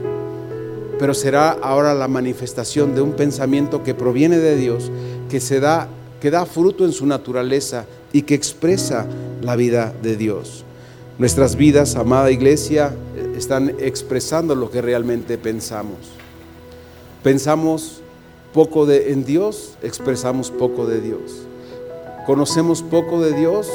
pero 0.97 1.13
será 1.13 1.51
ahora 1.51 1.93
la 1.93 2.07
manifestación 2.07 2.95
de 2.95 3.01
un 3.01 3.13
pensamiento 3.13 3.83
que 3.83 3.93
proviene 3.93 4.39
de 4.39 4.55
Dios, 4.55 4.91
que 5.29 5.39
se 5.39 5.59
da 5.59 5.87
que 6.21 6.29
da 6.29 6.45
fruto 6.45 6.85
en 6.85 6.93
su 6.93 7.05
naturaleza 7.07 7.85
y 8.13 8.21
que 8.21 8.35
expresa 8.35 9.07
la 9.41 9.55
vida 9.55 9.91
de 10.03 10.15
Dios. 10.15 10.63
Nuestras 11.17 11.55
vidas, 11.55 11.95
amada 11.95 12.31
iglesia, 12.31 12.95
están 13.35 13.75
expresando 13.79 14.55
lo 14.55 14.71
que 14.71 14.81
realmente 14.81 15.37
pensamos. 15.37 15.97
Pensamos 17.23 18.01
poco 18.53 18.85
de, 18.85 19.11
en 19.11 19.23
Dios, 19.23 19.75
expresamos 19.81 20.51
poco 20.51 20.85
de 20.85 21.01
Dios. 21.01 21.45
Conocemos 22.25 22.81
poco 22.81 23.21
de 23.21 23.33
Dios, 23.33 23.67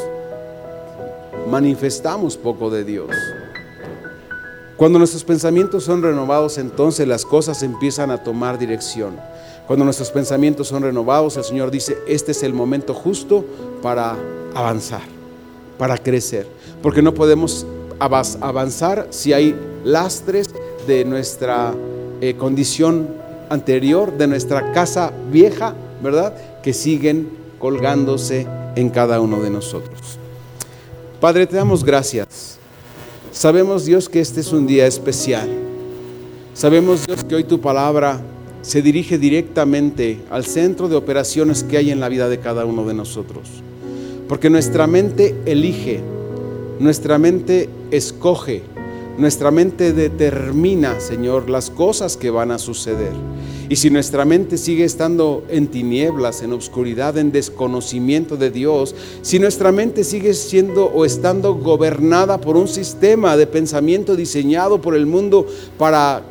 manifestamos 1.49 2.37
poco 2.37 2.70
de 2.70 2.84
Dios. 2.84 3.11
Cuando 4.76 4.99
nuestros 4.99 5.24
pensamientos 5.24 5.84
son 5.84 6.03
renovados, 6.03 6.59
entonces 6.59 7.09
las 7.09 7.24
cosas 7.24 7.62
empiezan 7.62 8.11
a 8.11 8.22
tomar 8.22 8.59
dirección. 8.59 9.16
Cuando 9.66 9.84
nuestros 9.84 10.11
pensamientos 10.11 10.68
son 10.68 10.82
renovados, 10.82 11.37
el 11.37 11.45
Señor 11.45 11.70
dice, 11.70 11.99
este 12.07 12.32
es 12.32 12.43
el 12.43 12.53
momento 12.53 12.93
justo 12.93 13.45
para 13.82 14.16
avanzar, 14.55 15.03
para 15.78 15.97
crecer. 15.97 16.56
Porque 16.87 17.03
no 17.03 17.14
podemos 17.14 17.66
avanzar 17.99 19.09
si 19.11 19.32
hay 19.32 19.57
lastres 19.82 20.51
de 20.87 21.05
nuestra 21.05 21.74
eh, 22.20 22.37
condición 22.37 23.09
anterior, 23.51 24.16
de 24.16 24.28
nuestra 24.28 24.70
casa 24.70 25.12
vieja, 25.32 25.74
¿verdad? 26.01 26.32
Que 26.62 26.72
siguen 26.72 27.28
colgándose 27.59 28.47
en 28.76 28.91
cada 28.91 29.20
uno 29.20 29.43
de 29.43 29.51
nosotros. 29.51 30.16
Padre, 31.20 31.49
te 31.49 31.57
damos 31.57 31.82
gracias. 31.82 32.57
Sabemos, 33.32 33.84
Dios, 33.84 34.09
que 34.09 34.20
este 34.20 34.39
es 34.39 34.53
un 34.53 34.68
día 34.68 34.87
especial. 34.87 35.49
Sabemos, 36.55 37.05
Dios, 37.05 37.24
que 37.24 37.34
hoy 37.34 37.43
tu 37.43 37.61
palabra 37.61 38.20
se 38.62 38.80
dirige 38.80 39.18
directamente 39.18 40.20
al 40.30 40.47
centro 40.47 40.87
de 40.87 40.95
operaciones 40.95 41.64
que 41.64 41.78
hay 41.78 41.91
en 41.91 41.99
la 41.99 42.09
vida 42.09 42.28
de 42.28 42.39
cada 42.39 42.64
uno 42.64 42.87
de 42.87 42.95
nosotros. 42.95 43.49
Porque 44.28 44.51
nuestra 44.51 44.87
mente 44.87 45.34
elige, 45.47 46.01
nuestra 46.79 47.18
mente 47.18 47.68
escoge, 47.91 48.62
nuestra 49.18 49.51
mente 49.51 49.93
determina, 49.93 51.01
Señor, 51.01 51.49
las 51.49 51.70
cosas 51.70 52.16
que 52.16 52.31
van 52.31 52.51
a 52.51 52.59
suceder. 52.59 53.12
Y 53.68 53.77
si 53.77 53.91
nuestra 53.91 54.24
mente 54.24 54.59
sigue 54.59 54.85
estando 54.85 55.43
en 55.49 55.68
tinieblas, 55.68 56.43
en 56.43 56.53
obscuridad, 56.53 57.16
en 57.18 57.33
desconocimiento 57.33 58.37
de 58.37 58.51
Dios, 58.51 58.95
si 59.22 59.39
nuestra 59.39 59.72
mente 59.72 60.05
sigue 60.05 60.35
siendo 60.35 60.87
o 60.87 61.05
estando 61.05 61.55
gobernada 61.55 62.41
por 62.41 62.57
un 62.57 62.68
sistema 62.68 63.37
de 63.37 63.47
pensamiento 63.47 64.14
diseñado 64.14 64.81
por 64.81 64.95
el 64.95 65.07
mundo 65.07 65.47
para 65.79 66.22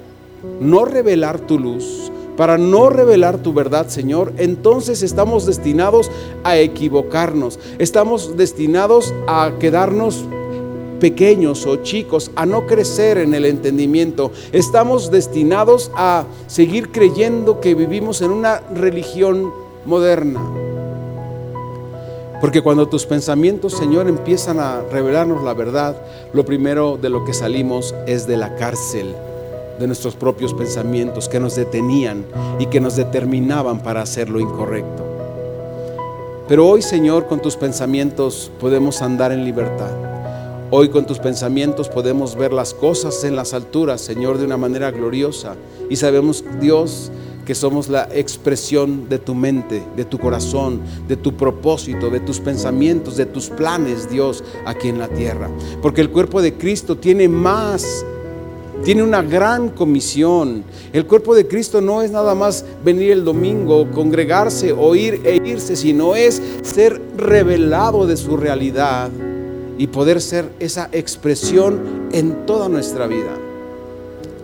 no 0.62 0.86
revelar 0.86 1.40
tu 1.40 1.60
luz, 1.60 2.12
para 2.38 2.58
no 2.58 2.90
revelar 2.90 3.38
tu 3.38 3.54
verdad, 3.54 3.88
Señor, 3.88 4.34
entonces 4.38 5.04
estamos 5.04 5.46
destinados 5.46 6.12
a 6.44 6.58
equivocarnos, 6.58 7.60
estamos 7.80 8.36
destinados 8.36 9.14
a 9.28 9.54
quedarnos 9.60 10.26
pequeños 11.00 11.66
o 11.66 11.78
chicos, 11.78 12.32
a 12.36 12.46
no 12.46 12.66
crecer 12.66 13.18
en 13.18 13.34
el 13.34 13.46
entendimiento. 13.46 14.32
Estamos 14.52 15.12
destinados 15.12 15.92
a 15.96 16.26
seguir 16.48 16.92
creyendo 16.92 17.60
que 17.60 17.76
vivimos 17.76 18.22
en 18.22 18.32
una 18.32 18.62
religión 18.74 19.52
moderna. 19.86 20.42
Porque 22.42 22.62
cuando 22.62 22.88
tus 22.88 23.06
pensamientos, 23.06 23.74
Señor, 23.74 24.08
empiezan 24.08 24.60
a 24.60 24.82
revelarnos 24.82 25.44
la 25.44 25.54
verdad, 25.54 25.96
lo 26.34 26.46
primero 26.46 26.98
de 26.98 27.10
lo 27.10 27.24
que 27.24 27.34
salimos 27.34 27.96
es 28.08 28.28
de 28.28 28.38
la 28.38 28.56
cárcel 28.56 29.16
de 29.80 29.88
nuestros 29.88 30.16
propios 30.16 30.54
pensamientos 30.54 31.30
que 31.30 31.40
nos 31.40 31.56
detenían 31.56 32.26
y 32.60 32.68
que 32.68 32.80
nos 32.80 32.96
determinaban 32.96 33.80
para 33.80 34.02
hacer 34.02 34.30
lo 34.30 34.40
incorrecto. 34.40 35.04
Pero 36.48 36.68
hoy, 36.68 36.82
Señor, 36.82 37.28
con 37.28 37.42
tus 37.42 37.56
pensamientos 37.56 38.52
podemos 38.60 39.02
andar 39.02 39.32
en 39.32 39.44
libertad. 39.44 39.92
Hoy 40.72 40.90
con 40.90 41.06
tus 41.06 41.20
pensamientos 41.20 41.90
podemos 41.90 42.36
ver 42.36 42.52
las 42.52 42.74
cosas 42.74 43.24
en 43.24 43.36
las 43.36 43.54
alturas, 43.54 44.02
Señor, 44.02 44.38
de 44.38 44.46
una 44.46 44.58
manera 44.58 44.92
gloriosa. 44.92 45.56
Y 45.90 45.96
sabemos, 45.96 46.44
Dios, 46.60 47.12
que 47.46 47.56
somos 47.56 47.88
la 47.88 48.10
expresión 48.12 49.08
de 49.08 49.20
tu 49.20 49.36
mente, 49.36 49.84
de 49.96 50.06
tu 50.06 50.18
corazón, 50.18 50.82
de 51.08 51.16
tu 51.16 51.38
propósito, 51.38 52.10
de 52.10 52.20
tus 52.20 52.40
pensamientos, 52.40 53.16
de 53.16 53.28
tus 53.28 53.50
planes, 53.50 54.10
Dios, 54.10 54.44
aquí 54.66 54.90
en 54.90 55.00
la 55.00 55.08
tierra. 55.08 55.50
Porque 55.82 56.02
el 56.02 56.10
cuerpo 56.10 56.42
de 56.42 56.56
Cristo 56.56 56.98
tiene 56.98 57.30
más 57.30 58.06
tiene 58.84 59.04
una 59.04 59.22
gran 59.22 59.70
comisión. 59.70 60.64
El 60.94 61.06
cuerpo 61.06 61.34
de 61.36 61.48
Cristo 61.48 61.82
no 61.82 62.02
es 62.02 62.12
nada 62.12 62.36
más 62.36 62.66
venir 62.84 63.12
el 63.12 63.24
domingo, 63.24 63.90
congregarse, 63.92 64.72
oír 64.74 65.22
e 65.24 65.36
irse, 65.44 65.76
sino 65.76 66.16
es 66.16 66.42
ser 66.64 67.02
revelado 67.18 68.06
de 68.06 68.18
su 68.18 68.38
realidad 68.38 69.10
y 69.78 69.88
poder 69.88 70.22
ser 70.22 70.52
esa 70.60 70.90
expresión 70.92 72.08
en 72.12 72.46
toda 72.46 72.70
nuestra 72.70 73.08
vida, 73.08 73.34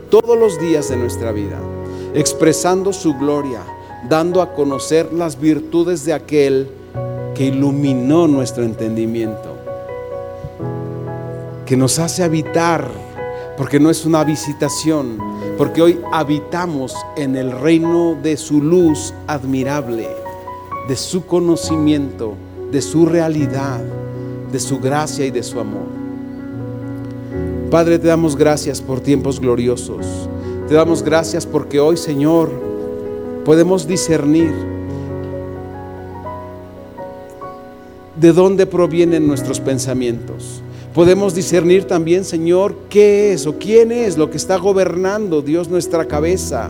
todos 0.09 0.37
los 0.37 0.59
días 0.59 0.89
de 0.89 0.97
nuestra 0.97 1.31
vida, 1.31 1.59
expresando 2.13 2.91
su 2.93 3.13
gloria, 3.15 3.61
dando 4.09 4.41
a 4.41 4.53
conocer 4.53 5.13
las 5.13 5.39
virtudes 5.39 6.03
de 6.05 6.13
aquel 6.13 6.67
que 7.35 7.45
iluminó 7.45 8.27
nuestro 8.27 8.63
entendimiento, 8.63 9.55
que 11.65 11.77
nos 11.77 11.99
hace 11.99 12.23
habitar 12.23 13.10
porque 13.61 13.79
no 13.79 13.91
es 13.91 14.07
una 14.07 14.23
visitación, 14.23 15.19
porque 15.55 15.83
hoy 15.83 15.99
habitamos 16.11 16.95
en 17.15 17.35
el 17.35 17.51
reino 17.51 18.17
de 18.19 18.35
su 18.35 18.59
luz 18.59 19.13
admirable, 19.27 20.07
de 20.87 20.95
su 20.95 21.27
conocimiento, 21.27 22.33
de 22.71 22.81
su 22.81 23.05
realidad, 23.05 23.79
de 24.51 24.59
su 24.59 24.79
gracia 24.79 25.27
y 25.27 25.29
de 25.29 25.43
su 25.43 25.59
amor. 25.59 25.85
Padre, 27.69 27.99
te 27.99 28.07
damos 28.07 28.35
gracias 28.35 28.81
por 28.81 28.99
tiempos 28.99 29.39
gloriosos. 29.39 30.07
Te 30.67 30.73
damos 30.73 31.03
gracias 31.03 31.45
porque 31.45 31.79
hoy, 31.79 31.97
Señor, 31.97 32.49
podemos 33.45 33.85
discernir 33.85 34.51
de 38.15 38.33
dónde 38.33 38.65
provienen 38.65 39.27
nuestros 39.27 39.59
pensamientos 39.59 40.63
Podemos 40.93 41.33
discernir 41.33 41.85
también, 41.85 42.25
Señor, 42.25 42.75
qué 42.89 43.31
es 43.31 43.47
o 43.47 43.57
quién 43.57 43.93
es 43.93 44.17
lo 44.17 44.29
que 44.29 44.35
está 44.35 44.57
gobernando 44.57 45.41
Dios 45.41 45.69
nuestra 45.69 46.05
cabeza. 46.05 46.69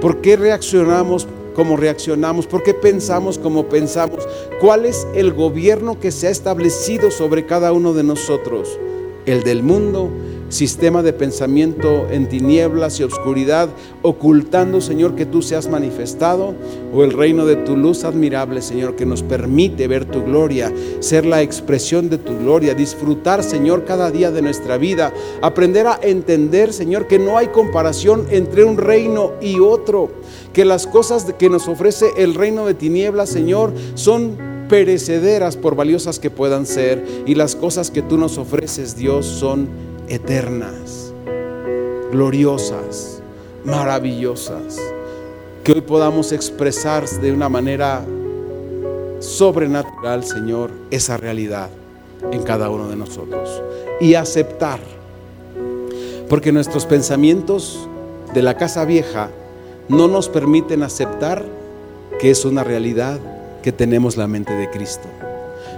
¿Por 0.00 0.20
qué 0.20 0.36
reaccionamos 0.36 1.28
como 1.54 1.76
reaccionamos? 1.76 2.48
¿Por 2.48 2.64
qué 2.64 2.74
pensamos 2.74 3.38
como 3.38 3.68
pensamos? 3.68 4.26
¿Cuál 4.60 4.84
es 4.84 5.06
el 5.14 5.32
gobierno 5.32 6.00
que 6.00 6.10
se 6.10 6.26
ha 6.26 6.30
establecido 6.30 7.12
sobre 7.12 7.46
cada 7.46 7.72
uno 7.72 7.92
de 7.92 8.02
nosotros? 8.02 8.80
¿El 9.26 9.44
del 9.44 9.62
mundo? 9.62 10.10
Sistema 10.48 11.02
de 11.02 11.12
pensamiento 11.12 12.06
en 12.10 12.28
tinieblas 12.28 13.00
y 13.00 13.04
oscuridad, 13.04 13.68
ocultando, 14.02 14.80
Señor, 14.80 15.14
que 15.14 15.26
tú 15.26 15.42
seas 15.42 15.68
manifestado, 15.68 16.54
o 16.94 17.04
el 17.04 17.12
reino 17.12 17.46
de 17.46 17.56
tu 17.56 17.76
luz 17.76 18.04
admirable, 18.04 18.62
Señor, 18.62 18.96
que 18.96 19.06
nos 19.06 19.22
permite 19.22 19.88
ver 19.88 20.04
tu 20.04 20.22
gloria, 20.22 20.72
ser 21.00 21.26
la 21.26 21.42
expresión 21.42 22.08
de 22.08 22.18
tu 22.18 22.38
gloria, 22.38 22.74
disfrutar, 22.74 23.42
Señor, 23.42 23.84
cada 23.84 24.10
día 24.10 24.30
de 24.30 24.42
nuestra 24.42 24.76
vida, 24.76 25.12
aprender 25.42 25.86
a 25.86 25.98
entender, 26.02 26.72
Señor, 26.72 27.06
que 27.06 27.18
no 27.18 27.38
hay 27.38 27.48
comparación 27.48 28.26
entre 28.30 28.64
un 28.64 28.78
reino 28.78 29.32
y 29.40 29.60
otro, 29.60 30.10
que 30.52 30.64
las 30.64 30.86
cosas 30.86 31.24
que 31.38 31.50
nos 31.50 31.68
ofrece 31.68 32.06
el 32.16 32.34
reino 32.34 32.66
de 32.66 32.74
tinieblas, 32.74 33.28
Señor, 33.28 33.72
son 33.94 34.36
perecederas 34.68 35.56
por 35.56 35.76
valiosas 35.76 36.18
que 36.18 36.30
puedan 36.30 36.66
ser, 36.66 37.04
y 37.26 37.34
las 37.34 37.56
cosas 37.56 37.90
que 37.90 38.02
tú 38.02 38.18
nos 38.18 38.38
ofreces, 38.38 38.96
Dios, 38.96 39.26
son 39.26 39.68
eternas, 40.08 41.12
gloriosas, 42.12 43.22
maravillosas, 43.64 44.78
que 45.64 45.72
hoy 45.72 45.80
podamos 45.80 46.32
expresar 46.32 47.08
de 47.08 47.32
una 47.32 47.48
manera 47.48 48.04
sobrenatural, 49.18 50.24
Señor, 50.24 50.70
esa 50.90 51.16
realidad 51.16 51.70
en 52.30 52.42
cada 52.42 52.70
uno 52.70 52.88
de 52.88 52.96
nosotros. 52.96 53.62
Y 54.00 54.14
aceptar, 54.14 54.80
porque 56.28 56.52
nuestros 56.52 56.86
pensamientos 56.86 57.88
de 58.34 58.42
la 58.42 58.56
casa 58.56 58.84
vieja 58.84 59.30
no 59.88 60.08
nos 60.08 60.28
permiten 60.28 60.82
aceptar 60.82 61.44
que 62.20 62.30
es 62.30 62.44
una 62.44 62.64
realidad 62.64 63.18
que 63.62 63.72
tenemos 63.72 64.16
la 64.16 64.26
mente 64.26 64.52
de 64.52 64.70
Cristo 64.70 65.08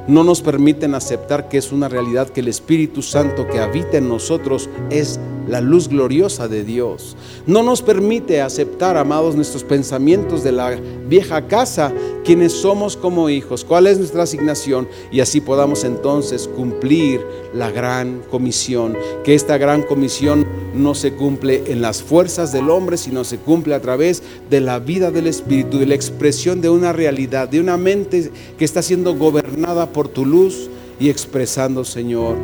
no 0.09 0.25
nos 0.25 0.41
permiten 0.41 0.95
aceptar 0.95 1.49
que 1.49 1.59
es 1.59 1.71
una 1.71 1.89
realidad 1.89 2.31
que 2.31 2.41
el 2.41 2.49
Espíritu 2.49 3.03
Santo 3.03 3.47
que 3.47 3.61
habita 3.61 3.99
en 3.99 4.09
nosotros 4.09 4.69
es 4.91 5.21
la 5.49 5.61
luz 5.61 5.89
gloriosa 5.89 6.49
de 6.49 6.65
Dios. 6.65 7.17
No 7.47 7.63
nos 7.63 7.83
permite 7.83 8.41
aceptar, 8.41 8.97
amados, 8.97 9.35
nuestros 9.35 9.65
pensamientos 9.65 10.45
de 10.45 10.53
la 10.53 10.79
vieja 11.09 11.47
casa, 11.47 11.93
quienes 12.25 12.53
somos 12.53 12.97
como 12.97 13.31
hijos, 13.31 13.65
cuál 13.65 13.87
es 13.87 13.99
nuestra 13.99 14.25
asignación 14.25 14.89
y 15.11 15.21
así 15.21 15.41
podamos 15.41 15.85
entonces 15.85 16.49
cumplir 16.49 17.21
la 17.55 17.71
gran 17.71 18.21
comisión. 18.31 18.97
Que 19.25 19.35
esta 19.35 19.59
gran 19.59 19.83
comisión 19.83 20.47
no 20.75 20.95
se 20.95 21.13
cumple 21.13 21.65
en 21.73 21.81
las 21.81 22.03
fuerzas 22.03 22.53
del 22.53 22.71
hombre, 22.71 22.97
sino 22.97 23.25
se 23.25 23.39
cumple 23.39 23.75
a 23.75 23.81
través 23.81 24.23
de 24.51 24.61
la 24.61 24.79
vida 24.79 25.11
del 25.11 25.27
Espíritu, 25.27 25.79
de 25.79 25.87
la 25.87 25.95
expresión 25.95 26.61
de 26.61 26.69
una 26.69 26.93
realidad, 26.93 27.49
de 27.49 27.61
una 27.61 27.77
mente 27.77 28.31
que 28.59 28.65
está 28.65 28.83
siendo 28.83 29.17
gobernada 29.17 29.93
por 29.93 30.09
tu 30.09 30.27
luz 30.27 30.69
y 31.01 31.11
expresando, 31.11 31.85
Señor, 31.85 32.37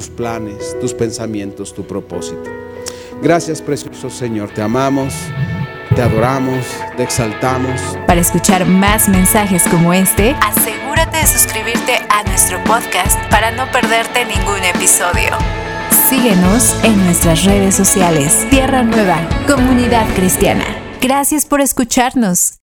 tus 0.00 0.08
planes, 0.08 0.78
tus 0.80 0.94
pensamientos, 0.94 1.74
tu 1.74 1.86
propósito. 1.86 2.50
Gracias, 3.22 3.60
precioso 3.60 4.08
Señor. 4.08 4.48
Te 4.48 4.62
amamos, 4.62 5.12
te 5.94 6.00
adoramos, 6.00 6.64
te 6.96 7.02
exaltamos. 7.02 7.78
Para 8.06 8.18
escuchar 8.18 8.64
más 8.64 9.10
mensajes 9.10 9.62
como 9.68 9.92
este, 9.92 10.34
asegúrate 10.40 11.18
de 11.18 11.26
suscribirte 11.26 11.98
a 12.08 12.22
nuestro 12.24 12.64
podcast 12.64 13.18
para 13.30 13.50
no 13.50 13.70
perderte 13.72 14.24
ningún 14.24 14.64
episodio. 14.74 15.36
Síguenos 16.08 16.82
en 16.82 16.96
nuestras 17.04 17.44
redes 17.44 17.74
sociales. 17.74 18.46
Tierra 18.48 18.82
Nueva, 18.82 19.18
Comunidad 19.46 20.06
Cristiana. 20.14 20.64
Gracias 21.02 21.44
por 21.44 21.60
escucharnos. 21.60 22.54